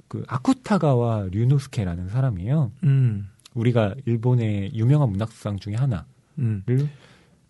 [0.09, 2.73] 그 아쿠타가와 류노스케라는 사람이에요.
[2.85, 3.29] 음.
[3.55, 6.05] 우리가 일본의 유명한 문학상 중에 하나를
[6.39, 6.63] 음.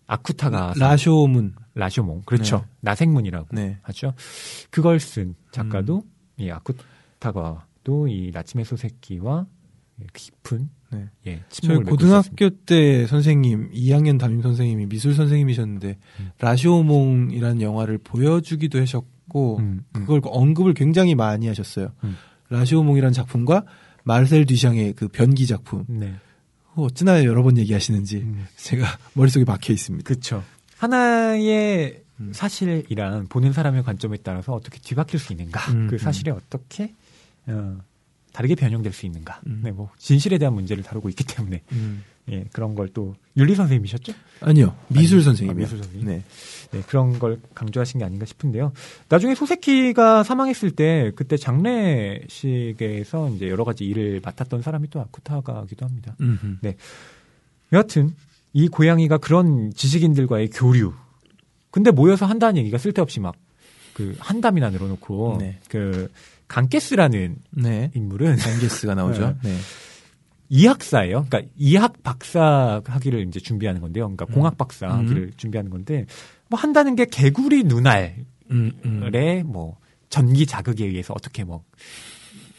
[0.07, 1.53] 아쿠타가 라쇼문.
[1.75, 2.63] 라쇼몽 그렇죠 네.
[2.81, 3.77] 나생문이라고 네.
[3.83, 4.13] 하죠.
[4.71, 6.03] 그걸 쓴 작가도
[6.37, 9.45] 이 아쿠타가도 이 나치메 소세키와
[10.13, 11.09] 깊은 네.
[11.25, 11.77] 예 저희.
[11.79, 16.31] 고등학교 때 선생님, 2학년 담임 선생님이 미술 선생님이셨는데 음.
[16.39, 20.01] 라쇼몽이라는 영화를 보여주기도 하셨고 음, 음.
[20.01, 21.91] 그걸 언급을 굉장히 많이 하셨어요.
[22.03, 22.15] 음.
[22.49, 23.65] 라쇼몽이라는 작품과
[24.03, 25.83] 마르셀 뒤샹의 그 변기 작품.
[25.87, 26.15] 네.
[26.69, 28.45] 그거 어찌나 여러 번 얘기하시는지 음.
[28.55, 30.07] 제가 머릿속에 박혀 있습니다.
[30.07, 30.43] 그렇죠.
[30.77, 32.31] 하나의 음.
[32.33, 35.97] 사실이란 보는 사람의 관점에 따라서 어떻게 뒤바뀔 수 있는가, 음, 그 음.
[35.97, 36.93] 사실이 어떻게
[37.47, 37.77] 어,
[38.37, 39.61] 다르게 변형될 수 있는가, 음.
[39.63, 42.03] 네, 뭐 진실에 대한 문제를 다루고 있기 때문에 음.
[42.29, 44.13] 예, 그런 걸 또 윤리 선생님이셨죠?
[44.41, 44.75] 아니요.
[44.89, 45.65] 미술 아니, 선생님이요.
[45.65, 46.07] 아, 미술 선생님.
[46.07, 46.21] 네.
[46.71, 48.73] 네, 그런 걸 강조하신 게 아닌가 싶은데요.
[49.09, 56.15] 나중에 소세키가 사망했을 때 그때 장례식에서 이제 여러 가지 일을 맡았던 사람이 또 아쿠타가기도 합니다.
[56.21, 56.57] 음흠.
[57.73, 58.13] 여하튼
[58.53, 60.93] 이 고양이가 그런 지식인들과의 교류.
[61.71, 63.33] 근데 모여서 한다는 얘기가 쓸데없이 막
[63.97, 65.59] 그 한담이나 늘어놓고 네.
[65.69, 66.11] 그
[66.47, 67.91] 강게스라는 네.
[67.93, 69.37] 인물은 벤게스가 나오죠.
[69.43, 69.57] 네.
[70.49, 71.25] 이학사예요.
[71.27, 74.05] 그러니까 이학 박사 학위를 이제 준비하는 건데요.
[74.05, 74.33] 그러니까 음.
[74.33, 74.91] 공학 박사 음.
[74.91, 76.05] 학위를 준비하는 건데
[76.49, 79.11] 뭐 한다는 게 개구리 눈알의 음, 음.
[79.45, 79.77] 뭐
[80.09, 81.63] 전기 자극에 의해서 어떻게 뭐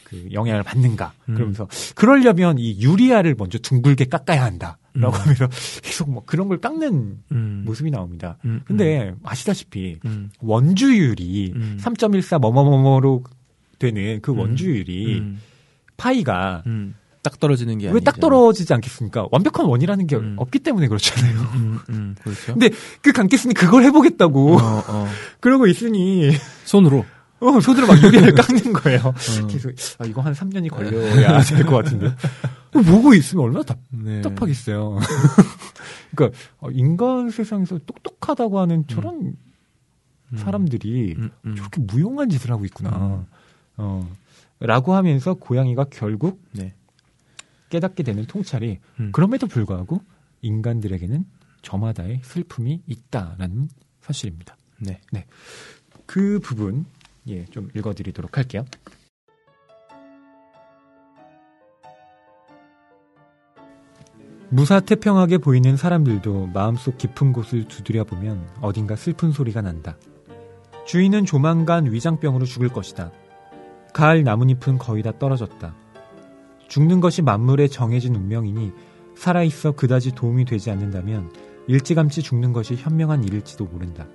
[0.09, 1.35] 그 영향을 받는가 음.
[1.35, 5.11] 그러면서 그러려면 이 유리알을 먼저 둥글게 깎아야 한다라고 음.
[5.11, 5.47] 하면서
[5.83, 7.63] 계속 뭐 그런 걸 깎는 음.
[7.65, 8.37] 모습이 나옵니다.
[8.43, 10.31] 음, 근데 아시다시피 음.
[10.39, 11.77] 원주율이 음.
[11.79, 13.23] 3.14 뭐뭐뭐뭐로
[13.79, 15.41] 되는 그 원주율이 음.
[15.97, 16.95] 파이가 음.
[17.21, 18.19] 딱 떨어지는 게 왜 딱.
[18.19, 19.27] 떨어지지 않겠습니까?
[19.31, 20.35] 완벽한 원이라는 게 음.
[20.37, 21.39] 없기 때문에 그렇잖아요.
[21.55, 22.53] 음, 음, 그렇죠.
[22.53, 22.69] 근데
[23.01, 25.07] 그 강캐스는 그걸 해보겠다고 어, 어.
[25.41, 26.31] 그러고 있으니
[26.65, 27.05] 손으로.
[27.41, 28.99] 어, 손으로 막 유리를 깎는 거예요.
[29.05, 29.47] 어.
[29.47, 32.13] 계속 아, 이거 한 3년이 걸려야 될 것 같은데
[32.71, 34.21] 보고 있으면 얼마나 네.
[34.21, 34.99] 답답하겠어요.
[36.15, 39.35] 그러니까 어, 인간 세상에서 똑똑하다고 하는 저런
[40.31, 40.37] 음.
[40.37, 41.55] 사람들이 음, 음.
[41.55, 43.25] 저렇게 무용한 짓을 하고 있구나.
[43.79, 43.83] 음.
[43.83, 44.17] 어.
[44.59, 46.73] 라고 하면서 고양이가 결국 네.
[47.69, 49.11] 깨닫게 되는 통찰이 음.
[49.13, 50.01] 그럼에도 불구하고
[50.41, 51.25] 인간들에게는
[51.61, 53.69] 저마다의 슬픔이 있다라는
[54.01, 54.57] 사실입니다.
[54.79, 55.25] 네.
[56.05, 56.85] 그 부분
[57.27, 58.65] 예, 좀 읽어 드리도록 할게요.
[64.51, 69.95] 무사태평하게 보이는 사람들도 마음속 깊은 곳을 두드려 보면 어딘가 슬픈 소리가 난다.
[70.87, 73.11] 주인은 조만간 위장병으로 죽을 것이다.
[73.99, 75.75] 가을 나뭇잎은 거의 다 떨어졌다.
[76.69, 78.71] 죽는 것이 만물의 정해진 운명이니
[79.17, 81.33] 살아있어 그다지 도움이 되지 않는다면
[81.67, 84.07] 일찌감치 죽는 것이 현명한 일일지도 모른다.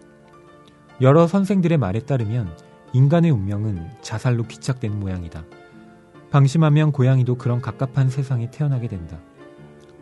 [1.03, 2.57] 여러 선생들의 말에 따르면
[2.95, 5.45] 인간의 운명은 자살로 기착되는 모양이다.
[6.31, 9.19] 방심하면 고양이도 그런 갑갑한 세상에 태어나게 된다.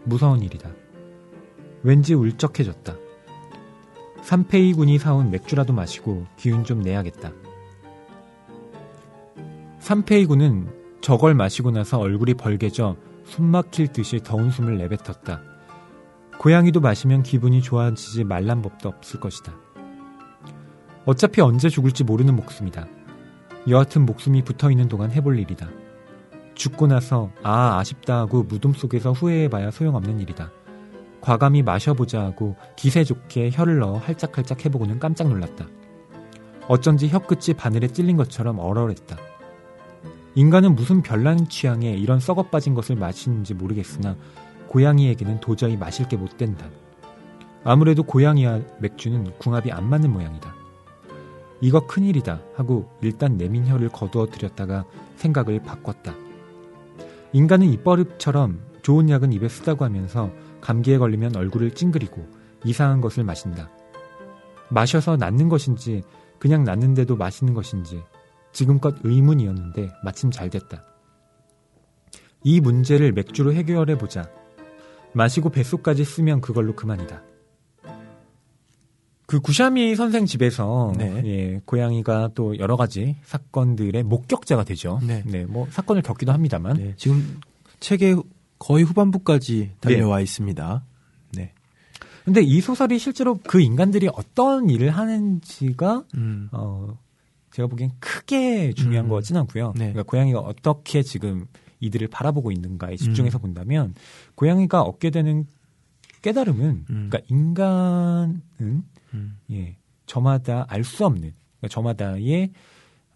[0.04, 0.70] 무서운 일이다.
[1.82, 2.94] 왠지 울적해졌다.
[4.22, 7.32] 삼페이 군이 사온 맥주라도 마시고 기운 좀 내야겠다.
[9.82, 10.68] 삼페이 군은
[11.00, 15.42] 저걸 마시고 나서 얼굴이 벌개져 숨 막힐 듯이 더운 숨을 내뱉었다.
[16.38, 19.52] 고양이도 마시면 기분이 좋아지지 말란 법도 없을 것이다.
[21.04, 22.86] 어차피 언제 죽을지 모르는 목숨이다.
[23.68, 25.68] 여하튼 목숨이 붙어 있는 동안 해볼 일이다.
[26.54, 30.52] 죽고 나서 아 아쉽다 하고 무덤 속에서 후회해봐야 소용없는 일이다.
[31.20, 35.66] 과감히 마셔보자 하고 기세 좋게 혀를 넣어 할짝할짝 해보고는 깜짝 놀랐다.
[36.68, 39.31] 어쩐지 혀끝이 바늘에 찔린 것처럼 얼얼했다.
[40.34, 44.16] 인간은 무슨 별난 취향에 이런 썩어 빠진 것을 마시는지 모르겠으나
[44.68, 46.66] 고양이에게는 도저히 마실 게 못 된다.
[47.64, 50.54] 아무래도 고양이와 맥주는 궁합이 안 맞는 모양이다.
[51.60, 54.84] 이거 큰일이다 하고 일단 내민 혀를 거두어 들였다가
[55.16, 56.14] 생각을 바꿨다.
[57.32, 60.30] 인간은 입버릇처럼 좋은 약은 입에 쓰다고 하면서
[60.60, 62.26] 감기에 걸리면 얼굴을 찡그리고
[62.64, 63.70] 이상한 것을 마신다.
[64.70, 66.02] 마셔서 낫는 것인지
[66.38, 68.02] 그냥 낫는데도 마시는 것인지
[68.52, 70.84] 지금껏 의문이었는데 마침 잘 됐다.
[72.44, 74.28] 이 문제를 맥주로 해결해 보자.
[75.14, 77.22] 마시고 뱃속까지 쓰면 그걸로 그만이다.
[79.26, 81.22] 그 구샤미 선생 집에서 네.
[81.24, 85.00] 예, 고양이가 또 여러 가지 사건들의 목격자가 되죠.
[85.02, 85.22] 네.
[85.46, 87.40] 뭐 사건을 겪기도 합니다만 네, 지금
[87.80, 88.16] 책의
[88.58, 90.84] 거의 후반부까지 달려와 있습니다.
[91.34, 91.52] 네.
[92.24, 96.48] 근데 이 소설이 실제로 그 인간들이 어떤 일을 하는지가 음.
[96.52, 96.98] 어
[97.52, 99.08] 제가 보기엔 크게 중요한 음.
[99.08, 99.72] 것 같지는 않고요.
[99.76, 99.92] 네.
[99.92, 101.46] 그러니까 고양이가 어떻게 지금
[101.80, 103.42] 이들을 바라보고 있는가에 집중해서 음.
[103.42, 103.94] 본다면
[104.36, 105.46] 고양이가 얻게 되는
[106.22, 107.08] 깨달음은 음.
[107.10, 109.38] 그러니까 인간은 음.
[109.50, 109.76] 예
[110.06, 112.52] 저마다 알 수 없는 그러니까 저마다의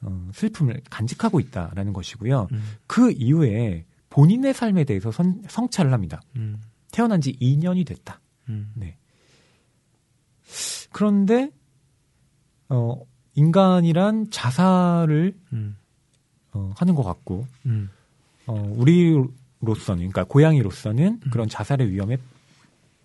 [0.03, 2.49] 어, 슬픔을 간직하고 있다라는 것이고요.
[2.53, 2.63] 음.
[2.87, 6.21] 그 이후에 본인의 삶에 대해서 선- 성찰을 합니다.
[6.37, 6.61] 음.
[6.93, 8.21] 태어난 지 2년이 됐다.
[8.49, 8.71] 음.
[8.75, 8.99] 네.
[10.93, 11.51] 그런데
[12.69, 13.01] 어
[13.37, 15.77] 인간이란 자살을 음.
[16.53, 17.91] 어, 하는 것 같고 음.
[18.47, 21.31] 어 우리로서는 그러니까 고양이로서는 음.
[21.31, 22.17] 그런 자살의 위험에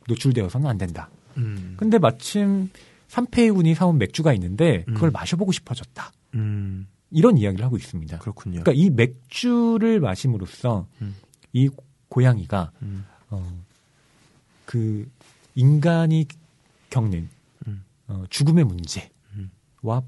[0.08, 1.10] 노출되어서는 안 된다.
[1.38, 1.76] 음.
[1.78, 2.70] 근데 마침
[3.08, 5.12] 삼페이 군이 사온 맥주가 있는데 그걸 음.
[5.12, 6.12] 마셔보고 싶어졌다.
[6.36, 6.88] 음.
[7.12, 8.20] 이런 이야기를 하고 있습니다.
[8.20, 8.64] 그렇군요.
[8.64, 11.16] 그러니까 이 맥주를 마심으로써 음.
[11.52, 11.70] 이
[12.08, 13.06] 고양이가 음.
[13.30, 13.64] 어,
[14.66, 15.10] 그
[15.56, 16.26] 인간이
[16.90, 17.30] 겪는
[17.68, 17.84] 음.
[18.08, 20.02] 어, 죽음의 문제와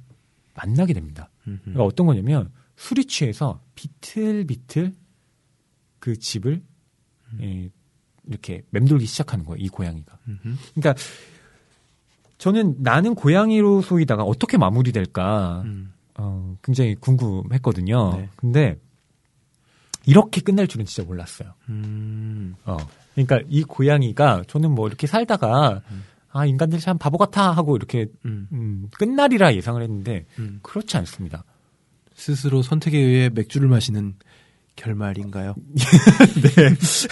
[0.54, 1.30] 만나게 됩니다.
[1.47, 1.60] 음.
[1.64, 4.93] 그러니까 어떤 거냐면 술이 취해서 비틀비틀
[5.99, 6.62] 그 집을
[7.41, 7.70] 예,
[8.28, 9.64] 이렇게 맴돌기 시작하는 거예요.
[9.64, 10.18] 이 고양이가.
[10.28, 10.58] 음.
[10.76, 10.95] 그러니까
[12.38, 15.93] 저는 나는 고양이로 소이다가 어떻게 마무리될까 음.
[16.18, 18.18] 어, 굉장히 궁금했거든요.
[18.18, 18.30] 네.
[18.36, 18.80] 근데
[20.06, 21.54] 이렇게 끝날 줄은 진짜 몰랐어요.
[21.70, 22.56] 음.
[22.66, 22.78] 어.
[23.14, 26.04] 그러니까 이 고양이가 저는 뭐 이렇게 살다가 음.
[26.34, 28.48] 아 인간들 참 바보 같아 하고 이렇게 음.
[28.52, 30.60] 음, 끝날이라 예상을 했는데 음.
[30.64, 31.44] 그렇지 않습니다.
[32.16, 34.16] 스스로 선택에 의해 맥주를 마시는
[34.76, 35.54] 결말인가요?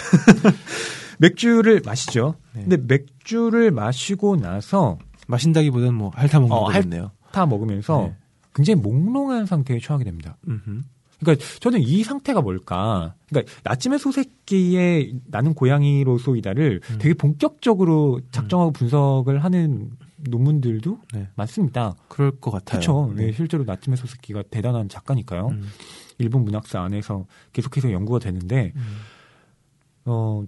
[1.18, 2.34] 맥주를 마시죠.
[2.54, 2.62] 네.
[2.66, 4.98] 근데 맥주를 마시고 나서
[5.28, 7.12] 마신다기보다는 뭐 핥아 먹는 어, 핥- 거겠네요.
[7.32, 8.16] 다 먹으면서 네.
[8.54, 10.36] 굉장히 몽롱한 상태에 처하게 됩니다.
[10.48, 10.82] 음흠.
[11.24, 13.14] 그러니까 저는 이 상태가 뭘까?
[13.28, 16.98] 그러니까 나침의 소새끼의 나는 고양이로소이다를 음.
[16.98, 19.90] 되게 본격적으로 작정하고 분석을 하는
[20.28, 21.28] 논문들도 네.
[21.34, 21.94] 많습니다.
[22.08, 22.80] 그럴 것 같아요.
[22.80, 23.12] 그렇죠.
[23.16, 25.48] 네, 실제로 나침의 소새끼가 대단한 작가니까요.
[25.48, 25.68] 음.
[26.18, 28.82] 일본 문학사 안에서 계속해서 연구가 되는데 음.
[30.04, 30.44] 어.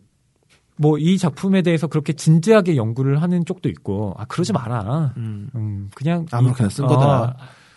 [0.76, 5.14] 뭐 이 작품에 대해서 그렇게 진지하게 연구를 하는 쪽도 있고 아 그러지 마라.
[5.16, 5.48] 음.
[5.54, 7.22] 음 그냥 아무렇게나 이- 쓴 거다.
[7.22, 7.34] 어,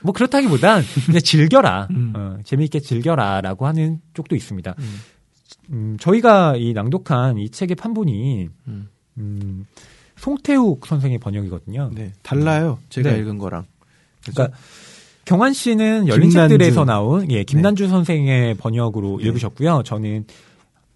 [0.07, 1.89] 뭐 그렇다기보단 그냥 즐겨라.
[1.91, 2.13] 음.
[2.15, 4.73] 어, 재미있게 즐겨라라고 하는 쪽도 있습니다.
[4.79, 4.99] 음.
[5.69, 8.87] 음, 저희가 이 낭독한 이 책의 판본이 음.
[9.17, 9.65] 음,
[10.15, 11.91] 송태욱 선생의 번역이거든요.
[11.93, 12.13] 네.
[12.23, 12.79] 달라요.
[12.89, 13.19] 제가 네.
[13.19, 13.65] 읽은 거랑.
[14.25, 14.57] 그러니까
[15.25, 16.57] 경환 씨는 열린 김난주.
[16.57, 19.27] 책들에서 나온 예, 김난주 선생의 번역으로 네.
[19.27, 19.83] 읽으셨고요.
[19.83, 20.23] 저는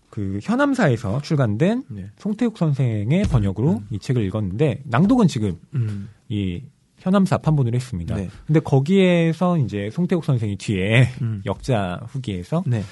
[0.10, 2.06] 그 현암사에서 출간된 네.
[2.18, 3.88] 송태욱 선생의 번역으로 음.
[3.90, 6.08] 이 책을 읽었는데 낭독은 지금 음.
[6.30, 6.62] 이
[7.02, 8.16] 현암사 판본을 했습니다.
[8.16, 8.30] 네.
[8.46, 11.42] 근데 거기에서 이제 송태욱 선생이 뒤에 음.
[11.46, 12.84] 역자 후기에서 네.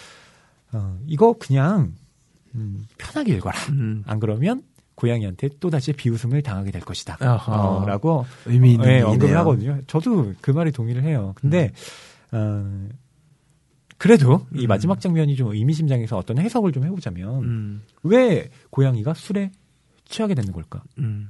[0.74, 1.94] 어, 이거 그냥
[2.56, 3.58] 음, 편하게 읽어라.
[3.70, 4.04] 음.
[4.06, 4.64] 안 그러면
[4.96, 7.18] 고양이한테 또 다시 비웃음을 당하게 될 것이다.
[7.22, 7.54] 아하.
[7.54, 9.08] 어, 라고 의미 있는 네, 얘기네요.
[9.12, 9.82] 언급을 하거든요.
[9.88, 11.34] 저도 그 말에 동의를 해요.
[11.36, 11.72] 근데
[12.34, 12.90] 음.
[12.92, 12.96] 어,
[13.98, 14.68] 그래도 이 음.
[14.68, 17.82] 마지막 장면이 좀 의미심장해서 어떤 해석을 좀 해보자면 음.
[18.04, 19.52] 왜 고양이가 술에
[20.06, 20.84] 취하게 되는 걸까?
[20.98, 21.30] 음.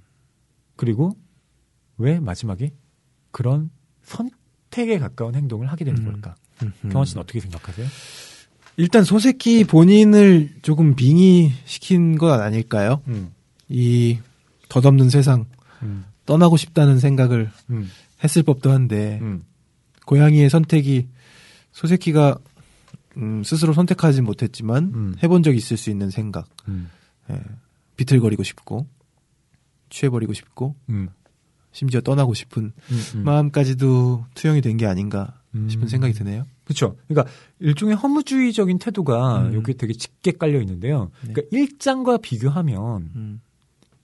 [0.76, 1.12] 그리고
[2.00, 2.72] 왜 마지막에
[3.32, 3.70] 그런
[4.02, 6.12] 선택에 가까운 행동을 하게 되는 음.
[6.12, 6.36] 걸까?
[6.64, 6.74] 음.
[6.90, 7.88] 경원 씨는 어떻게 생각하세요?
[8.78, 13.02] 일단 소새끼 본인을 조금 빙의시킨 것 아닐까요?
[13.08, 13.34] 음,
[13.68, 14.20] 이
[14.70, 15.46] 덧없는 세상
[15.84, 17.90] 음, 떠나고 싶다는 생각을 음,
[18.24, 19.44] 했을 법도 한데 음,
[20.06, 21.10] 고양이의 선택이
[21.74, 22.40] 소새끼가
[23.18, 25.16] 음, 스스로 선택하지 못했지만 음.
[25.22, 26.90] 해본 적 있을 수 있는 생각 음,
[27.30, 27.42] 예.
[27.98, 28.88] 비틀거리고 싶고
[29.90, 31.10] 취해버리고 싶고 음,
[31.72, 33.24] 심지어 떠나고 싶은 음, 음.
[33.24, 35.36] 마음까지도 투영이 된 게 아닌가
[35.68, 36.46] 싶은 생각이 드네요.
[36.64, 36.96] 그렇죠.
[37.08, 39.54] 그러니까 일종의 허무주의적인 태도가 음.
[39.56, 41.10] 여기 되게 짙게 깔려 있는데요.
[41.26, 41.34] 네.
[41.34, 43.42] 그러니까 일장과 비교하면 음,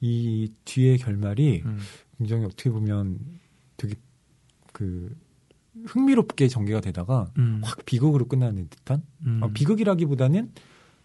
[0.01, 1.80] 이 뒤의 결말이 음,
[2.18, 3.20] 굉장히 어떻게 보면
[3.78, 3.93] 되게
[4.74, 5.16] 그
[5.86, 10.51] 흥미롭게 전개가 되다가 음, 확 비극으로 끝나는 듯한 음, 어, 비극이라기보다는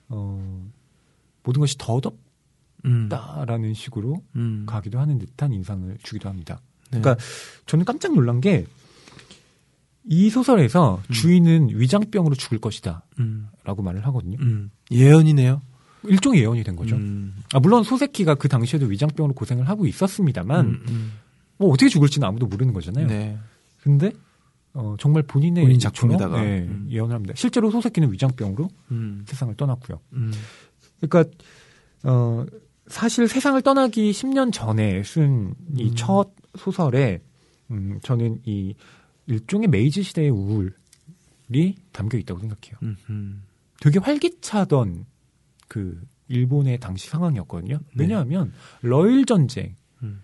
[0.09, 0.71] 어,
[1.43, 2.01] 모든 것이 더 음,
[2.83, 6.61] 덥다라는 식으로 음, 가기도 하는 듯한 인상을 주기도 합니다.
[6.91, 7.01] 네.
[7.01, 7.23] 그러니까
[7.67, 8.67] 저는 깜짝 놀란 게
[10.05, 11.13] 이 소설에서 음.
[11.13, 13.49] 주인은 위장병으로 죽을 것이다라고 음,
[13.85, 14.39] 말을 하거든요.
[14.41, 15.61] 음, 예언이네요.
[16.05, 16.97] 일종의 예언이 된 거죠.
[16.97, 21.13] 음, 아, 물론 소세키가 그 당시에도 위장병으로 고생을 하고 있었습니다만 음, 음,
[21.59, 23.07] 뭐 어떻게 죽을지는 아무도 모르는 거잖아요.
[23.07, 23.39] 네.
[23.83, 24.13] 근데
[24.73, 26.41] 어, 정말 본인의 본인 작품에다가.
[26.41, 26.87] 네, 음.
[26.91, 27.35] 예언을 합니다.
[27.37, 30.01] 실제로 소세키는 위장병으로 음, 세상을 떠났고요.
[30.15, 30.33] 음,
[31.01, 31.31] 그러니까
[32.05, 32.47] 어,
[32.91, 35.95] 사실 세상을 떠나기 10년 전에 쓴이 음.
[35.95, 37.23] 첫 소설에
[37.71, 38.75] 음, 저는 이
[39.27, 42.79] 일종의 메이지 시대의 우울이 담겨 있다고 생각해요.
[42.83, 43.43] 음, 음,
[43.81, 45.07] 되게 활기차던
[45.69, 47.79] 그 일본의 당시 상황이었거든요.
[47.79, 47.85] 네.
[47.95, 50.21] 왜냐하면 러일 전쟁이 음.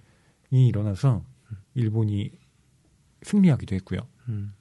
[0.50, 1.24] 일어나서
[1.74, 2.32] 일본이
[3.22, 4.00] 승리하기도 했고요.
[4.28, 4.54] 음,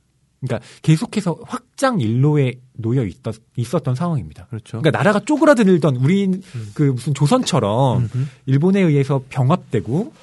[0.45, 4.45] 그러니까 계속해서 확장 일로에 놓여 있었, 있었던 상황입니다.
[4.47, 4.79] 그렇죠.
[4.79, 6.71] 그러니까 나라가 쪼그라들던 우리 음.
[6.73, 10.13] 그 무슨 조선처럼 음, 일본에 의해서 병합되고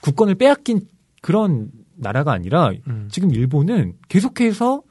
[0.00, 0.82] 국권을 빼앗긴
[1.22, 4.82] 그런 나라가 아니라 음, 지금 일본은 계속해서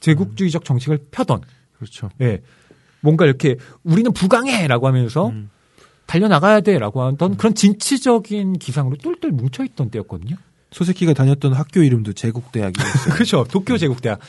[0.00, 1.40] 제국주의적 정책을 펴던
[1.76, 2.10] 그렇죠.
[2.20, 2.42] 예.
[3.00, 5.50] 뭔가 이렇게 우리는 부강해라고 하면서 음,
[6.06, 10.36] 달려나가야 돼라고 하던 그런 진취적인 기상으로 똘똘 뭉쳐 있던 때였거든요.
[10.70, 13.14] 소세키가 다녔던 학교 이름도 제국대학이었어요.
[13.14, 13.44] 그렇죠.
[13.44, 14.20] 도쿄 제국대학.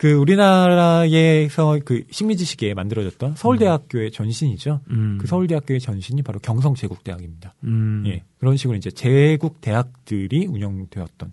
[0.00, 4.80] 그 우리나라에서 그 식민지시기에 만들어졌던 서울대학교의 전신이죠.
[4.88, 7.54] 음, 그 서울대학교의 전신이 바로 경성제국대학입니다.
[7.64, 8.22] 음, 예.
[8.38, 11.32] 그런 식으로 이제 제국대학들이 운영되었던.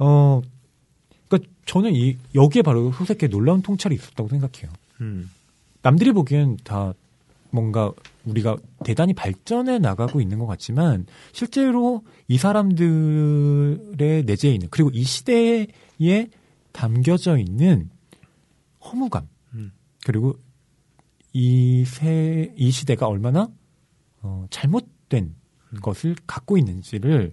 [0.00, 0.42] 어,
[1.28, 4.70] 그러니까 저는 이, 여기에 바로 소세키의 놀라운 통찰이 있었다고 생각해요.
[5.00, 5.30] 음,
[5.80, 6.92] 남들이 보기엔 다
[7.50, 7.92] 뭔가
[8.24, 15.66] 우리가 대단히 발전해 나가고 있는 것 같지만 실제로 이 사람들의 내재해 있는 그리고 이 시대에
[16.72, 17.90] 담겨져 있는
[18.84, 19.72] 허무감 음.
[20.04, 20.36] 그리고
[21.32, 23.48] 이 세, 이 시대가 얼마나
[24.22, 25.34] 어, 잘못된
[25.82, 27.32] 것을 갖고 있는지를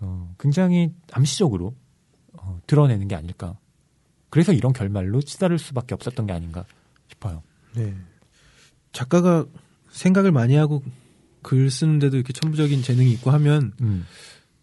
[0.00, 1.74] 어, 굉장히 암시적으로
[2.34, 3.58] 어, 드러내는 게 아닐까.
[4.30, 6.64] 그래서 이런 결말로 치달을 수밖에 없었던 게 아닌가
[7.08, 7.42] 싶어요.
[7.74, 7.94] 네.
[8.92, 9.44] 작가가
[9.90, 10.82] 생각을 많이 하고
[11.42, 14.04] 글 쓰는데도 이렇게 천부적인 재능이 있고 하면 음,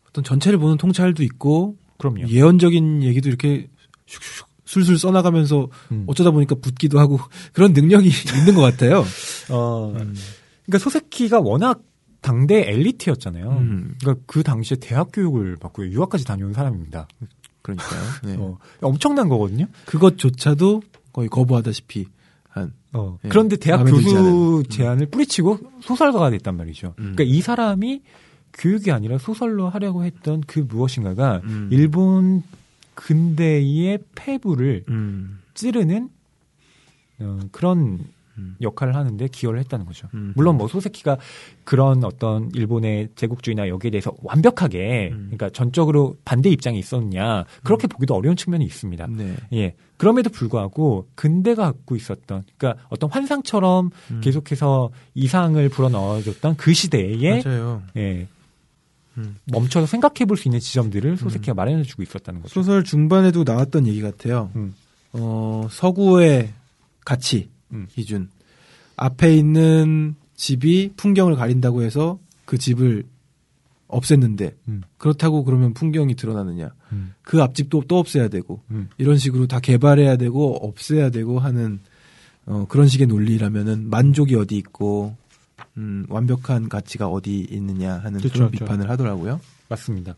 [0.10, 2.28] 어떤 전체를 보는 통찰도 있고 그럼요.
[2.28, 3.68] 예언적인 얘기도 이렇게
[4.08, 6.04] 슉슉 술술 써나가면서 음.
[6.08, 7.20] 어쩌다 보니까 붙기도 하고
[7.54, 9.06] 그런 능력이 있는 것 같아요.
[9.50, 10.16] 어, 음.
[10.66, 11.82] 그러니까 소세키가 워낙
[12.22, 13.50] 당대 엘리트였잖아요.
[13.52, 13.96] 음.
[14.00, 17.08] 그러니까 그 당시에 대학 교육을 받고 유학까지 다녀온 사람입니다.
[17.62, 18.02] 그러니까요.
[18.24, 18.36] 네.
[18.38, 19.68] 어, 엄청난 거거든요.
[19.86, 20.82] 그것조차도
[21.14, 22.15] 거의 거부하다시피 한.
[22.96, 24.64] 어, 예, 그런데 대학 교수 않은.
[24.70, 26.96] 제안을 뿌리치고 소설가가 됐단 말이죠.
[27.00, 27.14] 음.
[27.16, 28.02] 그러니까 이 사람이
[28.54, 31.68] 교육이 아니라 소설로 하려고 했던 그 무엇인가가 음.
[31.72, 32.44] 일본
[32.94, 35.40] 근대의 패부를 음.
[35.54, 36.10] 찌르는
[37.20, 38.00] 어, 그런
[38.38, 38.56] 음.
[38.62, 40.08] 역할을 하는데 기여를 했다는 거죠.
[40.14, 40.34] 음.
[40.36, 41.18] 물론 뭐 소세키가
[41.64, 45.32] 그런 어떤 일본의 제국주의나 여기에 대해서 완벽하게 음.
[45.32, 49.08] 그러니까 전적으로 반대 입장이 있었냐 그렇게 보기도 어려운 측면이 있습니다.
[49.08, 49.36] 네.
[49.54, 49.76] 예.
[49.98, 54.22] 그럼에도 불구하고 근대가 갖고 있었던 그러니까 어떤 환상처럼 음.
[54.22, 57.82] 계속해서 이상을 불어넣어줬던 그 시대에 맞아요.
[57.96, 58.28] 예.
[59.18, 59.38] 음.
[59.46, 62.54] 멈춰서 생각해 볼 수 있는 지점들을 소세키가 마련해 주고 있었다는 거죠.
[62.54, 64.52] 소설 중반에도 나왔던 얘기 같아요.
[64.58, 64.76] 음.
[65.14, 66.52] 어, 서구의
[67.06, 67.88] 가치 음.
[67.90, 68.30] 기준.
[68.98, 73.06] 앞에 있는 집이 풍경을 가린다고 해서 그 집을
[73.88, 74.82] 없앴는데 음.
[74.98, 76.72] 그렇다고 그러면 풍경이 드러나느냐.
[76.92, 77.14] 음.
[77.22, 78.90] 그 앞집도 또 없애야 되고 음.
[78.98, 81.80] 이런 식으로 다 개발해야 되고 없애야 되고 하는
[82.46, 85.16] 어, 그런 식의 논리라면은 만족이 어디 있고
[85.78, 88.66] 음, 완벽한 가치가 어디 있느냐 하는 그렇죠, 그런 그렇죠.
[88.66, 89.40] 비판을 하더라고요.
[89.70, 90.16] 맞습니다.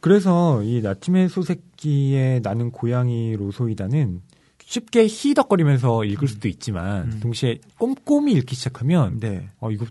[0.00, 4.22] 그래서 이 나츠메 소세키의 나는 고양이 로소이다는
[4.70, 7.20] 쉽게 히덕거리면서 읽을 수도 있지만 음.
[7.20, 9.48] 동시에 꼼꼼히 읽기 시작하면 네.
[9.58, 9.84] 어 이거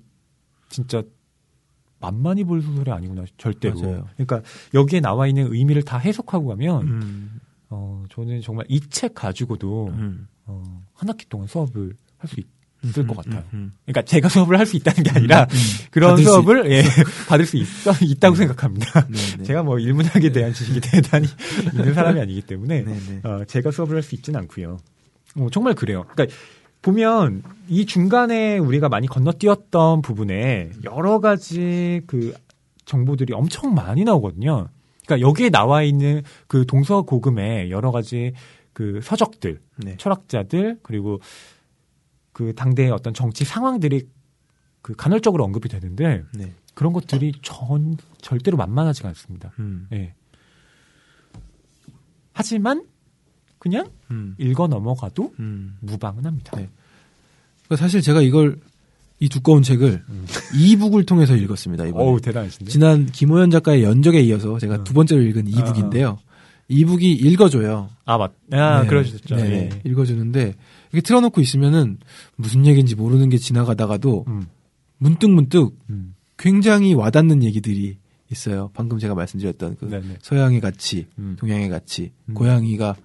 [0.70, 1.04] 진짜
[2.00, 3.78] 만만히 볼 소설이 아니구나 절대로.
[3.82, 4.08] 맞아요.
[4.16, 4.42] 그러니까
[4.74, 10.30] 여기에 나와 있는 의미를 다 해석하고 가면 음, 어 저는 정말 이 책 가지고도 음.
[10.46, 10.64] 어,
[10.94, 12.48] 한 학기 동안 수업을 할 수 있
[12.98, 13.44] 을 것 같아요.
[13.54, 15.48] 음, 그러니까 제가 수업을 할 수 있다는 게 아니라
[15.92, 16.84] 그런 받을 수 수업을 예,
[17.28, 19.08] 받을 수 있어 있다고 생각합니다.
[19.10, 19.44] 네, 네.
[19.46, 21.28] 제가 뭐 일문학에 대한 지식이 대단히
[21.74, 23.30] 있는 사람이 아니기 때문에 네, 네.
[23.30, 24.78] 어, 제가 수업을 할 수 있지는 않고요.
[25.38, 26.06] 어, 정말 그래요.
[26.12, 26.36] 그러니까
[26.82, 32.34] 보면 이 중간에 우리가 많이 건너뛰었던 부분에 여러 가지 그
[32.86, 34.70] 정보들이 엄청 많이 나오거든요.
[35.06, 38.32] 그러니까 여기에 나와 있는 그 동서 고금의 여러 가지
[38.72, 39.98] 그 서적들, 네.
[39.98, 41.20] 철학자들 그리고
[42.40, 44.08] 그 당대의 어떤 정치 상황들이
[44.82, 46.54] 그 간헐적으로 언급이 되는데 네.
[46.74, 49.52] 그런 것들이 전 절대로 만만하지가 않습니다.
[49.60, 49.90] 음.
[49.92, 50.14] 예.
[52.32, 52.86] 하지만
[53.58, 54.36] 그냥 음.
[54.38, 55.76] 읽어 넘어가도 음.
[55.82, 56.54] 무방은 합니다.
[56.56, 56.70] 네.
[57.66, 58.58] 그러니까 사실 제가 이걸
[59.20, 60.26] 이 두꺼운 책을 음.
[60.56, 61.88] 이북을 통해서 읽었습니다.
[61.88, 62.06] 이번에.
[62.06, 62.72] 어우 대단하신데.
[62.72, 64.84] 지난 김호연 작가의 연적에 이어서 제가 어.
[64.86, 66.18] 두 번째로 읽은 이북인데요.
[66.70, 67.90] 이북이 읽어줘요.
[68.06, 68.32] 아 맞.
[68.52, 68.88] 아 네.
[68.88, 69.36] 그러셨죠.
[69.36, 69.82] 네, 예.
[69.90, 70.56] 읽어주는데
[70.92, 71.98] 이렇게 틀어놓고 있으면은
[72.36, 74.46] 무슨 얘기인지 모르는 게 지나가다가도 음.
[75.00, 76.16] 문득 문득 음.
[76.38, 77.98] 굉장히 와닿는 얘기들이
[78.32, 78.70] 있어요.
[78.74, 80.18] 방금 제가 말씀드렸던 그 네네.
[80.22, 81.36] 서양의 가치, 음.
[81.40, 82.36] 동양의 가치, 음.
[82.36, 82.96] 고양이가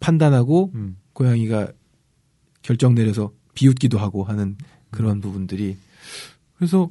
[0.00, 0.96] 판단하고 음.
[1.12, 1.68] 고양이가
[2.62, 4.56] 결정 내려서 비웃기도 하고 하는
[4.90, 5.76] 그런 부분들이
[6.56, 6.90] 그래서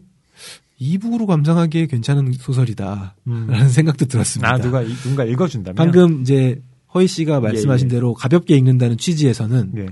[0.77, 3.67] 이북으로 감상하기에 괜찮은 소설이다라는 음.
[3.69, 4.53] 생각도 들었습니다.
[4.53, 5.75] 아 누가 이- 누군가 읽어준다면.
[5.75, 6.61] 방금 이제
[6.93, 7.89] 허희 씨가 말씀하신 예.
[7.95, 9.85] 대로 가볍게 읽는다는 취지에서는 예.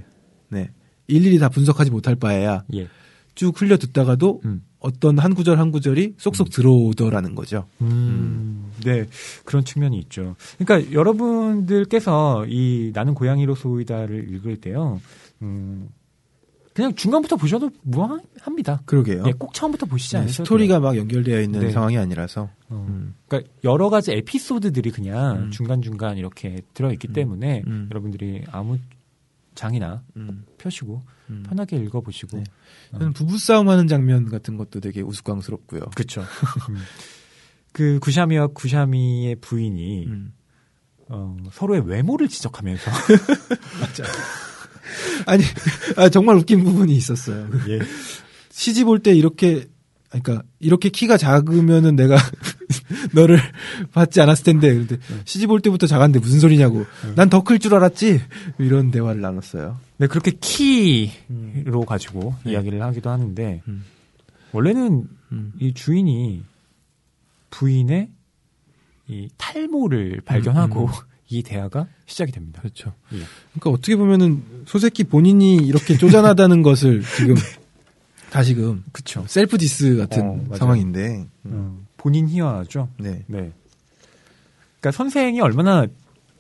[0.50, 0.70] 네.
[1.08, 2.88] 일일이 다 분석하지 못할 바에야 예.
[3.36, 4.62] 쭉 흘려 듣다가도 음.
[4.80, 7.66] 어떤 한 구절 한 구절이 쏙쏙 들어오더라는 거죠.
[7.82, 9.06] 음, 네,
[9.46, 10.36] 그런 측면이 있죠.
[10.60, 15.00] 그러니까 여러분들께서 이 나는 고양이로 소이다를 읽을 때요,
[15.42, 15.88] 음,
[16.74, 18.82] 그냥 중간부터 보셔도 무방합니다.
[18.86, 19.24] 그러게요.
[19.28, 21.72] 예, 꼭 처음부터 보시지 네, 않으셔도 스토리가 막 연결되어 있는 네.
[21.72, 22.46] 상황이 아니라서.
[22.46, 22.50] 돼요.
[22.70, 23.14] 어, 음.
[23.28, 25.52] 그러니까 여러 가지 에피소드들이 그냥 음.
[25.52, 27.88] 중간 중간 이렇게 들어 있기 때문에 음.
[27.92, 28.80] 여러분들이 아무
[29.54, 30.46] 장이나 음.
[30.58, 31.44] 펴시고 음.
[31.48, 32.44] 편하게 읽어보시고 네.
[32.92, 35.82] 저는 부부싸움 하는 장면 같은 것도 되게 우스꽝스럽고요.
[35.96, 36.24] 그렇죠.
[37.72, 40.34] 그 구샤미와 구샤미의 부인이 음.
[41.10, 42.90] 어, 서로의 외모를 지적하면서
[45.26, 45.44] 아니,
[45.98, 47.48] 아, 정말 웃긴 부분이 있었어요.
[47.70, 47.80] 예.
[48.52, 49.68] 시집 올 때 이렇게,
[50.10, 52.18] 그러니까 이렇게 키가 작으면은 내가
[53.14, 53.40] 너를
[53.92, 56.86] 받지 않았을 텐데, 근데 시집 올 때부터 작았는데 무슨 소리냐고.
[57.16, 58.22] 난 더 클 줄 알았지.
[58.60, 59.80] 이런 대화를 나눴어요.
[59.98, 62.52] 네, 그렇게 키로 가지고 네.
[62.52, 63.84] 이야기를 하기도 하는데 음.
[64.52, 65.54] 원래는 음.
[65.60, 66.44] 이 주인이
[67.50, 68.10] 부인의
[69.08, 70.92] 이 탈모를 발견하고 음.
[71.34, 72.62] 이 대화가 시작이 됩니다.
[72.62, 72.94] 그렇죠.
[73.14, 73.18] 예.
[73.54, 77.36] 그러니까 어떻게 보면은 소새끼 본인이 이렇게 쪼잔하다는 것을 지금
[78.30, 79.26] 다시금 그렇죠.
[79.28, 80.56] 셀프 디스 같은 어.
[80.56, 81.28] 상황인데.
[81.46, 81.52] 음.
[81.52, 82.90] 음, 본인 희화죠.
[83.00, 83.24] 네.
[83.28, 83.52] 네.
[84.80, 85.88] 그러니까 선생이 얼마나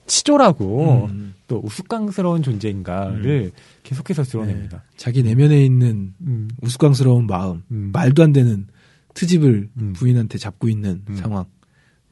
[0.06, 1.34] 치졸하고 음.
[1.48, 3.52] 또 우스꽝스러운 존재인가를
[3.84, 4.78] 계속해서 드러냅니다.
[4.78, 4.84] 네.
[4.98, 6.50] 자기 내면에 있는 음.
[6.62, 7.92] 우스꽝스러운 마음, 음.
[7.94, 8.68] 말도 안 되는
[9.14, 9.94] 트집을 음.
[9.94, 11.16] 부인한테 잡고 있는 음.
[11.16, 11.46] 상황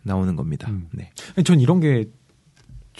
[0.03, 0.69] 나오는 겁니다.
[0.69, 0.87] 음.
[0.91, 1.11] 네.
[1.43, 2.05] 전 이런 게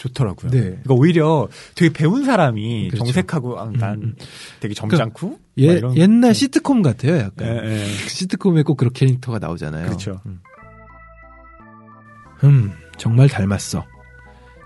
[0.02, 0.50] 좋더라고요.
[0.50, 0.60] 네.
[0.60, 3.04] 그러니까 오히려 되게 배운 사람이 그렇죠.
[3.04, 4.16] 정색하고 아, 난 음.
[4.60, 7.48] 되게 점잖고 막 예, 옛날 시트콤 같아요, 약간.
[7.48, 7.86] 예, 예.
[7.86, 9.86] 시트콤에 꼭 그런 캐릭터가 나오잖아요.
[9.86, 10.20] 그렇죠.
[10.26, 10.40] 음.
[12.44, 13.86] 음, 정말 닮았어.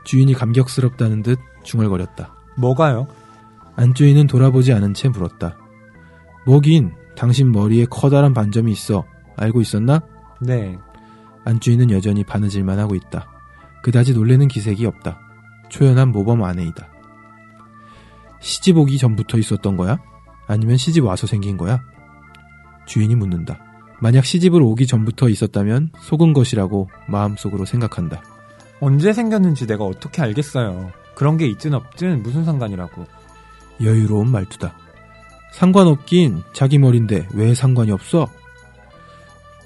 [0.04, 2.34] 주인이 감격스럽다는 듯 중얼거렸다.
[2.56, 3.06] 뭐가요?
[3.74, 5.58] 안주인은 돌아보지 않은 채 물었다.
[6.46, 9.04] 뭐긴 당신 머리에 커다란 반점이 있어.
[9.36, 10.00] 알고 있었나?
[10.40, 10.78] 네.
[11.44, 13.28] 안주인은 여전히 바느질만 하고 있다.
[13.82, 15.25] 그다지 놀래는 기색이 없다.
[15.68, 16.88] 초연한 모범 아내이다.
[18.40, 19.98] 시집 오기 전부터 있었던 거야?
[20.46, 21.82] 아니면 시집 와서 생긴 거야?
[22.86, 23.58] 주인이 묻는다.
[24.00, 28.22] 만약 시집을 오기 전부터 있었다면 속은 것이라고 마음속으로 생각한다.
[28.80, 30.92] 언제 생겼는지 내가 어떻게 알겠어요.
[31.14, 33.06] 그런 게 있든 없든 무슨 상관이라고.
[33.82, 34.74] 여유로운 말투다.
[35.52, 38.28] 상관없긴 자기 머린데 왜 상관이 없어?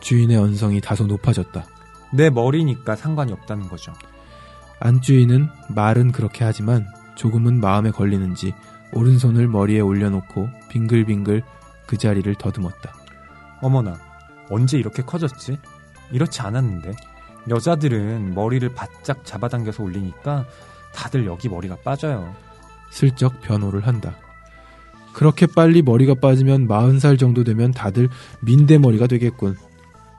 [0.01, 1.64] 주인의 언성이 다소 높아졌다.
[2.12, 3.92] 내 머리니까 상관이 없다는 거죠.
[4.81, 8.54] 안주인은 말은 그렇게 하지만 조금은 마음에 걸리는지
[8.92, 11.42] 오른손을 머리에 올려놓고 빙글빙글
[11.87, 12.95] 그 자리를 더듬었다.
[13.61, 13.99] 어머나,
[14.49, 15.59] 언제 이렇게 커졌지?
[16.11, 16.92] 이렇지 않았는데.
[17.49, 20.46] 여자들은 머리를 바짝 잡아당겨서 올리니까
[20.95, 22.34] 다들 여기 머리가 빠져요.
[22.91, 24.17] 슬쩍 변호를 한다.
[25.13, 28.09] 그렇게 빨리 머리가 빠지면 마흔 살 정도 되면 다들
[28.41, 29.57] 민대머리가 되겠군.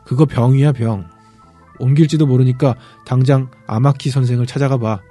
[0.05, 1.09] 그거 병이야 병.
[1.81, 2.75] 옮길지도 모르니까
[3.05, 5.01] 당장 아마키 선생을 찾아가 봐.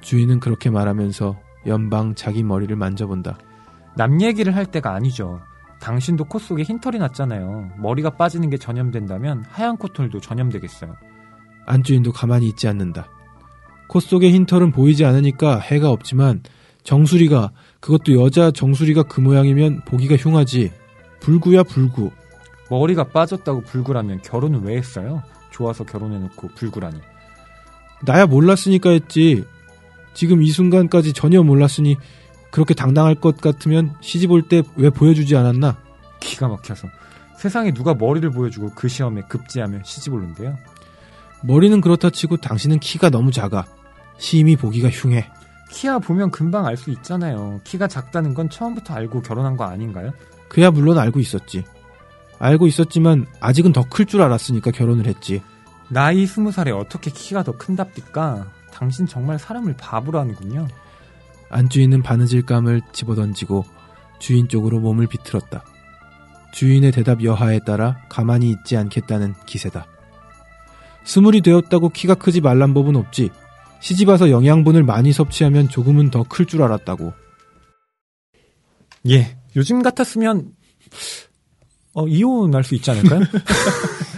[0.00, 3.38] 주인은 그렇게 말하면서 연방 자기 머리를 만져본다.
[3.96, 5.40] 남 얘기를 할 때가 아니죠.
[5.80, 7.70] 당신도 코 속에 흰털이 났잖아요.
[7.78, 10.94] 머리가 빠지는 게 전염된다면 하얀 코털도 전염되겠어요.
[11.66, 13.08] 안주인도 가만히 있지 않는다.
[13.88, 16.42] 코 속에 흰털은 보이지 않으니까 해가 없지만
[16.84, 17.50] 정수리가
[17.80, 20.72] 그것도 여자 정수리가 그 모양이면 보기가 흉하지.
[21.20, 22.10] 불구야 불구.
[22.70, 25.22] 머리가 빠졌다고 불구라면 결혼은 왜 했어요?
[25.50, 27.00] 좋아서 결혼해놓고 불구라니.
[28.02, 29.44] 나야 몰랐으니까 했지.
[30.14, 31.96] 지금 이 순간까지 전혀 몰랐으니
[32.50, 35.76] 그렇게 당당할 것 같으면 시집 올 때 왜 보여주지 않았나?
[36.20, 36.88] 기가 막혀서.
[37.36, 40.56] 세상에 누가 머리를 보여주고 그 시험에 급제하면 시집 오는데요.
[41.42, 43.66] 머리는 그렇다 치고 당신은 키가 너무 작아.
[44.18, 45.30] 심히 보기가 흉해.
[45.70, 47.60] 키아 보면 금방 알 수 있잖아요.
[47.64, 50.12] 키가 작다는 건 처음부터 알고 결혼한 거 아닌가요?
[50.48, 51.64] 그야 물론 알고 있었지.
[52.38, 55.42] 알고 있었지만 아직은 더 클 줄 알았으니까 결혼을 했지.
[55.88, 58.50] 나이 스무 살에 어떻게 키가 더 큰답니까?
[58.72, 60.66] 당신 정말 사람을 바보로 하는군요.
[61.48, 63.64] 안주인은 바느질감을 집어던지고
[64.18, 65.64] 주인 쪽으로 몸을 비틀었다.
[66.52, 69.86] 주인의 대답 여하에 따라 가만히 있지 않겠다는 기세다.
[71.04, 73.30] 스물이 되었다고 키가 크지 말란 법은 없지.
[73.80, 77.12] 시집 와서 영양분을 많이 섭취하면 조금은 더 클 줄 알았다고.
[79.10, 79.36] 예.
[79.54, 80.50] 요즘 같았으면
[81.96, 83.22] 어, 이혼할 수 있지 않을까요?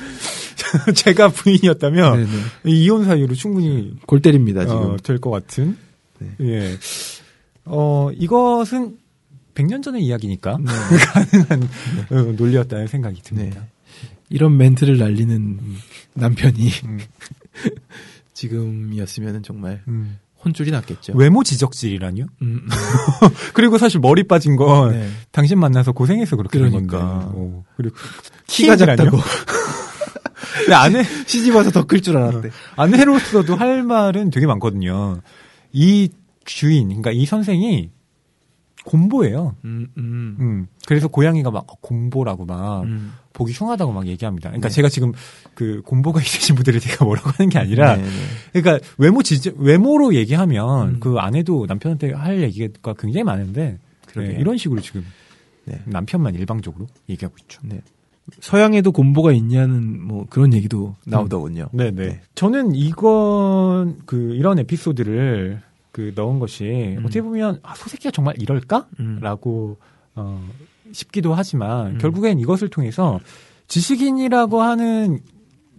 [0.96, 2.42] 제가 부인이었다면 네네.
[2.64, 4.76] 이혼 사유로 충분히 골 때립니다 지금.
[4.76, 5.78] 어, 될것 같은.
[6.18, 6.34] 네.
[6.40, 6.76] 예.
[7.64, 8.98] 어, 이것은
[9.54, 10.66] 100년 전의 이야기니까 네.
[11.46, 11.68] 가능한
[12.10, 13.64] 어, 논리였다는 생각이 듭니다.
[14.28, 15.60] 이런 멘트를 날리는
[16.14, 16.98] 남편이 음.
[18.34, 20.18] 지금이었으면 정말 음.
[20.44, 21.14] 혼쭐이 났겠죠.
[21.16, 22.24] 외모 지적질이라뇨?
[22.42, 22.68] 음, 음.
[23.54, 25.08] 그리고 사실 머리 빠진 건 네.
[25.32, 26.86] 당신 만나서 고생해서 그렇게 된 건데.
[26.88, 27.30] 그러니까.
[27.34, 27.96] 어, 그리고
[28.46, 28.76] 키가?
[28.76, 29.18] 작다고
[30.64, 32.50] 근데 아내 시집 와서 더 클 줄 알았대.
[32.76, 35.20] 아내로서도 할 말은 되게 많거든요.
[35.72, 36.10] 이
[36.44, 37.90] 주인, 그러니까 이 선생이
[38.84, 39.54] 곰보예요.
[39.64, 40.66] 음, 음, 음.
[40.86, 43.12] 그래서 고양이가 막 곰보라고 막 음.
[43.38, 44.50] 보기 흉하다고 막 얘기합니다.
[44.50, 44.74] 그러니까 네.
[44.74, 45.12] 제가 지금
[45.54, 48.60] 그 곰보가 있으신 분들을 제가 뭐라고 하는 게 아니라, 네, 네.
[48.60, 51.00] 그러니까 외모 지 외모로 얘기하면 음.
[51.00, 53.78] 그 아내도 남편한테 할 얘기가 굉장히 많은데.
[54.16, 55.04] 네, 이런 식으로 지금
[55.64, 55.80] 네.
[55.84, 57.60] 남편만 일방적으로 얘기하고 있죠.
[57.62, 57.80] 네.
[58.40, 61.68] 서양에도 곰보가 있냐는 뭐 그런 얘기도 나오더군요.
[61.72, 61.90] 네네.
[61.90, 62.20] 네.
[62.34, 65.60] 저는 이건 그 이런 에피소드를
[65.92, 67.04] 그 넣은 것이 음.
[67.04, 68.86] 어떻게 보면 아, 소새끼가 정말 이럴까?
[69.00, 69.18] 음.
[69.20, 69.78] 라고
[70.14, 70.42] 어,
[70.92, 71.98] 싶기도 하지만 음.
[71.98, 73.20] 결국엔 이것을 통해서
[73.68, 75.20] 지식인이라고 하는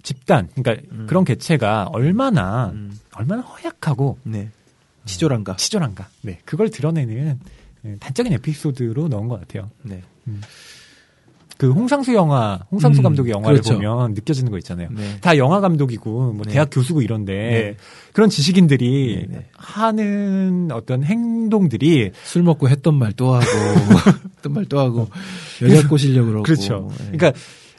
[0.04, 1.06] 집단, 그러니까 음.
[1.08, 2.98] 그런 개체가 얼마나 음.
[3.14, 4.50] 얼마나 허약하고 네.
[5.06, 5.56] 치졸한가.
[5.58, 6.08] 치졸한가.
[6.22, 7.40] 네, 그걸 드러내는
[7.86, 9.72] 예, 단적인 에피소드로 넣은 것 같아요.
[9.84, 10.02] 네.
[11.60, 13.74] 그 홍상수 영화, 홍상수 음, 감독의 영화를 그렇죠.
[13.74, 14.88] 보면 느껴지는 거 있잖아요.
[14.96, 15.18] 네.
[15.20, 16.54] 다 영화 감독이고 뭐 네.
[16.54, 17.76] 대학 교수고 이런데 네.
[18.14, 19.46] 그런 지식인들이 네, 네.
[19.58, 23.46] 하는 어떤 행동들이 술 먹고 했던 말 또 하고
[24.38, 25.10] 했던 말 또 하고
[25.62, 26.44] 여자 꼬시려고 그러고.
[26.44, 26.88] 그렇죠.
[26.98, 27.18] 네.
[27.18, 27.34] 그러니까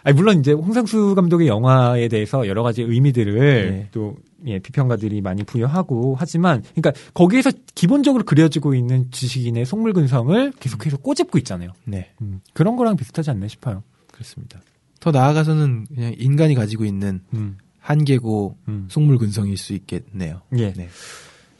[0.05, 3.89] 아니, 물론 이제 홍상수 감독의 영화에 대해서 여러 가지 의미들을 네.
[3.93, 4.15] 또
[4.47, 11.39] 예, 비평가들이 많이 부여하고 하지만 그러니까 거기에서 기본적으로 그려지고 있는 지식인의 속물 근성을 계속해서 꼬집고
[11.39, 11.73] 있잖아요.
[11.85, 12.11] 네.
[12.23, 13.83] 음, 그런 거랑 비슷하지 않나 싶어요.
[14.13, 14.61] 그렇습니다.
[15.01, 18.87] 더 나아가서는 그냥 인간이 가지고 있는 음, 한계고 음.
[18.91, 20.43] 속물 근성일 수 있겠네요.
[20.57, 20.73] 예.
[20.73, 20.89] 네.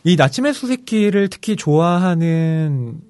[0.05, 3.01] 이 나침의 수새끼를 특히 좋아하는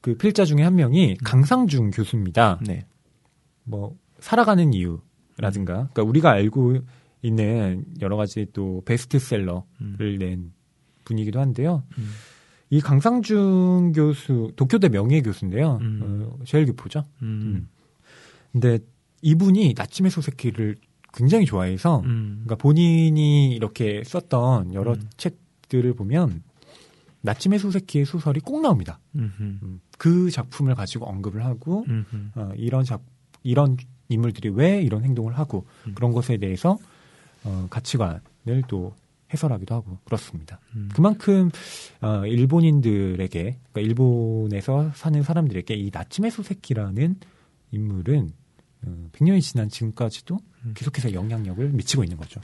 [0.00, 2.58] 그 필자 중에 한 명이 강상중 교수입니다.
[2.66, 2.86] 네.
[3.64, 6.78] 뭐 살아가는 이유라든가, 그러니까 우리가 알고
[7.22, 10.16] 있는 여러 가지 또 베스트셀러를 음.
[10.18, 10.52] 낸
[11.04, 11.82] 분이기도 한데요.
[11.98, 12.08] 음.
[12.70, 15.78] 이 강상중 교수 도쿄대 명예 교수인데요.
[15.80, 16.26] 음.
[16.26, 17.04] 어, 제일 교포죠.
[17.22, 17.68] 음.
[18.52, 18.78] 근데
[19.22, 20.76] 이분이 나침의 소새끼를
[21.14, 22.42] 굉장히 좋아해서 음.
[22.44, 25.00] 그러니까 본인이 이렇게 썼던 여러 음.
[25.16, 26.42] 책들을 보면
[27.22, 29.00] 나침의 소새끼의 소설이 꼭 나옵니다.
[29.16, 29.42] 음흠.
[29.42, 32.30] 음, 그 작품을 가지고 언급을 하고 음흠.
[32.36, 33.02] 어, 이런 작
[33.42, 33.76] 이런
[34.08, 35.94] 인물들이 왜 이런 행동을 하고 음.
[35.94, 36.78] 그런 것에 대해서
[37.44, 38.94] 어, 가치관을 또
[39.32, 40.60] 해설하기도 하고 그렇습니다.
[40.74, 40.88] 음.
[40.94, 41.50] 그만큼
[42.00, 47.16] 어, 일본인들에게 그러니까 일본에서 사는 사람들에게 이 나침의 소새끼라는
[47.72, 48.30] 인물은
[48.86, 50.72] 어, 100년이 지난 지금까지도 음.
[50.74, 52.40] 계속해서 영향력을 미치고 있는 거죠.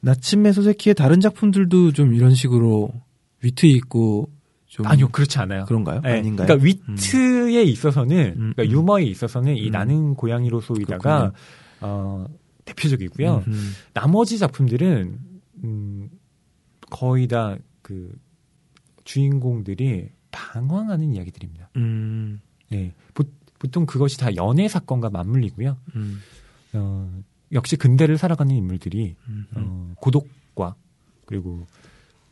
[0.00, 2.90] 나침의 소세키의 다른 작품들도 좀 이런 식으로
[3.42, 4.30] 위트 있고
[4.66, 5.64] 좀 아니요, 그렇지 않아요.
[5.66, 6.00] 그런가요?
[6.00, 6.48] 네, 아닌가요?
[6.48, 8.70] 그러니까 위트에 있어서는, 음, 그러니까 음.
[8.70, 9.70] 유머에 있어서는 이 음.
[9.70, 11.32] 나는 고양이로소이다가
[11.80, 12.26] 어,
[12.64, 13.44] 대표적이고요.
[13.46, 13.72] 음.
[13.92, 15.18] 나머지 작품들은
[15.64, 16.10] 음,
[16.90, 18.18] 거의 다 그
[19.04, 21.68] 주인공들이 방황하는 이야기들입니다.
[21.76, 22.40] 음.
[22.72, 23.24] 예, 보,
[23.58, 25.76] 보통 그것이 다 연애 사건과 맞물리고요.
[25.94, 26.20] 음.
[26.72, 27.22] 어,
[27.52, 29.46] 역시 근대를 살아가는 인물들이 음.
[29.54, 30.74] 어, 고독과
[31.26, 31.66] 그리고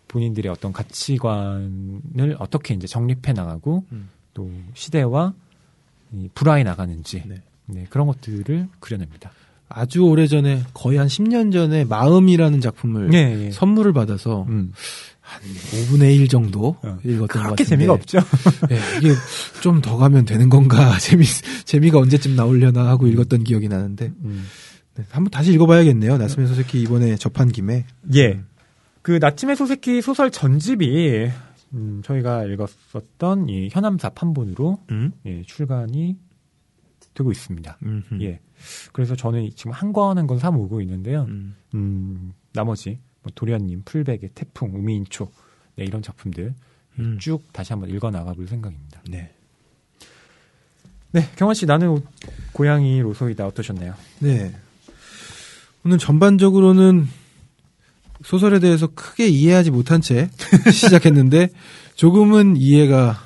[0.08, 4.08] 본인들의 어떤 가치관을 어떻게 이제 정립해 나가고 음.
[4.32, 5.34] 또 시대와
[6.12, 7.42] 이 불화해 나가는지 네.
[7.66, 9.32] 네, 그런 것들을 그려냅니다.
[9.74, 13.50] 아주 오래 전에 거의 한 10년 전에 마음이라는 작품을 네, 예.
[13.50, 14.72] 선물을 받아서 음.
[15.20, 16.98] 한 5분의 1 정도 어.
[17.04, 18.18] 읽었던 것 그렇게 같은데 재미가 없죠.
[18.68, 19.14] 네, 이게
[19.62, 21.24] 좀 더 가면 되는 건가 재미
[21.64, 24.44] 재미가 언제쯤 나오려나 하고 읽었던 기억이 나는데 음.
[24.94, 26.18] 네, 한번 다시 읽어봐야겠네요.
[26.18, 28.40] 나스메 소세키 이번에 접한 김에 예.
[29.00, 31.30] 그 나침의 소새끼 소설 전집이
[31.74, 35.12] 음, 저희가 읽었었던 이 현암사 판본으로 음?
[35.26, 36.16] 예, 출간이
[37.14, 37.78] 되고 있습니다.
[37.82, 38.02] 음.
[38.20, 38.40] 예.
[38.92, 41.24] 그래서 저는 지금 한 권 한 권 사 모으고 있는데요.
[41.28, 41.54] 음.
[41.74, 45.30] 음, 나머지 뭐 도련님, 풀베개, 태풍, 우미인초
[45.76, 46.54] 네, 이런 작품들
[46.98, 47.18] 음.
[47.20, 49.00] 쭉 다시 한번 읽어 나가볼 생각입니다.
[49.08, 49.32] 네.
[51.12, 52.02] 네, 경환 씨 나는
[52.52, 53.94] 고양이 로소이다 어떠셨나요?
[54.20, 54.54] 네.
[55.84, 57.06] 오늘 전반적으로는
[58.24, 60.30] 소설에 대해서 크게 이해하지 못한 채
[60.72, 61.48] 시작했는데
[61.96, 63.20] 조금은 이해가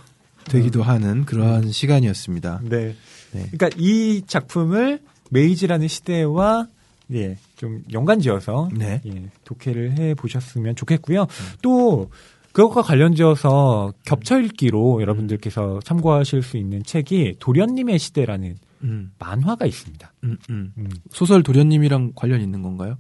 [0.45, 2.61] 되기도 하는 그러한 시간이었습니다.
[2.65, 2.97] 네.
[3.33, 3.49] 네.
[3.53, 5.01] 그러니까 이 작품을
[5.31, 6.69] 메이지라는 시대와
[7.13, 9.01] 예, 좀 연관지어서 네.
[9.07, 11.27] 예, 독해를 해 보셨으면 좋겠고요.
[11.63, 12.11] 또
[12.53, 20.13] 그것과 관련지어서 겹쳐 읽기로 여러분들께서 참고하실 수 있는 책이 도련님의 시대라는 음, 만화가 있습니다.
[20.25, 20.73] 음, 음.
[20.79, 20.89] 음.
[21.11, 22.97] 소설 도련님이랑 관련 있는 건가요?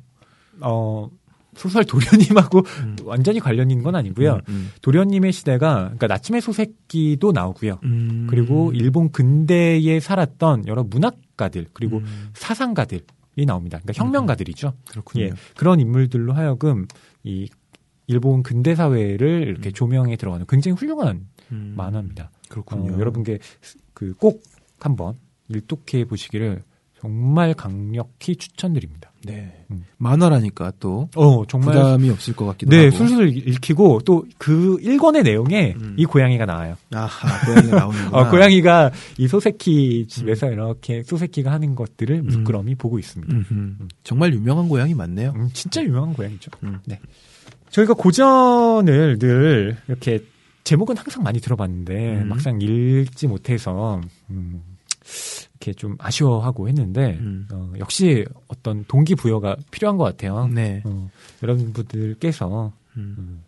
[0.61, 1.09] 어,
[1.57, 2.97] 소설 도련님하고 음.
[3.05, 4.41] 완전히 관련 있는 건 아니고요.
[4.49, 7.81] 음, 도련님의 시대가 그러니까 나침의 소새끼도 나오고요.
[7.85, 8.27] 음.
[8.29, 13.03] 그리고 일본 근대에 살았던 여러 문학 가들 그리고 음, 사상가들이
[13.47, 13.79] 나옵니다.
[13.83, 14.73] 그러니까 혁명가들이죠.
[14.91, 15.25] 그렇군요.
[15.25, 16.87] 예, 그런 인물들로 하여금
[17.23, 17.49] 이
[18.07, 19.73] 일본 근대 사회를 이렇게 음.
[19.73, 22.31] 조명에 들어가는 굉장히 훌륭한 음, 만화입니다.
[22.49, 22.95] 그렇군요.
[22.95, 23.39] 어, 여러분께
[23.95, 24.43] 그 꼭
[24.79, 25.15] 한번
[25.49, 26.63] 일독해 보시기를
[27.07, 29.13] 정말 강력히 추천드립니다.
[29.25, 29.65] 네.
[29.71, 29.85] 음.
[29.99, 32.97] 만화라니까 또 어, 정말 부담이 없을 것 같기도 네, 하고.
[32.97, 35.95] 술술 읽히고 또 그 1권의 내용에 음.
[35.97, 36.77] 이 고양이가 나와요.
[36.93, 38.11] 아하, 고양이가 나오는구나.
[38.19, 43.33] 어, 고양이가 이 소세키 집에서 이렇게 소세키가 하는 것들을 물끄러미 보고 있습니다.
[43.35, 43.89] 음흠.
[44.05, 45.33] 정말 유명한 고양이 맞네요.
[45.35, 46.51] 음, 진짜 유명한 고양이죠.
[46.63, 46.79] 음.
[46.87, 47.01] 네.
[47.71, 50.25] 저희가 고전을 늘 이렇게
[50.65, 52.29] 제목은 항상 많이 들어봤는데 음.
[52.29, 54.01] 막상 읽지 못해서
[54.31, 54.63] 음,
[55.57, 57.49] 이렇게 좀 아쉬워하고 했는데 음.
[57.53, 60.49] 어, 역시 어떤 동기부여가 필요한 것 같아요.
[60.53, 60.83] 네.
[60.85, 61.11] 어,
[61.43, 63.15] 여러분들께서 음.
[63.19, 63.45] 음,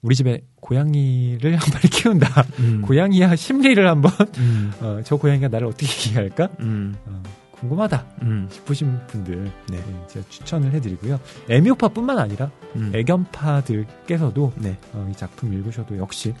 [0.00, 2.42] 우리 집에 고양이를 한 마리 키운다.
[2.60, 2.82] 음.
[2.82, 4.72] 고양이야 심리를 한번 음.
[4.80, 6.48] 어, 저 고양이가 나를 어떻게 이해할까?
[6.60, 6.94] 음.
[7.06, 7.22] 어,
[7.52, 8.48] 궁금하다 음.
[8.50, 9.76] 싶으신 분들 네.
[9.76, 11.20] 예, 제가 추천을 해드리고요.
[11.48, 12.90] 애묘파뿐만 아니라 음.
[12.94, 14.76] 애견파들께서도 네.
[14.94, 16.34] 어, 이 작품 읽으셔도 역시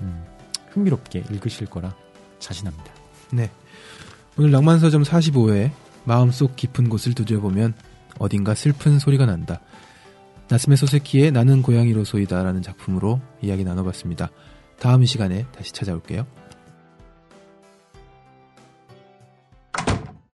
[0.00, 0.24] 음,
[0.70, 1.94] 흥미롭게 읽으실 거라
[2.40, 2.92] 자신합니다.
[3.32, 3.50] 네.
[4.38, 5.70] 오늘 낭만서점 45회
[6.04, 7.72] 마음속 깊은 곳을 두드려보면
[8.18, 9.60] 어딘가 슬픈 소리가 난다.
[10.48, 14.30] 나스메 소세키의 나는 고양이로 소이다라는 작품으로 이야기 나눠봤습니다.
[14.78, 16.26] 다음 시간에 다시 찾아올게요.